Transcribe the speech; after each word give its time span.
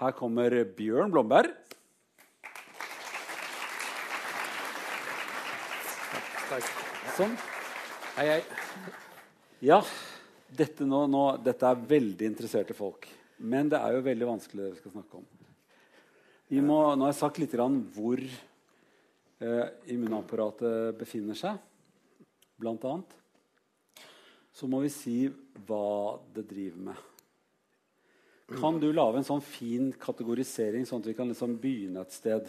Her 0.00 0.14
kommer 0.16 0.54
Bjørn 0.78 1.10
Blomberg. 1.12 1.50
Takk. 6.48 6.70
Sånn. 7.18 7.34
Hei, 8.14 8.24
hei. 8.30 8.38
Ja, 9.60 9.82
dette, 10.56 10.86
nå, 10.88 11.02
nå, 11.12 11.24
dette 11.44 11.68
er 11.68 11.84
veldig 11.90 12.30
interesserte 12.30 12.72
folk. 12.78 13.04
Men 13.44 13.68
det 13.68 13.76
er 13.76 13.98
jo 13.98 14.06
veldig 14.08 14.30
vanskelig 14.30 14.62
det 14.62 14.70
vi 14.70 14.80
skal 14.80 14.94
snakke 14.96 15.20
om. 15.20 15.28
Vi 16.48 16.64
må, 16.64 16.80
nå 16.96 17.04
har 17.04 17.12
jeg 17.12 17.20
sagt 17.20 17.42
litt 17.42 17.60
hvor 17.92 18.24
eh, 18.24 19.66
immunapparatet 19.92 20.96
befinner 20.96 21.36
seg, 21.36 21.60
blant 22.56 22.88
annet. 22.88 23.12
Så 24.56 24.64
må 24.64 24.80
vi 24.80 24.96
si 24.96 25.18
hva 25.68 26.16
det 26.32 26.48
driver 26.48 26.88
med. 26.88 27.09
Kan 28.58 28.80
du 28.82 28.88
lage 28.92 29.20
en 29.20 29.26
sånn 29.26 29.44
fin 29.44 29.92
kategorisering, 30.00 30.86
sånn 30.88 31.04
at 31.04 31.10
vi 31.10 31.14
kan 31.18 31.30
liksom 31.30 31.54
begynne 31.62 32.02
et 32.02 32.16
sted? 32.16 32.48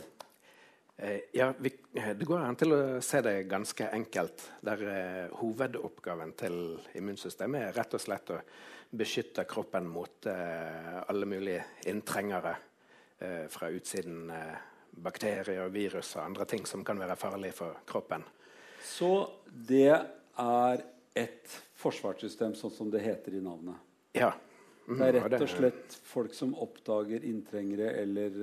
Eh, 0.98 1.28
ja, 1.38 1.52
vi, 1.58 1.72
eh, 1.94 2.14
Det 2.18 2.26
går 2.26 2.42
an 2.42 2.58
til 2.58 2.74
å 2.74 2.82
se 3.02 3.22
det 3.22 3.36
ganske 3.50 3.90
enkelt. 3.94 4.48
Der 4.66 4.84
eh, 4.88 5.38
Hovedoppgaven 5.40 6.34
til 6.38 6.58
immunsystemet 6.98 7.68
er 7.68 7.78
rett 7.78 7.94
og 7.98 8.02
slett 8.02 8.34
å 8.34 8.42
beskytte 8.92 9.46
kroppen 9.50 9.88
mot 9.88 10.26
eh, 10.28 11.00
alle 11.06 11.30
mulige 11.30 11.64
inntrengere 11.90 12.56
eh, 13.20 13.48
fra 13.50 13.70
utsiden. 13.70 14.30
Eh, 14.30 14.68
bakterier, 14.92 15.70
virus 15.72 16.16
og 16.18 16.26
andre 16.26 16.46
ting 16.46 16.66
som 16.68 16.84
kan 16.84 17.00
være 17.00 17.16
farlige 17.20 17.56
for 17.62 17.82
kroppen. 17.88 18.24
Så 18.84 19.30
det 19.48 19.92
er 19.92 20.84
et 21.16 21.58
forsvarssystem, 21.80 22.56
sånn 22.58 22.74
som 22.74 22.92
det 22.92 23.04
heter 23.04 23.38
i 23.38 23.44
navnet? 23.44 23.80
Ja. 24.18 24.34
Mm, 24.92 25.00
det 25.00 25.08
er 25.08 25.30
rett 25.30 25.46
og 25.46 25.52
slett 25.52 25.96
folk 26.12 26.34
som 26.36 26.52
oppdager 26.60 27.24
inntrengere 27.28 27.94
eller 28.02 28.42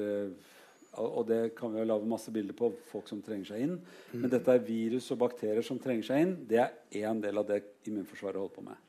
Og 0.99 1.27
det 1.29 1.55
kan 1.55 1.71
vi 1.71 1.79
jo 1.79 1.87
lage 1.87 2.09
masse 2.09 2.33
bilder 2.35 2.57
på, 2.59 2.73
folk 2.91 3.07
som 3.07 3.21
trenger 3.23 3.53
seg 3.53 3.61
inn. 3.63 3.75
Men 4.17 4.31
dette 4.33 4.51
er 4.51 4.65
virus 4.67 5.11
og 5.15 5.21
bakterier 5.21 5.63
som 5.63 5.79
trenger 5.79 6.09
seg 6.09 6.25
inn. 6.25 6.33
Det 6.49 6.59
er 6.59 7.05
én 7.05 7.21
del 7.23 7.39
av 7.39 7.47
det 7.47 7.61
immunforsvaret 7.87 8.41
holder 8.41 8.55
på 8.57 8.65
med. 8.67 8.81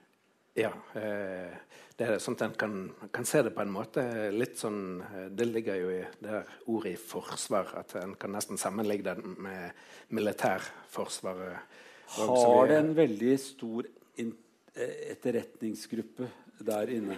Ja. 0.57 0.71
Eh, 0.97 1.53
det 1.99 2.07
er 2.07 2.21
sånn 2.23 2.37
at 2.39 2.45
En 2.47 2.55
kan, 2.57 2.73
kan, 3.13 3.27
se 3.27 3.43
det 3.45 3.53
på 3.53 3.61
en 3.61 3.71
måte 3.73 4.02
litt 4.31 4.57
sånn 4.57 5.03
Det 5.35 5.45
ligger 5.45 5.77
jo 5.77 5.91
i 5.93 6.02
det 6.23 6.41
ordet 6.71 6.95
i 6.95 6.99
forsvar 6.99 7.75
at 7.83 7.95
en 7.99 8.15
kan 8.19 8.33
nesten 8.33 8.57
sammenligne 8.57 9.13
det 9.13 9.35
med 9.45 9.83
militærforsvaret. 10.15 11.77
Har 12.17 12.67
det 12.71 12.77
en 12.80 12.93
veldig 12.97 13.33
stor 13.43 13.89
etterretningsgruppe 14.80 16.30
der 16.65 16.89
inne? 16.93 17.17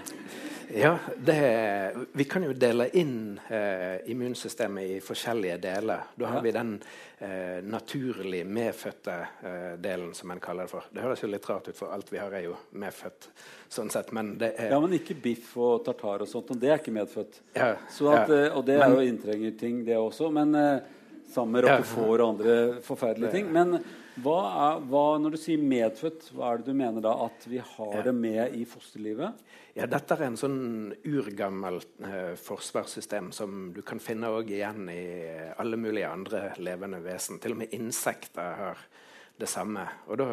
Ja, 0.74 0.98
det, 1.18 1.96
vi 2.12 2.24
kan 2.24 2.44
jo 2.44 2.54
dele 2.56 2.88
inn 2.96 3.40
eh, 3.50 4.10
immunsystemet 4.12 4.84
i 4.84 5.00
forskjellige 5.04 5.58
deler. 5.58 6.06
Da 6.16 6.30
har 6.32 6.40
ja. 6.40 6.44
vi 6.46 6.54
den 6.56 6.72
eh, 7.20 7.60
naturlig 7.66 8.46
medfødte 8.48 9.18
eh, 9.44 9.74
delen, 9.84 10.14
som 10.16 10.32
en 10.32 10.40
kaller 10.40 10.70
det 10.70 10.72
for. 10.72 10.88
Det 10.94 11.04
høres 11.04 11.24
jo 11.24 11.32
litt 11.32 11.50
rart 11.50 11.68
ut, 11.68 11.76
for 11.76 11.92
alt 11.92 12.12
vi 12.14 12.22
har, 12.22 12.32
er 12.32 12.48
jo 12.48 12.56
medfødt. 12.72 13.28
sånn 13.72 13.92
sett, 13.92 14.14
men 14.16 14.38
det 14.40 14.54
er... 14.56 14.72
Ja, 14.72 14.80
men 14.84 14.96
ikke 14.96 15.18
biff 15.20 15.52
og 15.60 15.84
tartar 15.86 16.24
og 16.24 16.32
sånt. 16.32 16.54
Og 16.56 16.62
det 16.62 16.72
er 16.72 16.80
ikke 16.80 16.96
medfødt. 16.96 17.42
Ja, 17.56 17.74
at, 17.76 18.00
ja. 18.00 18.24
Eh, 18.24 18.48
og 18.56 18.66
det 18.68 18.80
er 18.80 18.96
jo 18.96 19.04
inntrengerting, 19.08 19.84
det 19.88 20.00
også. 20.00 20.32
Men 20.32 20.56
eh, 20.56 21.02
sammen 21.32 21.58
med 21.58 21.68
rockefòr 21.68 22.16
og 22.16 22.28
andre 22.30 22.56
forferdelige 22.86 23.36
ting. 23.36 23.52
Men 23.52 23.82
hva 24.20 24.38
er, 24.50 24.82
hva, 24.92 25.04
når 25.24 25.36
du 25.36 25.40
sier 25.40 25.62
medfødt, 25.64 26.32
hva 26.36 26.52
er 26.52 26.60
det 26.60 26.68
du 26.68 26.76
mener 26.76 27.04
da? 27.04 27.14
At 27.30 27.46
vi 27.48 27.62
har 27.64 28.02
det 28.04 28.14
med 28.16 28.58
i 28.58 28.66
fosterlivet? 28.68 29.44
Ja, 29.78 29.88
Dette 29.88 30.18
er 30.18 30.26
en 30.26 30.40
sånn 30.40 30.92
urgammelt 31.08 32.02
eh, 32.04 32.34
forsvarssystem 32.36 33.30
som 33.36 33.70
du 33.72 33.80
kan 33.88 34.02
finne 34.04 34.34
igjen 34.44 34.90
i 34.92 35.04
alle 35.56 35.80
mulige 35.80 36.10
andre 36.12 36.50
levende 36.60 37.00
vesen. 37.06 37.40
Til 37.40 37.56
og 37.56 37.62
med 37.64 37.78
insekter 37.78 38.58
har 38.60 38.84
det 39.40 39.48
samme. 39.48 39.86
Og 40.12 40.20
da, 40.20 40.28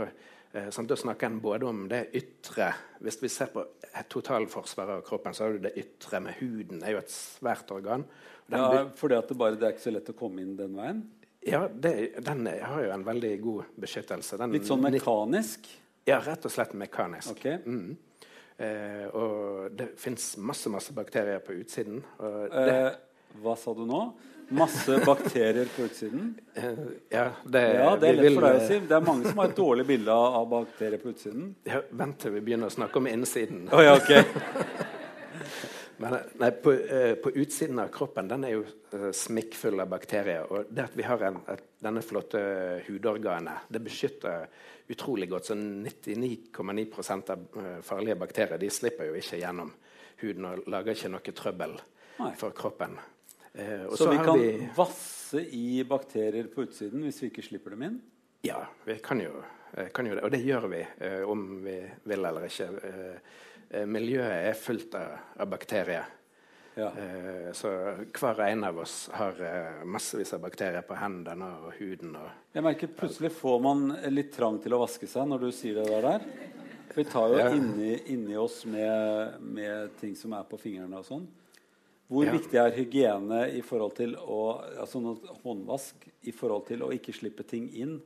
eh, 0.53 0.73
sånn, 0.75 0.89
da 0.91 0.99
snakker 0.99 1.31
en 1.31 1.39
både 1.45 1.69
om 1.69 1.87
det 1.89 2.09
ytre 2.19 2.73
Hvis 2.99 3.21
vi 3.23 3.31
ser 3.31 3.53
på 3.55 3.63
totalforsvaret 4.11 4.99
av 4.99 5.05
kroppen, 5.07 5.35
så 5.35 5.45
har 5.45 5.55
du 5.55 5.69
det 5.69 5.77
ytre 5.79 6.19
med 6.21 6.35
huden. 6.41 6.81
Det 6.81 6.89
er 6.89 6.97
jo 6.97 7.05
et 7.05 7.15
svært 7.15 7.71
organ. 7.71 8.03
Den, 8.49 8.59
ja, 8.59 8.89
fordi 8.97 9.15
at 9.15 9.29
det, 9.31 9.39
bare, 9.39 9.55
det 9.55 9.69
er 9.69 9.77
ikke 9.77 9.87
så 9.87 9.95
lett 9.95 10.11
å 10.11 10.19
komme 10.19 10.43
inn 10.43 10.57
den 10.59 10.75
veien? 10.75 11.05
Ja, 11.49 11.65
det, 11.73 11.93
den 12.25 12.47
har 12.47 12.83
jo 12.85 12.93
en 12.95 13.05
veldig 13.07 13.35
god 13.43 13.75
beskyttelse. 13.81 14.39
Den, 14.41 14.55
Litt 14.57 14.69
sånn 14.69 14.85
mekanisk? 14.85 15.69
Ja, 16.09 16.21
rett 16.25 16.47
og 16.49 16.53
slett 16.53 16.75
mekanisk. 16.79 17.35
Okay. 17.37 17.59
Mm. 17.65 17.97
Eh, 18.59 19.05
og 19.15 19.69
det 19.79 19.93
fins 20.01 20.33
masse, 20.41 20.71
masse 20.73 20.95
bakterier 20.97 21.39
på 21.45 21.55
utsiden. 21.61 22.01
Eh, 22.19 22.89
hva 23.43 23.55
sa 23.61 23.75
du 23.77 23.85
nå? 23.87 24.03
Masse 24.49 24.97
bakterier 25.05 25.69
på 25.77 25.85
utsiden? 25.85 26.31
Eh, 26.55 26.79
ja, 27.13 27.27
det, 27.45 27.63
ja, 27.75 27.91
det 28.01 28.09
er 28.09 28.17
lett 28.17 28.35
for 28.35 28.47
deg 28.47 28.61
å 28.61 28.67
si. 28.67 28.79
Det 28.89 28.97
er 28.97 29.05
mange 29.05 29.29
som 29.29 29.43
har 29.43 29.51
et 29.51 29.59
dårlig 29.59 29.85
bilde 29.91 30.15
av 30.15 30.47
bakterier 30.49 31.03
på 31.03 31.13
utsiden. 31.13 31.51
Ja, 31.69 31.83
vent 32.01 32.17
til 32.23 32.33
vi 32.39 32.45
begynner 32.47 32.73
å 32.73 32.75
snakke 32.75 33.03
om 33.03 33.11
innsiden. 33.11 33.67
Oh, 33.69 33.85
ja, 33.85 33.99
okay. 34.01 34.25
Men 35.99 36.15
nei, 36.39 36.51
på, 36.63 36.73
uh, 36.73 37.15
på, 37.23 37.33
utsiden 37.43 37.79
av 37.83 37.91
kroppen 37.95 38.29
den 38.31 38.47
er 38.47 38.55
jo 38.55 38.63
uh, 38.95 39.11
smikkfull 39.15 39.83
av 39.83 39.91
bakterier. 39.91 40.47
Og 40.47 40.71
det 40.71 40.85
at 40.87 40.97
vi 40.99 41.07
har 41.07 41.25
en, 41.27 41.41
et, 41.51 41.65
denne 41.83 42.03
flotte 42.07 42.41
hudorganet, 42.87 43.67
det 43.73 43.83
beskytter 43.83 44.47
utrolig 44.95 45.29
godt. 45.31 45.51
Så 45.51 45.57
99,9% 45.59 47.35
av 47.35 47.63
farlige 47.85 48.19
bakterier 48.21 48.63
de 48.63 48.71
slipper 48.73 49.11
jo 49.11 49.19
ikke 49.19 49.41
gjennom 49.43 49.75
huden 50.23 50.49
og 50.49 50.71
lager 50.71 50.97
ikke 50.97 51.11
noe 51.13 51.35
trøbbel 51.43 51.75
nei. 51.79 52.33
for 52.39 52.55
kroppen. 52.57 52.97
så, 53.53 53.99
så 53.99 54.09
vi 54.11 54.23
kan 54.23 54.39
vi... 54.41 54.49
vasse 54.77 55.43
i 55.55 55.83
bakterier 55.87 56.49
på 56.51 56.65
utsiden 56.67 57.05
hvis 57.05 57.21
vi 57.23 57.31
ikke 57.33 57.45
slipper 57.47 57.75
dem 57.75 57.85
inn? 57.87 58.01
Ja, 58.47 58.63
vi 58.87 58.97
kan 59.03 59.21
jo, 59.21 59.43
kan 59.95 60.07
jo 60.07 60.17
det. 60.17 60.25
Og 60.25 60.33
det 60.33 60.41
gjør 60.47 60.71
vi 60.73 60.83
om 61.27 61.45
vi 61.67 61.77
vil 62.09 62.31
eller 62.31 62.49
ikke. 62.49 62.69
Eh, 62.89 63.39
miljøet 63.87 64.49
er 64.49 64.57
fullt 64.57 64.95
av, 64.97 65.19
av 65.37 65.51
bakterier. 65.51 66.07
Ja. 66.79 66.87
Eh, 66.87 67.53
så 67.53 67.71
hver 68.21 68.41
en 68.41 68.65
av 68.65 68.79
oss 68.79 69.11
har 69.13 69.41
eh, 69.43 69.85
massevis 69.85 70.31
av 70.33 70.45
bakterier 70.45 70.85
på 70.87 70.95
hendene 70.95 71.49
og 71.65 71.73
huden. 71.81 72.13
Og, 72.21 72.29
jeg 72.55 72.63
merker 72.63 72.93
Plutselig 73.01 73.33
får 73.35 73.59
man 73.65 73.89
litt 74.15 74.31
trang 74.37 74.61
til 74.63 74.77
å 74.77 74.85
vaske 74.85 75.09
seg 75.11 75.27
når 75.27 75.43
du 75.43 75.49
sier 75.55 75.81
det 75.81 76.03
der. 76.05 76.29
Vi 76.95 77.05
tar 77.07 77.35
jo 77.35 77.41
ja. 77.41 77.49
inni, 77.55 77.97
inni, 78.15 78.37
oss 78.39 78.61
med, 78.67 79.41
med, 79.43 79.91
ting 79.99 80.15
som 80.19 80.37
er 80.39 80.47
på 80.47 80.59
fingrene 80.61 81.03
og 81.03 81.09
sånn. 81.09 81.27
Hvor 82.09 82.29
ja. 82.29 82.37
viktig 82.37 82.63
er 82.63 82.79
hygiene 82.79 83.43
i 83.59 83.65
forhold 83.67 83.99
til 83.99 84.15
å, 84.15 84.39
altså 84.79 85.03
håndvask 85.43 86.07
i 86.31 86.33
forhold 86.35 86.69
til 86.71 86.87
å 86.87 86.93
ikke 86.95 87.17
slippe 87.17 87.43
ting 87.47 87.67
inn? 87.75 87.99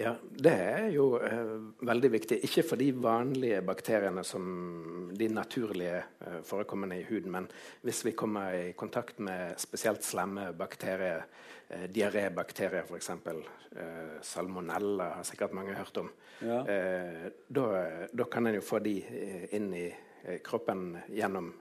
Ja, 0.00 0.14
Det 0.30 0.52
er 0.52 0.86
jo 0.94 1.18
eh, 1.20 1.56
veldig 1.84 2.10
viktig. 2.14 2.38
Ikke 2.46 2.64
for 2.64 2.80
de 2.80 2.88
vanlige 2.96 3.60
bakteriene 3.66 4.24
som 4.24 5.10
de 5.12 5.28
naturlige 5.28 5.98
eh, 6.00 6.38
forekommende 6.48 6.96
i 7.00 7.04
huden, 7.06 7.30
men 7.34 7.48
hvis 7.84 8.00
vi 8.06 8.14
kommer 8.16 8.56
i 8.56 8.72
kontakt 8.72 9.20
med 9.20 9.60
spesielt 9.60 10.04
slemme 10.04 10.48
bakterier, 10.56 11.26
eh, 11.68 11.84
diarébakterier 11.92 12.88
f.eks., 12.88 13.10
eh, 13.10 14.16
salmonella 14.24 15.10
har 15.18 15.28
sikkert 15.28 15.52
mange 15.52 15.76
hørt 15.76 16.00
om, 16.00 16.08
ja. 16.40 16.62
eh, 16.64 17.28
da 17.52 18.30
kan 18.32 18.48
en 18.48 18.56
jo 18.58 18.64
få 18.64 18.80
de 18.80 18.96
eh, 19.04 19.46
inn 19.58 19.74
i 19.76 19.90
eh, 19.90 20.40
kroppen 20.44 20.96
gjennom 21.12 21.52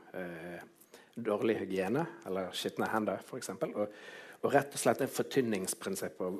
dårlig 1.15 1.59
hygiene 1.61 2.05
eller 2.25 2.51
skitne 2.55 2.89
hender 2.91 3.21
f.eks. 3.23 3.51
Og, 3.71 3.85
og 4.41 4.53
rett 4.55 4.73
og 4.73 4.81
slett 4.81 5.03
et 5.05 5.13
fortynningsprinsipp 5.13 6.21
å 6.23 6.31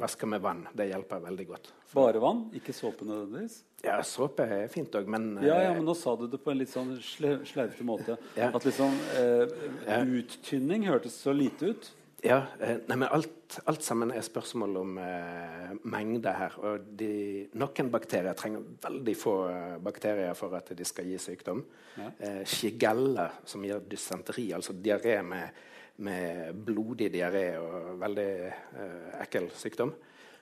vaske 0.00 0.28
med 0.30 0.42
vann. 0.44 0.64
Det 0.76 0.88
hjelper 0.88 1.24
veldig 1.26 1.46
godt. 1.50 1.72
Bare 1.92 2.22
vann? 2.22 2.46
Ikke 2.56 2.74
såpe 2.76 3.04
nødvendigvis? 3.08 3.58
Ja, 3.84 3.98
såpe 4.06 4.46
er 4.46 4.68
fint 4.72 4.94
òg, 4.96 5.08
men 5.10 5.34
ja, 5.44 5.58
ja, 5.66 5.72
men 5.76 5.84
nå 5.84 5.94
sa 5.98 6.14
du 6.16 6.28
det 6.30 6.40
på 6.40 6.52
en 6.52 6.60
litt 6.62 6.72
sånn 6.72 6.94
sleivete 7.02 7.84
måte. 7.84 8.16
Ja. 8.38 8.52
At 8.54 8.64
liksom 8.68 8.94
eh, 9.18 10.06
uttynning 10.22 10.86
hørtes 10.88 11.18
så 11.20 11.34
lite 11.36 11.74
ut. 11.74 11.90
Ja, 12.22 12.38
eh, 12.60 12.76
nei, 12.86 12.96
men 12.96 13.08
alt, 13.10 13.58
alt, 13.66 13.82
sammen 13.82 14.12
er 14.14 14.22
spørsmål 14.22 14.76
om 14.78 14.98
eh, 15.02 15.72
mengde 15.90 16.34
her. 16.38 16.54
Og 16.62 16.86
de, 16.98 17.48
noen 17.58 17.90
bakterier 17.90 18.38
trenger 18.38 18.62
veldig 18.84 19.16
få 19.18 19.34
eh, 19.50 19.74
bakterier 19.82 20.38
for 20.38 20.54
at 20.54 20.70
de 20.78 20.86
skal 20.86 21.10
gi 21.10 21.18
sykdom. 21.18 21.64
Ja. 21.98 22.12
Eh, 22.22 22.40
Shigella, 22.46 23.26
som 23.44 23.66
gir 23.66 23.82
dysenteri, 23.90 24.52
altså 24.54 24.76
diaré 24.78 25.18
med 25.26 25.68
med 26.02 26.56
blodig 26.64 27.10
diaré 27.12 27.44
og 27.60 27.98
veldig 28.00 28.30
eh, 28.48 29.10
ekkel 29.22 29.50
sykdom. 29.56 29.92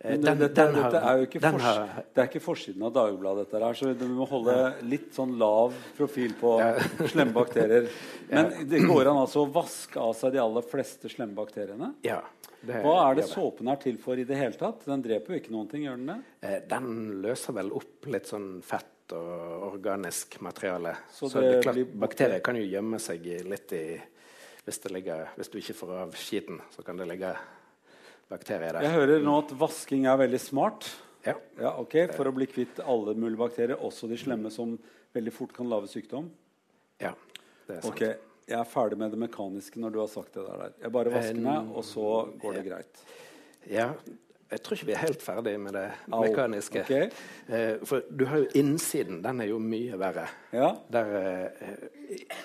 Uh, 0.00 0.14
den, 0.16 0.40
den 0.40 0.40
dette 0.40 1.00
er 1.00 1.20
jo 1.20 1.26
ikke, 1.26 1.42
fors 1.44 1.64
det 2.14 2.22
er 2.22 2.28
ikke 2.30 2.40
forsiden 2.40 2.84
av 2.88 2.92
Dagbladet, 2.96 3.46
dette 3.50 3.60
her, 3.60 3.76
så 3.76 3.92
du 3.92 4.06
må 4.08 4.24
holde 4.30 4.54
litt 4.88 5.10
sånn 5.16 5.34
lav 5.40 5.76
profil 5.98 6.32
på 6.40 6.54
ja. 6.62 6.70
slemme 7.12 7.34
bakterier. 7.36 7.90
Men 8.30 8.52
det 8.70 8.80
går 8.88 9.10
an 9.12 9.20
altså 9.26 9.44
å 9.44 9.50
vaske 9.52 10.00
av 10.00 10.14
seg 10.16 10.36
de 10.36 10.40
aller 10.40 10.64
fleste 10.70 11.10
slemme 11.12 11.36
bakteriene? 11.36 11.92
Ja. 12.06 12.22
Det, 12.60 12.82
Hva 12.84 12.96
er 13.06 13.20
det 13.20 13.26
såpen 13.28 13.70
er 13.72 13.78
til 13.80 13.96
for 14.00 14.20
i 14.20 14.24
det 14.28 14.36
hele 14.36 14.56
tatt? 14.60 14.82
Den 14.88 15.04
dreper 15.04 15.32
jo 15.32 15.40
ikke 15.40 15.52
noen 15.54 15.68
ting, 15.70 15.84
gjør 15.86 16.00
den 16.00 16.10
det? 16.12 16.18
Eh, 16.44 16.58
den 16.68 16.88
løser 17.24 17.56
vel 17.56 17.70
opp 17.76 18.08
litt 18.12 18.28
sånn 18.28 18.48
fett 18.64 19.14
og 19.16 19.68
organisk 19.70 20.36
materiale. 20.44 20.92
Så, 21.10 21.30
så 21.32 21.40
det, 21.40 21.54
det 21.54 21.62
klart, 21.64 21.94
bakterier 22.04 22.42
kan 22.44 22.58
jo 22.60 22.66
gjemme 22.68 23.00
seg 23.02 23.24
litt 23.48 23.72
i 23.76 23.84
hvis, 24.64 24.80
ligger, 24.92 25.30
hvis, 25.38 25.48
du 25.48 25.56
ikke 25.60 25.74
får 25.78 25.94
av 26.02 26.12
skiten, 26.20 26.60
så 26.74 26.84
kan 26.86 27.00
det 27.00 27.08
ligge 27.08 27.32
bakterier 28.30 28.76
der. 28.76 28.86
Jeg 28.86 28.96
hører 28.96 29.24
nå 29.24 29.36
at 29.42 29.54
vasking 29.60 30.06
er 30.10 30.18
veldig 30.20 30.40
smart. 30.42 30.88
Ja. 31.26 31.34
ja 31.60 31.74
ok, 31.82 31.96
For 32.16 32.30
å 32.30 32.34
bli 32.34 32.48
kvitt 32.48 32.80
alle 32.80 33.14
mulige 33.18 33.42
bakterier, 33.42 33.76
også 33.76 34.08
de 34.10 34.18
slemme 34.20 34.52
som 34.54 34.78
veldig 35.16 35.34
fort 35.34 35.52
kan 35.56 35.68
lage 35.68 35.90
sykdom? 35.92 36.30
Ja, 37.00 37.12
det 37.66 37.76
er 37.76 37.84
sant. 37.84 37.92
Okay. 37.92 38.16
Jeg 38.50 38.58
er 38.58 38.66
ferdig 38.66 38.96
med 38.98 39.12
det 39.14 39.20
mekaniske 39.20 39.78
når 39.78 39.92
du 39.94 40.00
har 40.02 40.08
sagt 40.10 40.34
det 40.34 40.42
der. 40.42 40.72
Jeg 40.82 40.92
bare 40.96 41.12
vasker 41.14 41.44
meg, 41.44 41.68
og 41.70 41.86
så 41.86 42.08
går 42.40 42.58
det 42.58 42.64
greit. 42.66 43.04
Ja, 43.70 43.92
jeg 44.50 44.62
tror 44.66 44.74
ikke 44.74 44.88
vi 44.88 44.94
er 44.96 45.04
helt 45.04 45.22
ferdig 45.22 45.52
med 45.62 45.76
det 45.78 45.84
Au. 46.10 46.24
mekaniske. 46.24 46.82
Okay. 46.82 47.10
Eh, 47.46 47.76
for 47.86 48.02
du 48.10 48.24
har 48.26 48.42
jo 48.42 48.48
innsiden. 48.58 49.20
Den 49.22 49.44
er 49.44 49.50
jo 49.52 49.60
mye 49.62 49.98
verre. 50.00 50.26
Ja. 50.50 50.72
Der 50.90 51.12
eh, 51.20 51.84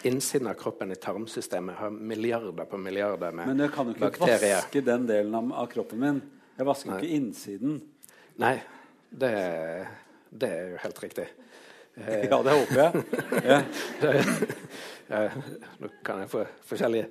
Innsiden 0.05 0.47
av 0.47 0.53
kroppen 0.59 0.91
i 0.91 0.95
tarmsystemet 0.95 1.75
har 1.79 1.89
milliarder 1.89 2.67
på 2.69 2.77
milliarder 2.77 3.31
med 3.31 3.47
bakterier. 3.47 3.53
Men 3.53 3.63
jeg 3.63 3.73
kan 3.73 3.87
jo 3.87 3.95
ikke 3.95 4.03
bakterier. 4.09 4.55
vaske 4.59 4.83
den 4.85 5.07
delen 5.09 5.37
av, 5.37 5.53
av 5.63 5.69
kroppen 5.71 6.01
min. 6.01 6.21
Jeg 6.55 6.67
vasker 6.69 6.91
Nei. 6.91 6.99
ikke 6.99 7.17
innsiden. 7.19 7.79
Nei, 8.41 8.53
det, 9.09 9.31
det, 10.29 10.51
er 10.51 10.75
jo 10.75 10.81
helt 10.83 11.01
riktig. 11.03 11.27
Eh, 11.95 12.27
ja, 12.31 12.41
det 12.45 12.57
håper 12.59 12.83
jeg. 12.83 13.05
Ja. 13.51 13.59
det, 14.01 15.21
nå 15.81 15.91
kan 16.05 16.23
jeg 16.23 16.31
få 16.31 16.45
forskjellige 16.65 17.09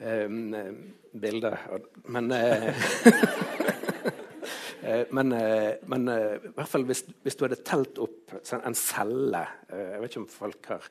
eh, 0.00 0.72
bilder, 1.12 1.60
men 2.12 2.32
eh, 2.36 2.84
Eh, 4.84 5.06
men, 5.10 5.32
eh, 5.32 5.74
men 5.88 6.08
i 6.12 6.50
hvert 6.52 6.68
fall 6.68 6.84
hvis, 6.84 7.04
hvis, 7.24 7.36
du 7.38 7.46
hadde 7.46 7.62
telt 7.64 7.96
opp 8.04 8.34
en 8.36 8.76
celle 8.76 9.40
Jeg 9.70 10.00
vet 10.02 10.10
ikke 10.10 10.20
om 10.20 10.26
folk 10.28 10.68
har 10.68 10.88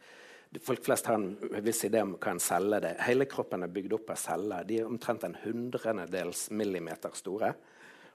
Folk 0.62 0.84
flest 0.86 1.06
har 1.06 1.16
en 1.16 1.38
viss 1.66 1.86
idé 1.86 2.02
om 2.04 2.16
hva 2.18 2.34
en 2.34 2.42
celle 2.44 2.78
er. 2.84 3.00
Hele 3.08 3.26
kroppen 3.30 3.66
er 3.66 3.72
bygd 3.74 3.96
opp 3.98 4.12
av 4.14 4.20
celler. 4.22 4.66
De 4.68 4.82
er 4.82 4.90
omtrent 4.90 5.24
en 5.26 5.38
hundredels 5.44 6.50
millimeter 6.54 7.16
store. 7.18 7.54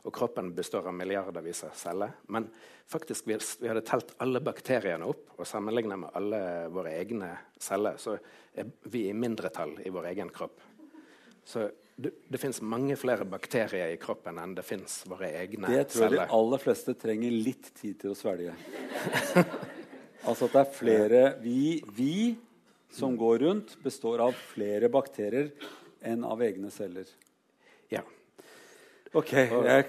Og 0.07 0.15
kroppen 0.15 0.53
består 0.55 0.87
av 0.87 0.95
milliardervis 0.95 1.65
av 1.67 1.75
celler. 1.77 2.15
Men 2.33 2.47
faktisk 2.87 3.27
hvis 3.29 3.57
vi 3.61 3.71
hadde 3.71 3.83
telt 3.87 4.15
alle 4.23 4.41
bakteriene 4.45 5.09
opp 5.09 5.35
og 5.37 5.49
sammenlignet 5.49 6.05
med 6.05 6.15
alle 6.21 6.41
våre 6.73 6.95
egne 7.01 7.33
celler, 7.59 7.99
så 7.99 8.15
er 8.55 8.71
vi 8.89 9.09
i 9.09 9.17
mindretall 9.17 9.75
i 9.85 9.93
vår 9.93 10.13
egen 10.13 10.31
kropp. 10.35 10.63
Så 11.49 11.67
det, 11.97 12.13
det 12.29 12.39
fins 12.39 12.61
mange 12.63 12.95
flere 12.97 13.27
bakterier 13.27 13.91
i 13.91 13.99
kroppen 13.99 14.39
enn 14.39 14.55
det 14.55 14.63
fins 14.67 15.01
våre 15.11 15.33
egne 15.41 15.67
celler. 15.67 15.83
Det 15.83 15.91
tror 15.95 16.07
jeg 16.07 16.15
de 16.15 16.29
aller 16.39 16.63
fleste 16.63 16.95
trenger 16.95 17.35
litt 17.35 17.73
tid 17.75 17.99
til 18.05 18.15
å 18.15 18.19
svelge. 18.19 18.55
altså 20.29 20.49
at 20.49 20.55
det 20.55 20.61
er 20.63 20.77
flere 20.77 21.23
vi, 21.43 21.63
vi, 21.97 22.19
som 22.93 23.17
går 23.19 23.43
rundt, 23.47 23.75
består 23.85 24.23
av 24.29 24.37
flere 24.53 24.91
bakterier 24.93 25.51
enn 26.05 26.25
av 26.25 26.43
egne 26.45 26.71
celler. 26.73 27.09
Ja. 27.93 28.05
Ok, 29.17 29.33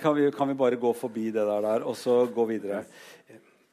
kan 0.02 0.16
vi, 0.16 0.32
kan 0.32 0.48
vi, 0.48 0.58
bare 0.58 0.80
gå 0.80 0.94
forbi 0.96 1.30
det 1.36 1.44
der, 1.44 1.62
der 1.66 1.86
og 1.88 1.98
så 2.00 2.24
gå 2.34 2.46
videre? 2.50 2.86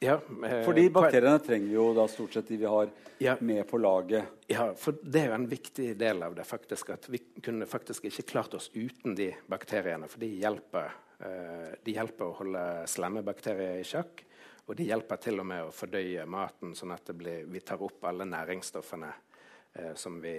Ja, 0.03 0.19
eh, 0.45 0.63
Fordi 0.67 0.89
bakteriene 0.93 1.39
trenger 1.41 1.73
jo 1.73 1.87
da 1.97 2.05
stort 2.11 2.35
sett 2.37 2.51
de 2.51 2.59
vi 2.61 2.69
har 2.69 2.91
ja, 3.23 3.37
med 3.41 3.63
på 3.69 3.79
laget. 3.81 4.43
Ja, 4.51 4.69
for 4.77 4.99
det 5.01 5.23
er 5.23 5.31
jo 5.31 5.39
en 5.39 5.49
viktig 5.49 5.95
del 5.97 6.23
av 6.23 6.35
det. 6.37 6.45
faktisk, 6.45 6.91
At 6.91 7.09
vi 7.09 7.23
kunne 7.43 7.67
faktisk 7.67 8.05
ikke 8.05 8.27
klart 8.35 8.55
oss 8.55 8.69
uten 8.75 9.15
de 9.17 9.31
bakteriene. 9.49 10.09
For 10.09 10.21
de 10.21 10.29
hjelper, 10.43 10.93
eh, 11.21 11.73
de 11.83 11.97
hjelper 11.97 12.27
å 12.27 12.37
holde 12.43 12.65
slemme 12.93 13.25
bakterier 13.25 13.81
i 13.81 13.89
sjakk. 13.89 14.25
Og 14.67 14.75
de 14.79 14.89
hjelper 14.89 15.23
til 15.23 15.41
og 15.41 15.47
med 15.47 15.69
å 15.69 15.73
fordøye 15.75 16.27
maten, 16.27 16.75
sånn 16.75 16.95
at 16.97 17.13
blir, 17.15 17.47
vi 17.51 17.63
tar 17.63 17.83
opp 17.87 18.05
alle 18.11 18.27
næringsstoffene 18.27 19.11
eh, 19.13 19.93
som 19.95 20.19
vi, 20.23 20.37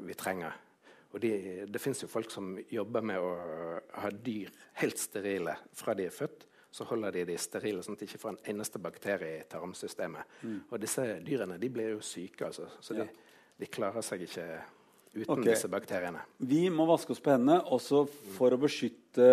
vi, 0.00 0.16
trenger. 0.16 0.56
Og 1.10 1.20
de, 1.20 1.32
det 1.68 1.82
fins 1.82 2.00
jo 2.04 2.08
folk 2.08 2.30
som 2.32 2.54
jobber 2.70 3.04
med 3.04 3.20
å 3.20 3.32
ha 4.00 4.12
dyr 4.14 4.52
helt 4.80 4.98
sterile 5.00 5.58
fra 5.76 5.96
de 5.98 6.06
er 6.08 6.14
født 6.14 6.46
så 6.70 6.84
holder 6.86 7.14
de 7.14 7.24
de 7.32 7.36
sterile, 7.40 7.82
sånn 7.82 7.96
at 7.96 8.02
de 8.02 8.06
ikke 8.06 8.20
får 8.22 8.30
en 8.32 8.44
eneste 8.52 8.78
bakterie 8.82 9.40
i 9.40 9.46
tarmsystemet. 9.50 10.36
Mm. 10.46 10.58
Og 10.70 10.76
disse 10.82 11.06
dyrene 11.26 11.58
de 11.58 11.70
blir 11.72 11.96
jo 11.96 12.04
syke, 12.04 12.46
altså, 12.46 12.68
så 12.80 12.94
de, 12.94 13.06
ja. 13.08 13.40
de 13.58 13.70
klarer 13.70 14.06
seg 14.06 14.22
ikke 14.26 14.46
uten 15.16 15.34
okay. 15.34 15.48
disse 15.48 15.70
bakteriene. 15.70 16.22
Vi 16.46 16.62
må 16.70 16.86
vaske 16.86 17.10
oss 17.14 17.22
på 17.22 17.32
hendene 17.34 17.58
også 17.74 18.04
for 18.36 18.54
å 18.54 18.60
beskytte 18.62 19.26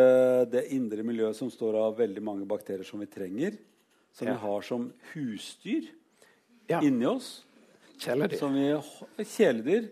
det 0.50 0.66
indre 0.74 1.06
miljøet 1.06 1.38
som 1.38 1.52
står 1.54 1.78
av 1.84 2.00
veldig 2.00 2.24
mange 2.26 2.48
bakterier 2.50 2.88
som 2.88 3.04
vi 3.04 3.10
trenger, 3.12 3.60
som 4.18 4.28
ja. 4.28 4.34
vi 4.34 4.40
har 4.42 4.66
som 4.66 4.88
husdyr 5.14 5.92
ja. 6.72 6.82
inni 6.82 7.06
oss. 7.06 7.44
Kjæledyr. 8.02 8.40
Som 8.42 8.56
vi, 8.58 8.66
kjæledyr. 9.24 9.92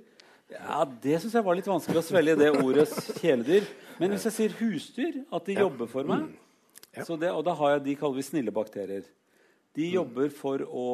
Ja, 0.54 0.86
Det 1.02 1.20
syns 1.22 1.36
jeg 1.38 1.46
var 1.46 1.58
litt 1.58 1.70
vanskelig 1.70 2.02
å 2.02 2.06
svelge, 2.06 2.38
det 2.40 2.50
ordet 2.54 2.88
kjæledyr. 3.20 3.68
Men 4.00 4.14
hvis 4.14 4.26
jeg 4.30 4.36
sier 4.36 4.58
husdyr, 4.60 5.22
at 5.34 5.48
de 5.48 5.60
jobber 5.60 5.90
for 5.90 6.08
meg, 6.10 6.26
mm. 6.26 6.42
Ja. 6.96 7.04
Det, 7.04 7.28
og 7.28 7.42
da 7.44 7.52
har 7.60 7.74
jeg 7.74 7.82
de 7.90 7.94
kaller 8.00 8.22
vi 8.22 8.24
snille 8.24 8.54
bakterier. 8.56 9.04
De 9.76 9.84
mm. 9.84 9.96
jobber 9.98 10.30
for 10.32 10.62
å, 10.64 10.86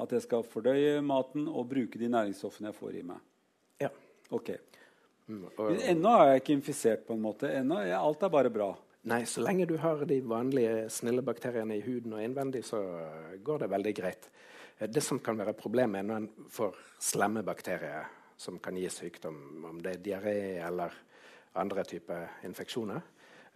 at 0.00 0.14
jeg 0.16 0.24
skal 0.24 0.46
fordøye 0.48 1.02
maten 1.04 1.44
og 1.50 1.68
bruke 1.68 2.00
de 2.00 2.08
næringsstoffene 2.08 2.70
jeg 2.70 2.78
får 2.78 2.94
i 2.96 3.02
meg. 3.04 3.20
Ja. 3.84 3.90
Ok. 4.32 4.54
Mm, 5.28 5.42
og, 5.50 5.74
Ennå 5.84 6.14
er 6.16 6.30
jeg 6.30 6.42
ikke 6.42 6.56
infisert, 6.56 7.04
på 7.04 7.16
en 7.16 7.24
måte. 7.26 7.50
Ennå, 7.52 7.82
ja, 7.84 8.00
alt 8.00 8.24
er 8.24 8.32
bare 8.32 8.52
bra. 8.52 8.70
Nei, 9.06 9.20
så 9.22 9.38
lenge 9.38 9.68
du 9.70 9.76
har 9.78 10.00
de 10.02 10.16
vanlige 10.26 10.88
snille 10.90 11.22
bakteriene 11.22 11.76
i 11.76 11.82
huden 11.84 12.16
og 12.16 12.24
innvendig, 12.24 12.64
så 12.66 12.80
går 13.46 13.62
det 13.62 13.68
veldig 13.70 13.92
greit. 13.94 14.24
Det 14.82 15.02
som 15.04 15.20
kan 15.22 15.38
være 15.38 15.54
problemet, 15.54 16.00
er 16.00 16.08
når 16.08 16.16
en 16.24 16.48
får 16.50 16.80
slemme 16.98 17.44
bakterier 17.46 18.08
som 18.36 18.58
kan 18.58 18.74
gi 18.74 18.88
sykdom, 18.90 19.38
om 19.70 19.78
det 19.84 19.92
er 19.92 20.02
diaré 20.02 20.40
eller 20.66 20.96
andre 21.62 21.84
typer 21.86 22.42
infeksjoner. 22.48 22.98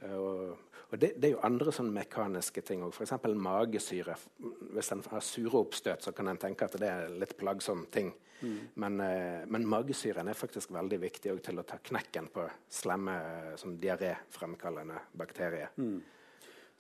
Og 0.08 0.58
og 0.91 0.99
det, 0.99 1.12
det, 1.23 1.29
er 1.29 1.37
jo 1.37 1.43
andre 1.47 1.73
sånn 1.75 1.93
mekaniske 1.94 2.62
ting 2.67 2.82
òg. 2.82 2.97
F.eks. 2.97 3.12
magesyre. 3.38 4.17
Hvis 4.75 4.91
en 4.94 5.05
har 5.12 5.23
sure 5.23 5.61
oppstøt, 5.62 6.02
så 6.02 6.12
kan 6.14 6.31
en 6.32 6.41
tenke 6.41 6.67
at 6.67 6.75
det 6.82 6.88
er 6.91 7.12
litt 7.14 7.37
plagsom 7.38 7.85
ting. 7.94 8.11
Mm. 8.41 8.56
Men, 8.82 8.97
eh, 9.05 9.43
men, 9.47 9.67
magesyren 9.70 10.29
er 10.29 10.38
faktisk 10.38 10.73
veldig 10.75 10.99
viktig 11.02 11.37
til 11.47 11.61
å 11.61 11.67
ta 11.69 11.79
knekken 11.85 12.31
på 12.35 12.47
slemme 12.73 13.14
sånn 13.61 13.76
diaréfremkallende 13.82 14.99
bakterier. 15.20 15.70
Mm. 15.79 16.00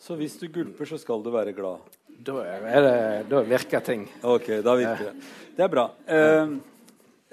Så 0.00 0.16
hvis 0.16 0.38
du 0.40 0.48
gulper, 0.48 0.88
så 0.88 0.98
skal 0.98 1.22
du 1.22 1.28
være 1.30 1.52
glad? 1.54 1.84
Da, 2.08 2.40
det, 2.64 2.94
da 3.30 3.42
virker 3.46 3.84
ting. 3.84 4.08
Ok, 4.26 4.48
da 4.64 4.74
virker 4.80 5.10
det. 5.10 5.28
Det 5.54 5.66
er 5.66 5.70
bra. 5.70 5.84
Eh, 6.08 6.56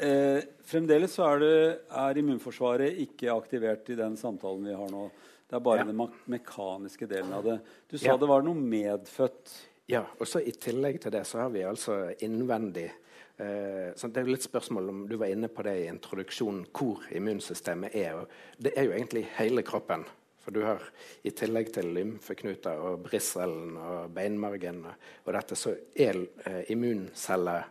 eh, 0.05 0.43
fremdeles 0.67 1.15
så 1.15 1.25
er, 1.31 1.41
det, 1.41 1.55
er 2.03 2.21
immunforsvaret 2.21 3.01
ikke 3.07 3.33
aktivert 3.33 3.89
i 3.95 3.97
den 3.97 4.19
samtalen 4.19 4.67
vi 4.67 4.77
har 4.77 4.93
nå. 4.93 5.07
Det 5.47 5.55
er 5.55 5.63
bare 5.63 5.83
ja. 5.83 5.87
den 5.87 6.01
mekaniske 6.27 7.07
delen 7.07 7.31
av 7.33 7.45
det. 7.45 7.57
Du 7.87 7.97
sa 7.97 8.11
ja. 8.11 8.19
det 8.19 8.27
var 8.27 8.43
noe 8.43 8.59
medfødt. 8.59 9.53
Ja, 9.87 10.03
og 10.19 10.27
så 10.27 10.41
i 10.43 10.51
tillegg 10.51 10.99
til 10.99 11.13
det 11.15 11.23
så 11.27 11.45
har 11.45 11.51
vi 11.53 11.63
altså 11.63 12.09
innvendig 12.25 12.89
eh, 12.91 13.93
Det 13.95 14.09
er 14.19 14.25
jo 14.25 14.33
litt 14.33 14.43
spørsmål 14.43 14.89
om 14.91 15.05
du 15.07 15.15
var 15.15 15.31
inne 15.31 15.47
på 15.47 15.63
det 15.63 15.75
i 15.79 15.87
introduksjonen, 15.87 16.65
hvor 16.75 17.05
immunsystemet 17.15 17.95
er. 17.95 18.17
Og 18.19 18.59
det 18.59 18.73
er 18.75 18.89
jo 18.89 18.95
egentlig 18.97 19.23
hele 19.37 19.63
kroppen. 19.63 20.03
For 20.43 20.55
du 20.55 20.61
har 20.63 20.83
i 21.27 21.31
tillegg 21.35 21.71
til 21.75 21.93
lymfeknuter 21.95 22.83
og 22.83 23.01
brisselen 23.07 23.79
og 23.79 24.11
beinmargen 24.15 24.83
og, 24.87 25.07
og 25.25 25.33
dette, 25.35 25.55
så 25.59 25.77
er 25.95 26.19
eh, 26.47 26.61
immunceller 26.75 27.65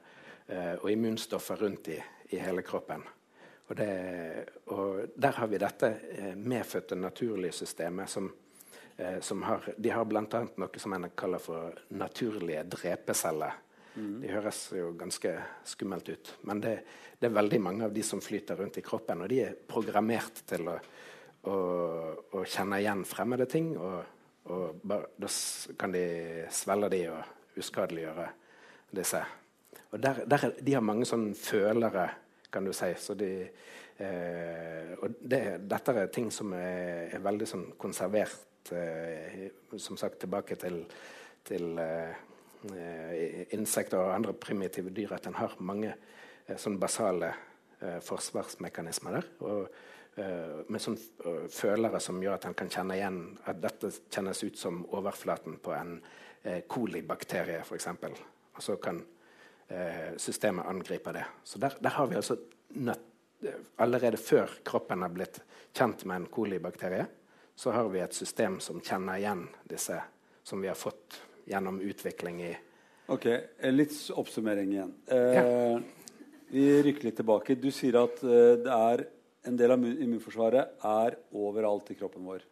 eh, 0.48 0.74
og 0.80 0.88
immunstoffer 0.92 1.60
rundt 1.64 1.92
i, 1.92 2.00
i 2.32 2.40
hele 2.40 2.64
kroppen. 2.64 3.04
Og, 3.66 3.76
det, 3.76 3.92
og, 4.70 5.06
der 5.18 5.38
har 5.40 5.48
vi 5.50 5.58
dette 5.58 5.88
eh, 6.14 6.34
medfødte 6.38 6.94
naturlige 6.98 7.52
systemet 7.52 8.10
som, 8.10 8.28
eh, 8.96 9.18
som 9.20 9.42
har 9.42 9.72
De 9.76 9.90
har 9.90 10.04
bl.a. 10.06 10.22
noe 10.22 10.82
som 10.82 10.94
en 10.94 11.08
kaller 11.18 11.42
for 11.42 11.80
naturlige 11.98 12.62
drepeceller. 12.70 13.56
Mm. 13.96 14.20
De 14.22 14.30
høres 14.30 14.60
jo 14.76 14.92
ganske 14.98 15.32
skummelt 15.64 16.08
ut, 16.08 16.34
men 16.46 16.60
det, 16.60 16.74
det, 17.18 17.26
er 17.26 17.38
veldig 17.38 17.60
mange 17.64 17.86
av 17.88 17.94
de 17.94 18.02
som 18.04 18.20
flyter 18.20 18.58
rundt 18.60 18.76
i 18.78 18.84
kroppen, 18.84 19.24
og 19.24 19.30
de 19.32 19.40
er 19.46 19.56
programmert 19.56 20.42
til 20.46 20.68
å, 20.68 20.74
å, 21.48 21.56
å 22.36 22.44
kjenne 22.44 22.82
igjen 22.82 23.06
fremmede 23.08 23.48
ting. 23.50 23.72
Og, 23.80 23.96
og 24.52 24.84
bare, 24.84 25.08
da 25.16 25.30
kan 25.80 25.96
de 25.96 26.04
svelge 26.54 26.92
de 26.92 27.00
og 27.14 27.58
uskadeliggjøre 27.58 28.28
disse. 29.00 29.24
Og 29.90 29.98
der, 30.04 30.22
der, 30.28 30.46
de 30.60 30.76
har 30.76 30.84
mange 30.84 31.08
sånne 31.08 31.32
følere 31.40 32.06
kan 32.56 32.64
du 32.64 32.72
si. 32.76 32.88
De, 33.20 33.30
eh, 34.02 34.92
og 34.96 35.18
det, 35.20 35.42
dette 35.68 35.96
er 35.96 36.12
ting 36.12 36.30
som 36.32 36.54
er, 36.56 37.10
er 37.12 37.24
veldig 37.24 37.48
sånn 37.50 37.66
konservert, 37.80 38.72
eh, 38.72 39.50
som 39.76 39.98
sagt 40.00 40.22
tilbake 40.24 40.56
til, 40.60 40.82
til 41.46 41.82
eh, 41.82 42.14
insekter 43.56 44.00
og 44.00 44.14
andre 44.14 44.32
primitive 44.32 44.94
dyr, 44.94 45.18
at 45.18 45.28
en 45.28 45.36
har 45.38 45.58
mange 45.60 45.92
eh, 45.92 46.56
sånn 46.56 46.80
basale 46.80 47.34
eh, 47.80 48.00
forsvarsmekanismer 48.04 49.20
der. 49.20 49.36
og 49.44 49.84
Uh, 50.16 50.62
med 50.72 50.80
sånn 50.80 50.94
uh, 51.26 51.42
følere 51.52 51.98
som 52.00 52.16
gjør 52.24 52.38
at 52.38 52.46
en 52.48 52.54
kan 52.56 52.70
kjenne 52.72 52.94
igjen 52.96 53.18
at 53.44 53.58
dette 53.60 53.90
kjennes 54.08 54.38
ut 54.46 54.56
som 54.56 54.78
overflaten 54.96 55.58
på 55.60 55.74
en 55.76 55.98
kolibakterie, 56.72 57.58
f.eks. 57.60 57.90
Og 58.56 58.62
så 58.64 58.78
kan 58.80 59.02
systemet 60.16 60.68
angriper 60.70 61.16
det. 61.16 61.24
Så 61.44 61.58
der, 61.58 61.72
der, 61.82 61.90
har 61.90 62.06
vi 62.06 62.16
altså 62.16 62.36
nat 62.78 63.00
allerede 63.82 64.16
før 64.16 64.50
kroppen 64.64 65.02
er 65.02 65.10
blitt 65.12 65.40
kjent 65.76 66.04
med 66.06 66.20
en 66.20 66.28
kolibakterie, 66.32 67.06
så 67.56 67.72
har 67.74 67.88
vi 67.90 68.00
et 68.04 68.14
system 68.14 68.60
som 68.60 68.78
kjenner 68.84 69.18
igjen 69.18 69.46
disse 69.68 69.98
som 70.46 70.62
vi 70.62 70.68
har 70.70 70.78
fått 70.78 71.18
gjennom 71.50 71.80
utvikling 71.80 72.42
i 72.44 72.54
Ok, 73.06 73.26
Litt 73.70 73.94
oppsummering 74.18 74.72
igjen. 74.72 74.94
Eh, 75.06 75.34
ja. 75.36 75.80
Vi 76.50 76.82
rykker 76.82 77.06
litt 77.06 77.16
tilbake. 77.20 77.54
Du 77.54 77.68
sier 77.70 78.00
at 78.00 78.18
eh, 78.26 78.56
det 78.58 78.72
er 78.74 79.02
en 79.46 79.58
del 79.58 79.74
av 79.76 79.84
immunforsvaret 79.86 80.82
er 80.90 81.16
overalt 81.38 81.92
i 81.94 81.96
kroppen 82.00 82.26
vår. 82.26 82.42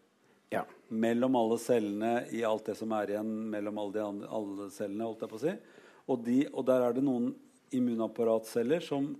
Ja. 0.54 0.62
Mellom 0.94 1.34
alle 1.40 1.58
cellene 1.58 2.12
i 2.30 2.44
alt 2.46 2.70
det 2.70 2.76
som 2.78 2.94
er 2.94 3.16
igjen 3.16 3.32
mellom 3.50 3.80
alle, 3.82 3.96
de 3.96 4.04
andre, 4.04 4.30
alle 4.30 4.68
cellene. 4.70 5.08
holdt 5.08 5.26
jeg 5.26 5.32
på 5.32 5.40
å 5.40 5.42
si. 5.42 5.56
Og, 6.04 6.20
de, 6.26 6.44
og 6.52 6.66
der 6.68 6.84
er 6.84 6.96
det 6.96 7.04
noen 7.04 7.30
immunapparatceller 7.74 8.84
som 8.84 9.12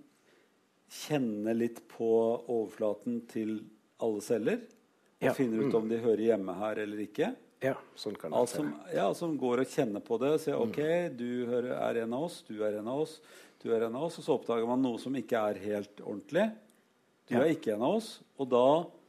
kjenner 0.95 1.57
litt 1.57 1.81
på 1.91 2.11
overflaten 2.45 3.23
til 3.31 3.57
alle 4.03 4.21
celler. 4.25 4.61
Og 5.23 5.31
ja. 5.31 5.33
finner 5.37 5.65
ut 5.65 5.79
om 5.79 5.89
de 5.89 5.99
hører 6.03 6.27
hjemme 6.29 6.55
her 6.59 6.83
eller 6.85 7.01
ikke. 7.07 7.33
Ja, 7.65 7.79
sånn 7.97 8.17
kan 8.21 8.35
altså, 8.37 8.61
som, 8.61 8.73
ja, 8.93 9.07
som 9.17 9.39
går 9.41 9.63
og 9.63 9.71
kjenner 9.73 10.03
på 10.05 10.19
det 10.21 10.35
og 10.35 10.43
sier 10.43 10.59
mm. 10.59 10.65
OK, 10.67 10.83
du 11.17 11.73
er 11.73 12.03
en 12.03 12.13
av 12.13 12.27
oss, 12.27 12.43
du 12.45 12.59
er 12.61 12.77
en 12.81 12.91
av 12.93 13.05
oss, 13.07 13.15
du 13.63 13.71
er 13.73 13.87
en 13.87 13.97
av 13.97 14.11
oss. 14.11 14.19
Og 14.21 14.27
så 14.27 14.37
oppdager 14.37 14.69
man 14.69 14.85
noe 14.85 15.01
som 15.01 15.17
ikke 15.17 15.41
er 15.53 15.63
helt 15.63 16.03
ordentlig. 16.05 16.51
Du 17.25 17.39
ja. 17.39 17.45
er 17.47 17.55
ikke 17.55 17.73
en 17.79 17.87
av 17.87 17.97
oss. 18.03 18.11
Og 18.37 18.51
da 18.53 18.67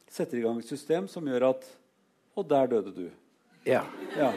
setter 0.08 0.38
de 0.38 0.44
i 0.44 0.46
gang 0.46 0.62
et 0.62 0.72
system 0.72 1.10
som 1.12 1.28
gjør 1.28 1.52
at 1.52 1.68
Og 2.36 2.44
der 2.48 2.68
døde 2.68 2.92
du. 2.92 3.06
Ja. 3.66 3.86
ja. 4.18 4.34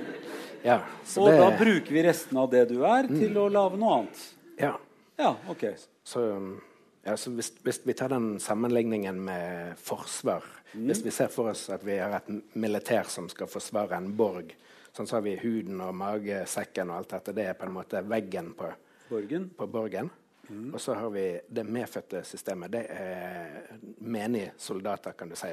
Ja 0.65 0.81
og 0.83 1.31
det... 1.31 1.39
da 1.39 1.49
bruker 1.59 1.95
vi 1.95 2.03
resten 2.07 2.41
av 2.41 2.51
det 2.53 2.65
du 2.73 2.79
er, 2.83 3.09
til 3.11 3.33
mm. 3.33 3.41
å 3.43 3.49
lage 3.53 3.81
noe 3.81 3.99
annet. 4.01 4.25
Ja. 4.59 4.75
ja 5.21 5.33
ok. 5.51 5.65
Så, 6.09 6.25
ja, 7.05 7.17
så 7.17 7.33
hvis, 7.37 7.53
hvis, 7.65 7.83
vi 7.87 7.97
tar 7.97 8.13
den 8.13 8.37
sammenligningen 8.43 9.21
med 9.29 9.79
forsvar 9.83 10.47
Mm. 10.75 10.87
Hvis 10.87 11.05
vi 11.05 11.11
ser 11.11 11.29
for 11.29 11.49
oss 11.51 11.71
at 11.71 11.85
vi 11.85 11.97
har 11.99 12.13
et 12.19 12.57
militær 12.57 13.09
som 13.09 13.29
skal 13.33 13.49
forsvare 13.49 13.97
en 13.97 14.11
borg, 14.17 14.53
sånn 14.93 15.09
så 15.09 15.17
har 15.17 15.25
vi 15.25 15.39
huden 15.41 15.81
og 15.81 15.95
magesekken 15.97 16.91
og 16.93 17.01
alt 17.01 17.15
dette. 17.15 17.35
Det 17.37 17.47
er 17.49 17.57
på 17.57 17.69
en 17.69 17.77
måte 17.79 18.03
veggen 18.05 18.53
på 18.59 18.69
borgen. 19.09 19.49
På 19.57 19.69
borgen. 19.71 20.11
Mm. 20.49 20.75
Og 20.75 20.81
så 20.81 20.97
har 20.97 21.09
vi 21.13 21.25
det 21.49 21.65
medfødte 21.65 22.23
systemet. 22.25 22.73
Det 22.73 22.85
er 22.93 23.79
menige 24.01 24.53
soldater, 24.61 25.17
kan 25.17 25.33
du 25.33 25.37
si. 25.37 25.53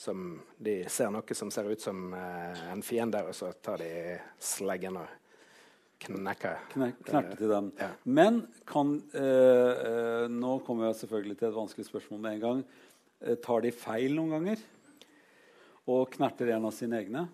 Som 0.00 0.38
de 0.56 0.78
ser 0.88 1.10
noe 1.12 1.36
som 1.36 1.50
ser 1.52 1.68
ut 1.68 1.82
som 1.82 2.14
uh, 2.16 2.60
en 2.72 2.80
fiende, 2.80 3.20
og 3.28 3.36
så 3.36 3.50
tar 3.60 3.82
de 3.82 3.90
sleggen 4.40 4.96
og 4.96 5.16
knekker 6.00 6.62
Knek, 6.72 7.02
Knekker 7.04 7.34
til 7.36 7.50
dem. 7.52 7.72
Ja. 7.76 7.90
Men 8.08 8.38
kan 8.64 8.94
uh, 9.12 9.20
uh, 9.20 10.24
Nå 10.32 10.54
kommer 10.64 10.88
jeg 10.88 11.02
selvfølgelig 11.02 11.36
til 11.36 11.50
et 11.50 11.58
vanskelig 11.58 11.90
spørsmål 11.90 12.22
med 12.24 12.38
en 12.38 12.46
gang. 12.46 12.62
Eh, 13.20 13.34
tar 13.34 13.60
de 13.60 13.72
feil 13.72 14.14
noen 14.16 14.30
ganger? 14.36 14.62
Og 15.90 16.08
knerter 16.14 16.54
en 16.54 16.68
av 16.68 16.72
sine 16.72 17.00
egne? 17.02 17.26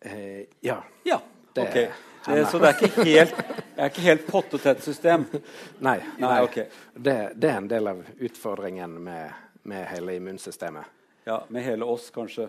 Eh, 0.00 0.48
ja. 0.66 0.80
ja. 1.06 1.20
Det, 1.52 1.62
okay. 1.62 1.90
det, 2.26 2.46
så 2.50 2.58
det 2.58 2.70
er 2.70 2.78
ikke 2.78 3.04
helt, 3.06 3.42
er 3.76 3.92
ikke 3.92 4.06
helt 4.06 4.26
pottetett 4.26 4.82
system? 4.82 5.26
Nei. 5.86 5.98
nei 6.18 6.38
okay. 6.42 6.66
det, 6.94 7.16
det, 7.36 7.50
er 7.50 7.60
en 7.60 7.70
del 7.70 7.92
av 7.92 8.02
utfordringen 8.18 8.96
med, 9.04 9.36
med, 9.68 9.84
hele 9.92 10.16
immunsystemet. 10.18 11.01
Ja, 11.24 11.44
Med 11.48 11.62
hele 11.62 11.84
oss, 11.84 12.10
kanskje? 12.10 12.48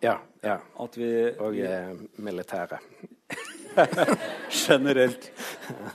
Ja. 0.00 0.18
ja. 0.40 0.60
Vi, 0.94 1.34
Og 1.38 1.52
vi... 1.52 1.66
Eh, 1.66 1.92
militæret. 2.16 2.80
Generelt. 4.68 5.32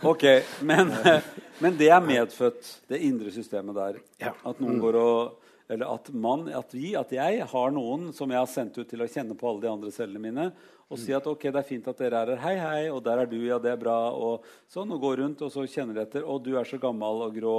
Ok, 0.03 0.23
men, 0.61 0.93
men, 1.59 1.77
det 1.77 1.89
er 1.89 2.01
medfødt, 2.05 2.69
det 2.87 3.01
indre 3.01 3.33
systemet 3.33 3.75
der. 3.75 3.99
Ja. 4.21 4.35
At 4.45 4.61
noen 4.61 4.77
mm. 4.77 4.85
går 4.85 5.01
og 5.01 5.43
eller 5.67 5.89
at, 5.91 6.07
man, 6.15 6.45
at, 6.55 6.71
vi, 6.71 6.93
at 6.95 7.09
jeg 7.11 7.43
har 7.51 7.73
noen 7.75 8.13
som 8.15 8.31
jeg 8.31 8.39
har 8.39 8.47
sendt 8.47 8.77
ut 8.79 8.87
til 8.87 9.03
å 9.03 9.09
kjenne 9.11 9.35
på 9.35 9.49
alle 9.49 9.65
de 9.65 9.71
andre 9.73 9.91
cellene 9.91 10.21
mine, 10.23 10.45
og 10.87 11.01
si 11.01 11.11
at 11.11 11.27
ok, 11.27 11.49
det 11.49 11.59
er 11.59 11.67
fint 11.67 11.89
at 11.91 11.99
dere 11.99 12.21
er 12.21 12.31
her. 12.31 12.43
Hei, 12.45 12.53
hei. 12.61 12.85
Og 12.93 13.01
der 13.03 13.25
er 13.25 13.27
du. 13.27 13.35
Ja, 13.43 13.57
det 13.59 13.73
er 13.73 13.81
bra. 13.81 13.97
Og 14.15 14.45
sånn, 14.71 14.93
og 14.95 15.03
gå 15.03 15.17
rundt, 15.19 15.43
og 15.43 15.51
så 15.51 15.65
kjenner 15.67 15.97
de 15.97 16.05
etter. 16.05 16.23
Og 16.23 16.39
du 16.45 16.53
er 16.55 16.69
så 16.69 16.79
gammel 16.79 17.25
og 17.25 17.35
grå 17.35 17.57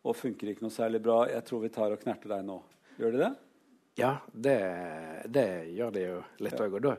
og 0.00 0.14
funker 0.14 0.52
ikke 0.52 0.62
noe 0.62 0.76
særlig 0.76 1.02
bra. 1.02 1.24
Jeg 1.32 1.42
tror 1.48 1.64
vi 1.64 1.72
tar 1.74 1.90
og 1.90 2.04
knerter 2.04 2.36
deg 2.36 2.46
nå. 2.46 2.60
Gjør 3.00 3.16
de 3.16 3.24
det? 3.24 3.32
Ja, 3.98 4.16
det, 4.32 4.58
det 5.26 5.48
gjør 5.74 5.90
de 5.94 6.04
jo 6.04 6.20
litt 6.44 6.60
òg. 6.60 6.68
Ja. 6.68 6.76
Og 6.76 6.84
da, 6.84 6.94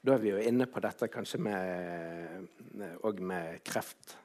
da, 0.00 0.16
er 0.16 0.20
vi 0.22 0.34
jo 0.34 0.42
inne 0.42 0.66
på 0.70 0.82
dette 0.84 1.08
kanskje 1.12 1.40
med, 1.42 2.44
med 2.74 3.64
kreft 3.64 4.18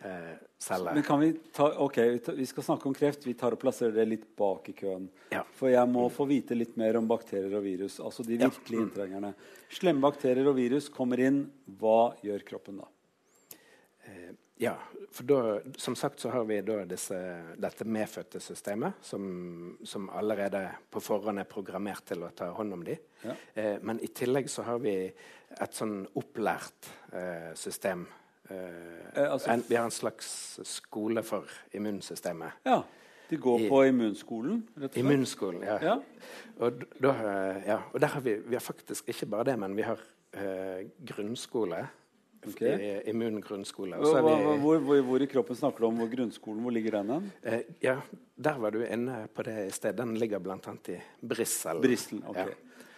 eh. 0.00 0.38
Men 0.70 1.02
kan 1.02 1.20
vi 1.22 1.30
ta 1.56 1.70
Ok, 1.80 1.96
vi 2.36 2.46
skal 2.46 2.64
snakke 2.64 2.88
om 2.88 2.94
kreft. 2.94 3.22
Vi 3.24 3.32
tar 3.38 3.54
og 3.56 3.60
plasserer 3.62 3.94
det 3.96 4.04
litt 4.10 4.26
bak 4.36 4.66
i 4.68 4.74
køen. 4.76 5.06
Ja. 5.32 5.40
For 5.56 5.72
jeg 5.72 5.88
må 5.88 6.02
få 6.12 6.26
vite 6.28 6.56
litt 6.56 6.74
mer 6.80 6.98
om 7.00 7.08
bakterier 7.08 7.54
og 7.56 7.64
virus. 7.64 7.96
Altså 8.04 8.26
de 8.26 8.36
virkelige 8.36 8.82
ja. 8.82 8.84
inntrengerne. 8.84 9.32
Slemme 9.72 10.04
bakterier 10.04 10.50
og 10.50 10.58
virus 10.58 10.90
kommer 10.92 11.22
inn. 11.24 11.46
Hva 11.80 12.12
gjør 12.24 12.44
kroppen 12.50 12.82
da? 12.82 12.90
Eh, 14.04 14.34
ja, 14.60 14.76
for 15.10 15.26
da, 15.26 15.40
som 15.78 15.96
sagt 15.98 16.22
så 16.22 16.30
har 16.30 16.46
vi 16.46 16.60
da 16.62 16.84
disse, 16.88 17.18
dette 17.58 17.86
medfødte 17.88 18.40
systemet 18.42 19.00
som, 19.02 19.24
som, 19.82 20.06
allerede 20.14 20.62
på 20.90 21.02
forhånd 21.02 21.42
er 21.42 21.50
programmert 21.50 22.04
til 22.08 22.22
å 22.26 22.30
ta 22.36 22.52
hånd 22.54 22.78
om 22.78 22.86
dem. 22.86 23.02
Ja. 23.24 23.34
Eh, 23.54 23.76
men 23.82 23.98
i 24.04 24.12
tillegg 24.14 24.48
så 24.52 24.64
har 24.68 24.78
vi 24.82 24.94
et 25.10 25.76
sånn 25.76 26.04
opplært 26.18 26.92
eh, 27.10 27.50
system 27.58 28.06
Eh, 28.50 29.22
eh, 29.22 29.32
altså, 29.32 29.50
en, 29.50 29.64
vi 29.68 29.74
har 29.74 29.84
en 29.84 29.94
slags 29.94 30.60
skole 30.66 31.22
for 31.22 31.46
immunsystemet. 31.74 32.50
Ja, 32.66 32.82
De 33.30 33.36
går 33.36 33.60
I, 33.60 33.68
på 33.68 33.82
immunskolen? 33.86 34.64
rett 34.76 34.88
og 34.88 34.94
slett? 34.94 34.96
Immunskolen, 35.04 35.62
ja. 35.62 35.76
ja. 35.82 35.96
Og, 36.58 36.82
da, 37.02 37.12
ja. 37.66 37.76
og 37.92 38.02
har 38.02 38.20
vi, 38.20 38.34
vi 38.42 38.58
har 38.58 38.64
faktisk 38.64 39.08
ikke 39.08 39.26
bare 39.30 39.52
det, 39.52 39.58
men 39.58 39.76
vi 39.76 39.86
har 39.86 40.02
eh, 40.34 40.88
grunnskole. 41.06 41.84
Okay. 42.48 43.02
Immungrunnskole. 43.10 43.98
Hvor, 44.00 44.20
hvor, 44.24 44.78
hvor, 44.80 45.00
hvor, 45.04 45.22
i 45.22 45.28
kroppen 45.28 45.56
snakker 45.58 45.84
du 45.84 45.88
om 45.90 45.98
hvor 46.00 46.08
grunnskolen? 46.08 46.62
Hvor 46.64 46.72
ligger 46.72 46.96
den 46.96 47.10
hen? 47.12 47.26
Eh, 47.44 47.66
ja, 47.84 47.98
der 48.40 48.60
var 48.62 48.72
du 48.72 48.80
inne 48.86 49.26
på 49.34 49.44
det 49.44 49.56
i 49.66 49.72
sted. 49.76 49.98
Den 49.98 50.14
ligger 50.16 50.40
bl.a. 50.40 50.56
i 50.88 50.96
Brissel. 51.20 51.82
Brissel, 51.84 52.22
ok. 52.24 52.40
Ja. 52.40 52.46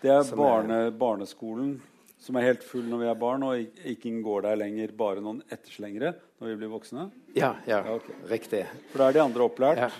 Det 0.02 0.10
er, 0.10 0.30
barne, 0.38 0.78
er 0.86 0.94
barneskolen 0.98 1.74
som 2.22 2.38
er 2.38 2.52
helt 2.52 2.62
full 2.66 2.86
når 2.86 3.02
vi 3.02 3.10
er 3.10 3.18
barn, 3.18 3.42
og 3.46 3.82
ikke 3.90 4.14
går 4.22 4.46
der 4.46 4.60
lenger 4.60 4.94
bare 4.98 5.22
noen 5.24 5.42
etterslengere 5.50 6.14
når 6.38 6.52
vi 6.52 6.56
blir 6.60 6.70
voksne? 6.70 7.08
Ja, 7.34 7.56
ja, 7.66 7.82
ja 7.82 7.96
okay. 7.98 8.14
riktig. 8.30 8.62
For 8.92 9.02
da 9.02 9.10
er 9.10 9.18
de 9.18 9.22
andre 9.24 9.46
opplært? 9.46 9.82
Ja. 9.82 9.90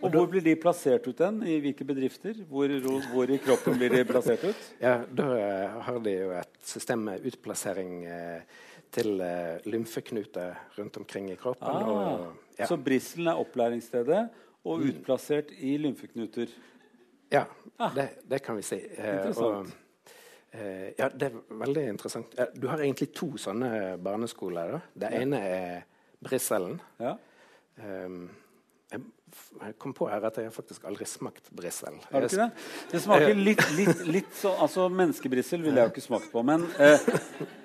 Og, 0.00 0.08
og 0.08 0.14
Hvor 0.14 0.28
blir 0.30 0.42
de 0.42 0.54
plassert 0.58 1.06
ut 1.06 1.18
den? 1.18 1.40
I 1.46 1.58
hvilke 1.62 1.86
bedrifter? 1.86 2.38
Hvor, 2.50 2.70
hvor, 3.12 3.30
i 3.30 3.38
kroppen 3.42 3.76
blir 3.78 3.92
de 3.94 4.04
plassert 4.08 4.42
ut? 4.46 4.62
Ja, 4.82 4.98
Da 5.06 5.26
uh, 5.26 5.76
har 5.86 6.00
de 6.02 6.14
jo 6.14 6.32
et 6.38 6.56
system 6.66 7.04
med 7.06 7.26
utplassering 7.30 7.92
uh, 8.06 8.64
til 8.92 9.20
uh, 9.20 9.56
lymfeknuter 9.66 10.54
rundt 10.78 10.96
omkring 10.96 11.30
i 11.32 11.38
kroppen. 11.40 11.68
Ah, 11.68 11.88
og, 11.88 12.26
ja. 12.58 12.68
Så 12.68 12.76
brisselen 12.76 13.28
er 13.32 13.40
opplæringsstedet 13.40 14.22
og 14.64 14.78
mm. 14.80 14.86
utplassert 14.90 15.50
i 15.58 15.76
lymfeknuter? 15.80 16.52
Ja, 17.32 17.44
ah. 17.78 17.90
det, 17.94 18.08
det, 18.30 18.42
kan 18.42 18.56
vi 18.56 18.62
si. 18.66 18.78
Interessant. 18.78 19.66
Og, 19.66 19.82
Eh, 20.56 20.92
ja, 20.98 21.08
det 21.08 21.28
er 21.28 21.36
veldig 21.60 21.84
interessant. 21.90 22.34
Eh, 22.38 22.52
du 22.54 22.66
har 22.70 22.80
egentlig 22.80 23.10
to 23.16 23.28
sånne 23.40 23.96
barneskoler. 24.02 24.76
Da. 24.76 24.80
Det 25.02 25.12
ja. 25.12 25.22
ene 25.22 25.40
er 25.44 25.86
Brisselen. 26.24 26.78
Ja. 27.02 27.16
Um, 27.76 28.22
jeg 29.60 29.76
kom 29.80 29.94
på 29.96 30.08
her 30.10 30.24
at 30.28 30.38
jeg 30.40 30.52
faktisk 30.54 30.84
aldri 30.88 31.06
smakt 31.08 31.48
brissel. 31.56 31.96
Har 32.10 32.24
du 32.24 32.28
ikke 32.28 32.42
det? 32.42 32.64
Det 32.92 33.00
smaker 33.04 33.38
litt, 33.38 33.62
litt, 33.76 34.02
litt 34.18 34.34
sånn 34.36 34.60
altså 34.66 34.88
Menneskebrissel 34.92 35.64
ville 35.64 35.80
jeg 35.80 35.90
jo 35.90 35.94
ikke 35.94 36.04
smakt 36.04 36.28
på. 36.32 36.42
Men 36.46 36.66
eh, 36.82 37.08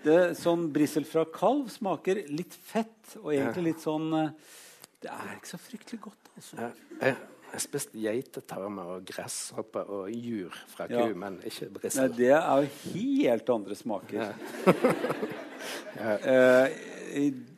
det, 0.06 0.20
sånn 0.40 0.70
brissel 0.74 1.08
fra 1.10 1.26
kalv 1.34 1.68
smaker 1.74 2.24
litt 2.32 2.56
fett 2.56 3.18
og 3.22 3.34
egentlig 3.34 3.72
litt 3.72 3.84
sånn 3.84 4.08
eh, 4.18 4.56
Det 5.04 5.12
er 5.12 5.36
ikke 5.36 5.52
så 5.52 5.62
fryktelig 5.62 6.02
godt, 6.08 6.34
altså. 6.36 6.72
Jeg 7.02 7.58
har 7.58 7.64
spist 7.66 7.96
geitetarmer 8.00 8.94
og 8.94 9.08
gresshopper 9.10 9.90
og 9.92 10.12
jur 10.16 10.56
fra 10.72 10.86
ku, 10.88 10.96
ja. 10.96 11.10
men 11.12 11.42
ikke 11.44 11.68
brissel. 11.76 12.08
Nei, 12.08 12.20
det 12.22 12.30
er 12.38 12.62
jo 12.64 12.94
helt 12.94 13.52
andre 13.52 13.76
smaker. 13.76 14.22
Ja. 14.22 16.14
eh, 16.32 16.78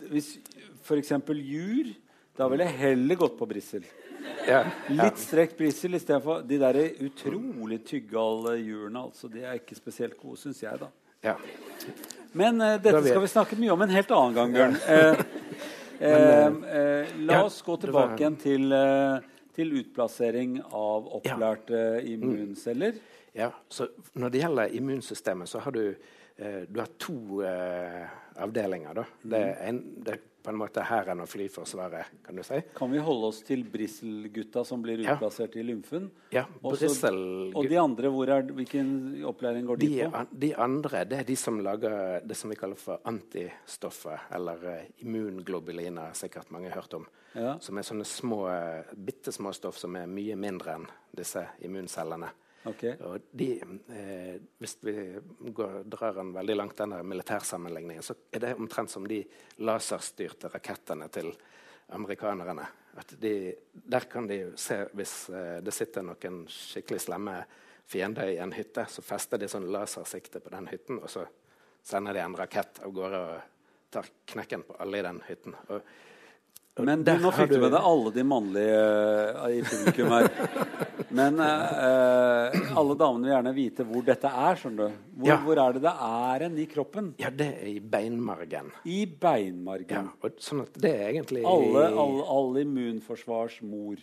hvis 0.09 0.31
f.eks. 0.83 1.13
jur, 1.37 1.91
da 2.37 2.47
ville 2.49 2.65
jeg 2.67 2.79
heller 2.81 3.19
gått 3.21 3.37
på 3.37 3.47
brissel. 3.49 3.85
Ja. 4.47 4.63
Litt 4.91 5.21
strekt 5.21 5.57
brissel 5.59 5.95
istedenfor 5.97 6.43
de 6.47 6.59
der 6.61 6.79
utrolig 7.05 7.79
tyggale 7.87 8.57
jurene. 8.59 9.05
Altså, 9.07 9.29
de 9.31 9.43
er 9.43 9.59
ikke 9.61 9.77
spesielt 9.77 10.17
gode, 10.19 10.39
syns 10.41 10.63
jeg, 10.63 10.79
da. 10.81 10.89
Ja. 11.23 11.37
Men 12.35 12.59
uh, 12.59 12.75
dette 12.81 13.05
skal 13.05 13.23
vi 13.23 13.31
snakke 13.31 13.59
mye 13.59 13.71
om 13.75 13.85
en 13.85 13.93
helt 13.93 14.11
annen 14.11 14.35
gang, 14.35 14.55
Bjørn. 14.57 14.79
Uh, 14.83 15.21
uh, 16.01 16.57
eh, 16.79 17.13
la 17.29 17.43
oss 17.45 17.61
gå 17.63 17.77
tilbake 17.85 18.19
igjen 18.19 18.39
til 18.41 18.75
til 19.53 19.73
utplassering 19.77 20.57
av 20.73 21.07
opplærte 21.19 21.77
ja. 21.77 22.01
Mm. 22.01 22.11
immunceller. 22.13 22.99
Ja, 23.33 23.51
så 23.69 23.87
Når 24.13 24.29
det 24.29 24.41
gjelder 24.43 24.75
immunsystemet, 24.77 25.49
så 25.49 25.59
har 25.59 25.71
du, 25.71 25.95
eh, 26.37 26.61
du 26.67 26.79
har 26.79 26.89
to 26.97 27.41
eh, 27.41 28.03
avdelinger. 28.35 28.93
Da. 28.93 29.05
Det, 29.21 29.39
er 29.39 29.69
en, 29.69 29.81
det, 30.05 30.19
på 30.43 30.51
en 30.51 30.57
måte 30.59 30.83
hæren 30.83 31.21
og 31.23 31.27
Flyforsvaret, 31.31 32.05
kan 32.25 32.35
du 32.35 32.43
si. 32.43 32.59
Kan 32.75 32.91
vi 32.91 32.99
holde 32.99 33.29
oss 33.31 33.41
til 33.47 33.63
brisselgutta 33.63 34.65
som 34.67 34.81
blir 34.83 34.99
Ja. 35.03 35.15
i 35.55 35.63
lymfen? 35.63 36.09
Ja, 36.31 36.45
Brissel- 36.61 37.53
Og 37.55 37.69
de 37.69 37.77
andre, 37.79 38.05
er, 38.07 38.41
hvilken 38.51 39.23
opplæring 39.23 39.65
går 39.65 39.77
de, 39.79 39.87
De, 39.87 40.09
på? 40.09 40.15
an- 40.17 40.27
de 40.39 40.53
andre 40.55 41.05
det 41.05 41.19
er 41.19 41.23
de 41.23 41.35
som 41.35 41.59
lager 41.59 42.19
det 42.27 42.35
som 42.35 42.49
vi 42.49 42.55
kaller 42.55 42.75
for 42.75 42.99
antistoffer, 43.05 44.19
eller 44.35 44.55
uh, 44.63 44.85
immunglobuliner, 44.99 46.13
sikkert 46.13 46.51
mange 46.51 46.69
har 46.69 46.81
hørt 46.81 46.93
om. 46.93 47.07
Ja. 47.35 47.57
Som 47.59 47.77
er 47.77 47.81
sånne 47.87 48.05
små, 48.05 48.43
uh, 48.47 48.83
bitte 48.95 49.31
små 49.31 49.53
stoff 49.53 49.77
som 49.77 49.95
er 49.95 50.05
mye 50.07 50.35
mindre 50.35 50.75
enn 50.75 50.87
disse 51.15 51.47
immuncellene. 51.61 52.29
Ok. 52.69 52.83
Og 53.03 53.25
de, 53.31 53.49
eh, 53.91 54.35
hvis 54.57 54.77
vi 54.81 54.93
går, 55.51 55.81
drar 55.91 56.13
den 56.15 56.31
veldig 56.33 56.55
langt, 56.55 56.77
denne 56.77 57.01
militærsammenligningen, 57.03 58.03
så 58.03 58.15
er 58.31 58.39
det 58.39 58.53
omtrent 58.55 58.91
som 58.91 59.07
de 59.07 59.19
laserstyrte 59.67 60.51
rakettene 60.53 61.09
til 61.11 61.33
amerikanerne. 61.95 62.67
De, 63.19 63.33
der 63.73 64.07
kan 64.09 64.27
de 64.27 64.39
se 64.59 64.79
hvis 64.95 65.15
eh, 65.29 65.59
det 65.65 65.75
sitter 65.75 66.05
noen 66.07 66.43
skikkelig 66.47 67.03
slemme 67.03 67.35
fiender 67.89 68.31
i 68.31 68.39
en 68.39 68.55
hytte, 68.55 68.85
så 68.89 69.03
fester 69.03 69.41
de 69.41 69.49
sånn 69.51 69.67
lasersikte 69.71 70.39
på 70.39 70.53
den 70.53 70.69
hytten, 70.71 71.01
og 71.03 71.11
så 71.11 71.25
sender 71.83 72.15
de 72.15 72.23
en 72.23 72.37
rakett 72.39 72.79
av 72.79 72.95
gårde 72.95 73.19
og 73.27 73.51
tar 73.93 74.07
knekken 74.31 74.63
på 74.63 74.77
alle 74.79 75.01
i 75.01 75.05
den 75.05 75.19
hytten. 75.27 75.55
Og 75.67 75.83
Men 76.81 77.03
der 77.05 77.19
nå 77.21 77.29
fikk 77.35 77.51
du 77.51 77.59
med 77.61 77.69
deg 77.75 77.85
alle 77.85 78.11
de 78.15 78.23
mannlige 78.25 78.77
eh, 78.81 79.57
i 79.59 79.61
publikum 79.61 80.09
her. 80.09 80.29
Men 81.13 81.37
eh, 81.45 82.55
alle 82.73 82.95
damene 82.97 83.27
vil 83.27 83.33
gjerne 83.35 83.51
vite 83.53 83.85
hvor 83.85 84.05
dette 84.07 84.31
er. 84.31 84.57
skjønner 84.57 84.89
du? 84.89 84.95
Hvor, 85.19 85.27
Ja. 85.29 85.35
hvor 85.43 85.59
er 85.61 85.75
det 85.75 85.83
det 85.83 85.93
er 86.07 86.45
en 86.47 86.57
i 86.57 86.65
kroppen? 86.71 87.11
Ja, 87.21 87.29
det 87.29 87.47
er 87.59 87.67
i 87.69 87.77
beinmargen. 87.79 88.71
I 88.89 89.03
beinmargen. 89.05 90.09
Ja, 90.09 90.31
sånn 90.41 90.63
at 90.65 90.79
det 90.81 90.95
er 90.97 91.11
egentlig 91.11 91.43
Alle, 91.45 91.85
alle, 91.93 92.25
alle 92.25 92.63
immunforsvars 92.65 93.59
mor. 93.61 94.01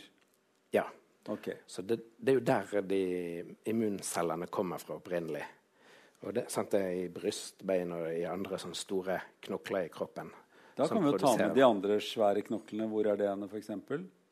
Ja. 0.71 0.85
Okay. 1.29 1.59
Så 1.67 1.83
det, 1.83 1.99
det 2.23 2.33
er 2.33 2.39
jo 2.39 2.45
der 2.53 2.87
de 2.87 3.01
immuncellene 3.69 4.47
kommer 4.47 4.79
fra 4.79 4.95
opprinnelig. 5.01 5.43
Og 6.23 6.35
det, 6.37 6.47
sant, 6.53 6.71
det 6.71 6.81
er 6.87 6.95
i 7.03 7.11
brystbein 7.13 7.91
og 7.97 8.07
i 8.15 8.23
andre 8.29 8.59
sånne 8.63 8.79
store 8.79 9.19
knokler 9.43 9.89
i 9.89 9.93
kroppen. 9.93 10.31
Da 10.77 10.87
kan 10.89 11.03
vi 11.05 11.11
jo 11.11 11.19
ta 11.19 11.37
med 11.37 11.55
de 11.57 11.65
andre 11.67 12.01
svære 12.01 12.43
knoklene. 12.47 12.89
Hvor 12.89 13.07
er 13.11 13.17
det 13.21 13.29
henne, 13.29 13.49
f.eks.? 13.51 13.71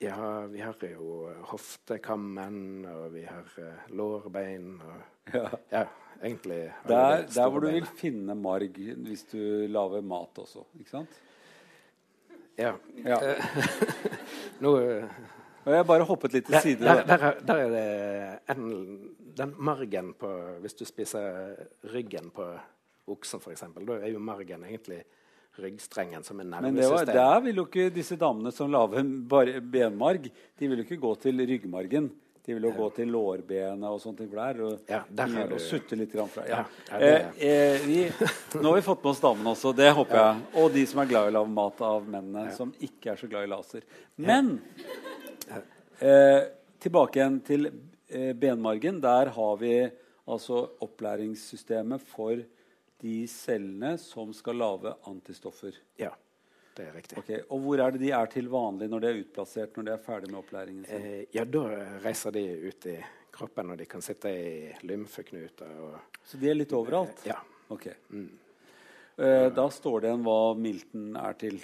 Ja, 0.01 0.47
vi 0.47 0.61
har 0.63 0.77
jo 0.93 1.29
hoftekammen, 1.51 2.85
og 2.87 3.09
vi 3.17 3.25
har 3.27 3.49
uh, 3.59 3.89
lårbein 3.97 4.77
og 4.81 5.01
Ja. 5.35 5.49
Ja, 5.73 5.83
egentlig 6.23 6.73
Der, 6.89 7.27
der 7.27 7.49
hvor 7.51 7.61
du 7.61 7.67
vil 7.69 7.85
finne 7.99 8.35
marg 8.35 8.79
hvis 8.79 9.25
du 9.29 9.67
lager 9.69 10.01
mat 10.01 10.39
også. 10.41 10.63
Ikke 10.79 10.91
sant? 10.91 11.19
Ja. 12.59 12.73
Ja. 13.05 13.19
Nå 14.65 14.73
eh, 14.81 15.05
Og 15.67 15.75
jeg 15.75 15.87
bare 15.87 16.07
hoppet 16.09 16.33
litt 16.33 16.47
til 16.49 16.55
der, 16.57 16.65
side. 16.65 16.81
der, 16.87 17.03
der. 17.07 17.27
er- 17.29 17.41
der 17.47 17.61
er 17.67 17.69
det 17.75 18.57
en, 18.57 18.65
den 19.37 19.53
margen 19.59 20.15
på 20.19 20.31
Hvis 20.63 20.75
du 20.75 20.85
spiser 20.89 21.55
ryggen 21.93 22.31
på 22.35 22.47
oksen, 23.07 23.41
f.eks., 23.41 23.63
da 23.77 23.99
er 24.01 24.11
jo 24.15 24.19
margen 24.19 24.65
egentlig 24.65 25.03
ryggstrengen 25.63 26.25
som 26.25 26.41
er 26.41 26.49
Men 26.49 26.77
det 26.77 26.89
var, 26.91 27.05
der 27.07 27.43
vil 27.45 27.61
jo 27.63 27.67
ikke 27.67 27.91
disse 27.95 28.17
damene 28.19 28.53
som 28.55 28.71
lager 28.73 29.05
benmarg, 29.61 30.31
de 30.31 30.71
vil 30.71 30.83
jo 30.83 30.87
ikke 30.87 31.03
gå 31.03 31.15
til 31.27 31.47
ryggmargen. 31.49 32.11
De 32.49 32.55
vil 32.57 32.65
jo 32.65 32.71
gå 32.73 32.87
til 32.97 33.11
lårbenet 33.13 33.85
og 33.85 33.99
sånne 34.01 34.23
ting. 34.23 34.29
Der, 34.33 34.61
og, 34.65 34.79
Ja, 34.89 35.03
der 35.13 35.51
og 35.53 35.59
sutte 35.61 35.99
litt 36.01 36.15
grann 36.17 36.31
fra. 36.33 36.47
Ja. 36.49 36.63
Ja, 36.89 37.01
ja, 37.03 37.19
eh, 37.37 37.43
eh, 37.45 37.83
vi, 37.85 37.99
nå 38.57 38.71
har 38.71 38.79
vi 38.79 38.85
fått 38.87 39.03
med 39.05 39.11
oss 39.11 39.21
damene 39.21 39.53
også, 39.53 39.75
det 39.77 39.91
håper 39.99 40.17
jeg. 40.17 40.47
Og 40.63 40.71
de 40.73 40.85
som 40.89 41.03
er 41.03 41.11
glad 41.11 41.29
i 41.29 41.35
å 41.35 41.37
lage 41.37 41.53
mat 41.59 41.83
av 41.85 42.09
mennene, 42.09 42.47
som 42.57 42.73
ikke 42.81 43.13
er 43.13 43.21
så 43.21 43.29
glad 43.29 43.45
i 43.45 43.51
laser. 43.53 43.85
Men 44.17 44.55
eh, 46.01 46.41
tilbake 46.81 47.21
igjen 47.21 47.39
til 47.45 47.69
eh, 47.69 48.33
benmargen. 48.33 49.03
Der 49.05 49.35
har 49.37 49.61
vi 49.61 49.75
altså 50.25 50.65
opplæringssystemet 50.89 52.09
for 52.15 52.41
de 53.03 53.19
cellene 53.31 53.95
som 54.03 54.33
skal 54.35 54.59
lage 54.59 54.95
antistoffer. 55.11 55.77
Ja, 56.01 56.11
det 56.75 56.89
er 56.89 56.97
riktig. 56.99 57.19
Okay, 57.21 57.41
Og 57.51 57.63
hvor 57.63 57.83
er 57.83 57.95
det 57.95 58.03
de 58.03 58.11
er 58.15 58.33
til 58.33 58.51
vanlig 58.51 58.89
når 58.91 59.05
de 59.05 59.11
er 59.11 59.23
utplassert, 59.23 59.77
når 59.77 59.87
de 59.87 59.95
er 59.95 60.03
ferdig 60.03 60.33
med 60.33 60.41
opplæringen 60.41 60.85
sin? 60.89 61.07
Eh, 61.07 61.25
ja, 61.35 61.45
da 61.45 61.65
reiser 62.05 62.35
de 62.35 62.45
ut 62.67 62.91
i 62.91 62.99
kroppen, 63.39 63.71
og 63.71 63.79
de 63.79 63.87
kan 63.87 64.03
sitte 64.03 64.33
i 64.35 64.75
lymfeknuter 64.87 65.81
og 65.85 66.21
Så 66.27 66.41
de 66.41 66.51
er 66.51 66.59
litt 66.59 66.75
overalt? 66.75 67.23
Ja. 67.27 67.39
Ok. 67.69 67.87
Eh, 69.19 69.49
da 69.55 69.67
står 69.71 70.01
det 70.01 70.11
igjen 70.11 70.25
hva 70.27 70.39
milten 70.59 71.11
er 71.19 71.37
til 71.39 71.59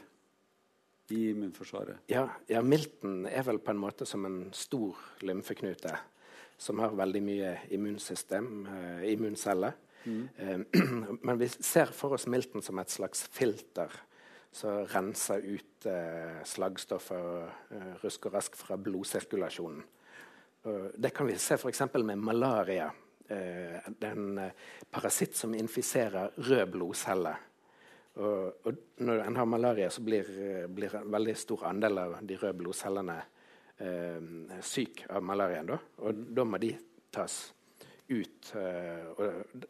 i 1.15 1.21
immunforsvaret. 1.31 2.07
Ja, 2.09 2.29
ja, 2.49 2.63
milten 2.65 3.27
er 3.29 3.45
vel 3.45 3.61
på 3.61 3.75
en 3.75 3.81
måte 3.81 4.07
som 4.09 4.25
en 4.25 4.47
stor 4.57 4.97
lymfeknute 5.25 5.93
som 6.57 6.79
har 6.81 6.95
veldig 6.97 7.23
mye 7.25 7.51
immunsystem, 7.75 8.67
eh, 8.67 9.13
immunceller. 9.13 9.75
Eh, 10.07 10.59
men 11.27 11.39
vi 11.39 11.49
ser 11.49 11.93
for 11.93 12.17
oss 12.17 12.27
milten 12.31 12.63
som 12.63 12.79
et 12.81 12.93
slags 12.93 13.25
filter 13.33 13.93
som 14.55 14.85
renser 14.87 15.43
ut 15.43 15.87
eh, 15.91 16.43
slagstoffer 16.47 17.49
eh, 17.75 17.89
rusk 18.05 18.29
og 18.29 18.37
rask 18.39 18.59
fra 18.59 18.79
blodsirkulasjonen. 18.79 19.83
Det 20.97 21.11
kan 21.13 21.27
vi 21.29 21.35
se 21.37 21.59
f.eks. 21.59 21.83
med 22.01 22.17
malaria. 22.25 22.87
Det 23.29 24.07
er 24.09 24.15
en 24.15 24.39
parasitt 24.89 25.37
som 25.37 25.53
infiserer 25.53 26.39
røde 26.41 26.65
blodceller. 26.73 27.43
Og, 28.17 28.71
når 29.05 29.21
en 29.27 29.37
har 29.37 29.45
malaria, 29.45 29.91
så 29.93 30.01
blir, 30.01 30.31
blir 30.73 30.97
en 30.97 31.13
veldig 31.13 31.35
stor 31.37 31.67
andel 31.69 32.01
av 32.07 32.17
de 32.25 32.39
røde 32.41 32.57
blodcellene 32.63 33.19
eh, 33.77 34.57
syk 34.65 35.05
av 35.11 35.21
malariaen. 35.29 35.69
Da. 35.69 35.79
Og 36.09 36.25
da 36.33 36.49
må 36.49 36.63
de 36.63 36.73
tas 37.13 37.43
ut. 38.09 38.53
Eh, 38.57 39.07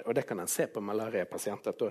og, 0.06 0.10
det 0.14 0.26
kan 0.26 0.40
en 0.42 0.50
se 0.50 0.66
på 0.66 0.82
malariapasienter. 0.84 1.76
Da 1.78 1.90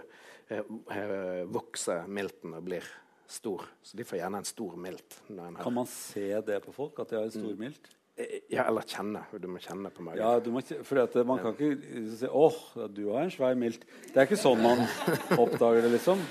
eh, 0.49 0.61
eh, 0.97 1.41
vokser 1.47 2.07
milten 2.07 2.57
og 2.57 2.63
blir 2.67 2.87
stor. 3.27 3.65
Så 3.81 3.97
de 3.97 4.05
får 4.07 4.19
gjerne 4.19 4.43
en 4.43 4.47
stor 4.47 4.77
milt. 4.79 5.19
Kan 5.29 5.75
man 5.75 5.89
se 5.89 6.29
det 6.45 6.59
på 6.65 6.75
folk, 6.75 6.99
at 6.99 7.13
de 7.13 7.19
har 7.19 7.29
en 7.29 7.35
stor 7.35 7.59
milt? 7.59 7.89
Eh, 8.15 8.39
ja, 8.53 8.67
eller 8.67 8.85
kjenne. 8.85 9.23
Du 9.41 9.47
må 9.49 9.61
kjenne 9.63 9.89
på 9.93 10.05
magen. 10.05 10.21
Ja, 10.21 10.39
du 10.43 10.51
må, 10.53 10.61
fordi 10.61 11.23
Man 11.25 11.39
kan 11.41 11.55
ikke 11.55 12.03
si 12.17 12.27
'Åh, 12.27 12.59
du 12.89 13.09
har 13.09 13.23
en 13.23 13.31
svær 13.31 13.55
milt'. 13.55 13.87
Det 14.13 14.17
er 14.17 14.27
ikke 14.27 14.37
sånn 14.37 14.61
man 14.61 14.85
oppdager 15.43 15.81
det, 15.81 15.95
liksom. 15.97 16.21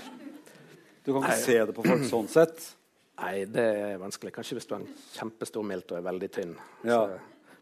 Du 1.03 1.13
kan 1.13 1.25
ikke 1.25 1.43
se 1.43 1.59
det 1.67 1.75
på 1.75 1.83
folk 1.83 2.07
sånn 2.07 2.29
sett. 2.31 2.77
Nei, 3.19 3.45
det 3.45 3.63
er 3.63 3.99
vanskelig. 3.99 4.33
Kanskje 4.33 4.57
hvis 4.57 4.67
du 4.67 4.75
har 4.77 4.83
en 4.83 4.95
kjempestor 5.13 5.67
milt 5.67 5.91
og 5.91 5.99
er 5.99 6.07
veldig 6.07 6.29
tynn. 6.33 6.55
Ja. 6.87 7.03
Så 7.03 7.19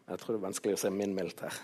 jeg 0.09 0.19
tror 0.19 0.33
det 0.35 0.39
er 0.41 0.45
vanskelig 0.47 0.73
å 0.75 0.79
se 0.81 0.89
min 0.91 1.13
milt 1.15 1.39
her. 1.45 1.59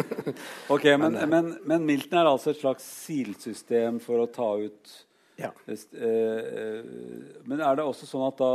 Ok, 0.74 0.84
Men, 1.00 1.16
men, 1.30 1.48
men 1.66 1.86
milten 1.88 2.18
er 2.20 2.28
altså 2.30 2.52
et 2.52 2.60
slags 2.60 2.84
silsystem 3.06 3.98
for 4.02 4.22
å 4.22 4.28
ta 4.30 4.50
ut 4.60 4.92
Ja. 5.40 5.50
eh, 5.66 5.80
eh, 6.04 6.84
Men 7.48 7.60
er 7.64 7.76
det 7.80 7.86
også 7.88 8.06
sånn 8.06 8.26
at 8.28 8.38
da, 8.42 8.52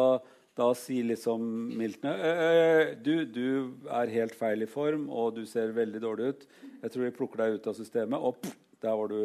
da 0.56 0.70
sier 0.78 1.08
liksom 1.10 1.42
miltene 1.76 2.14
«Øh, 2.16 2.94
du, 3.04 3.26
du 3.26 3.48
er 3.92 4.14
helt 4.14 4.36
feil 4.38 4.64
i 4.64 4.70
form, 4.70 5.10
og 5.10 5.34
du 5.40 5.44
ser 5.50 5.74
veldig 5.76 6.02
dårlig 6.04 6.30
ut. 6.36 6.46
Jeg 6.84 6.94
tror 6.94 7.04
de 7.10 7.16
plukker 7.18 7.42
deg 7.44 7.58
ut 7.58 7.68
av 7.74 7.76
systemet, 7.82 8.20
og 8.22 8.38
pff, 8.44 8.56
der 8.86 8.96
var 9.02 9.12
du 9.12 9.20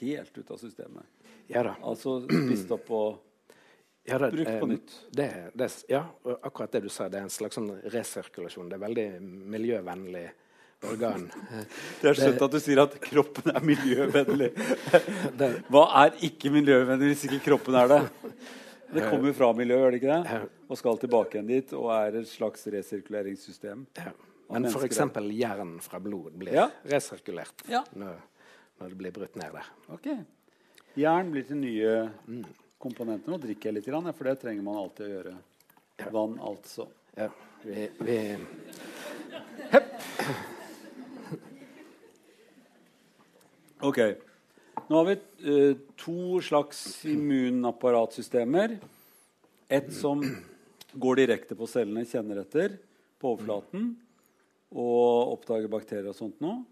helt 0.00 0.32
ute 0.40 0.52
av 0.56 0.58
systemet. 0.60 1.04
Ja 1.52 1.62
da. 1.62 1.76
Altså 1.86 2.18
spist 2.26 2.72
opp 2.74 2.88
og 2.90 3.20
Ja, 4.06 4.18
det, 4.22 4.30
Brukt 4.36 4.50
på 4.60 4.66
eh, 4.66 4.72
nytt. 4.72 4.92
Det, 5.10 5.28
det, 5.58 5.68
ja, 5.90 6.04
akkurat 6.42 6.72
det 6.76 6.84
du 6.86 6.88
sa, 6.92 7.08
det 7.10 7.18
er 7.18 7.26
en 7.26 7.32
slags 7.32 7.58
sånn 7.58 7.72
resirkulasjon. 7.90 8.68
Det 8.70 8.76
er 8.78 8.84
veldig 8.84 9.06
miljøvennlig 9.54 10.26
organ. 10.86 11.24
Det 12.02 12.10
er 12.12 12.18
skjønt 12.18 12.42
at 12.46 12.52
du 12.52 12.60
sier 12.62 12.82
at 12.84 12.94
kroppen 13.02 13.50
er 13.56 13.64
miljøvennlig. 13.66 14.50
Hva 15.72 15.82
er 16.04 16.20
ikke 16.28 16.52
miljøvennlig 16.54 17.14
hvis 17.14 17.24
ikke 17.30 17.40
kroppen 17.48 17.78
er 17.80 17.90
det? 17.94 18.00
Det 18.92 19.02
kommer 19.10 19.34
fra 19.34 19.48
miljøet, 19.56 19.82
gjør 19.82 19.94
det 19.96 19.98
ikke 20.02 20.16
det? 20.22 20.38
Og 20.70 20.78
skal 20.78 21.00
tilbake 21.02 21.34
igjen 21.38 21.48
dit 21.50 21.72
og 21.74 21.88
er 21.96 22.20
et 22.20 22.28
slags 22.30 22.66
resirkuleringssystem. 22.76 23.86
ja. 23.98 24.14
Men 24.46 24.68
f.eks. 24.70 25.00
jern 25.34 25.72
fra 25.82 25.98
blod 25.98 26.36
blir 26.38 26.54
Ja. 26.54 26.68
resirkulert 26.86 27.64
Ja. 27.66 27.80
når, 27.98 28.20
når 28.78 28.92
det 28.92 28.98
blir 29.00 29.10
brutt 29.16 29.34
ned 29.34 29.56
der. 29.56 29.70
Ok. 29.90 30.06
Jern 30.94 31.32
blir 31.34 31.42
til 31.48 31.58
nye 31.58 31.96
komponenter. 32.86 33.32
Nå 33.32 33.42
drikker 33.42 33.70
jeg 33.70 33.80
litt, 33.80 33.90
for 33.90 34.30
det 34.30 34.38
trenger 34.40 34.64
man 34.66 34.80
alltid 34.80 35.06
å 35.06 35.12
gjøre. 35.16 35.36
Vann, 36.12 36.38
altså. 36.44 36.86
Ja, 37.16 37.30
vi, 37.64 37.88
vi, 37.98 38.18
Ok. 43.86 43.98
Nå 44.88 44.96
har 44.96 45.04
vi 45.04 45.16
uh, 45.46 45.76
to 46.00 46.40
slags 46.40 47.04
immunapparatsystemer. 47.04 48.78
Et 49.68 49.88
som 49.92 50.22
går 50.96 51.20
direkte 51.20 51.56
på 51.58 51.68
cellene, 51.68 52.06
kjenner 52.08 52.40
etter 52.44 52.78
på 53.20 53.34
overflaten 53.34 53.94
og 54.76 55.34
oppdager 55.36 55.70
bakterier 55.70 56.10
og 56.10 56.18
sånt 56.18 56.40
noe. 56.44 56.62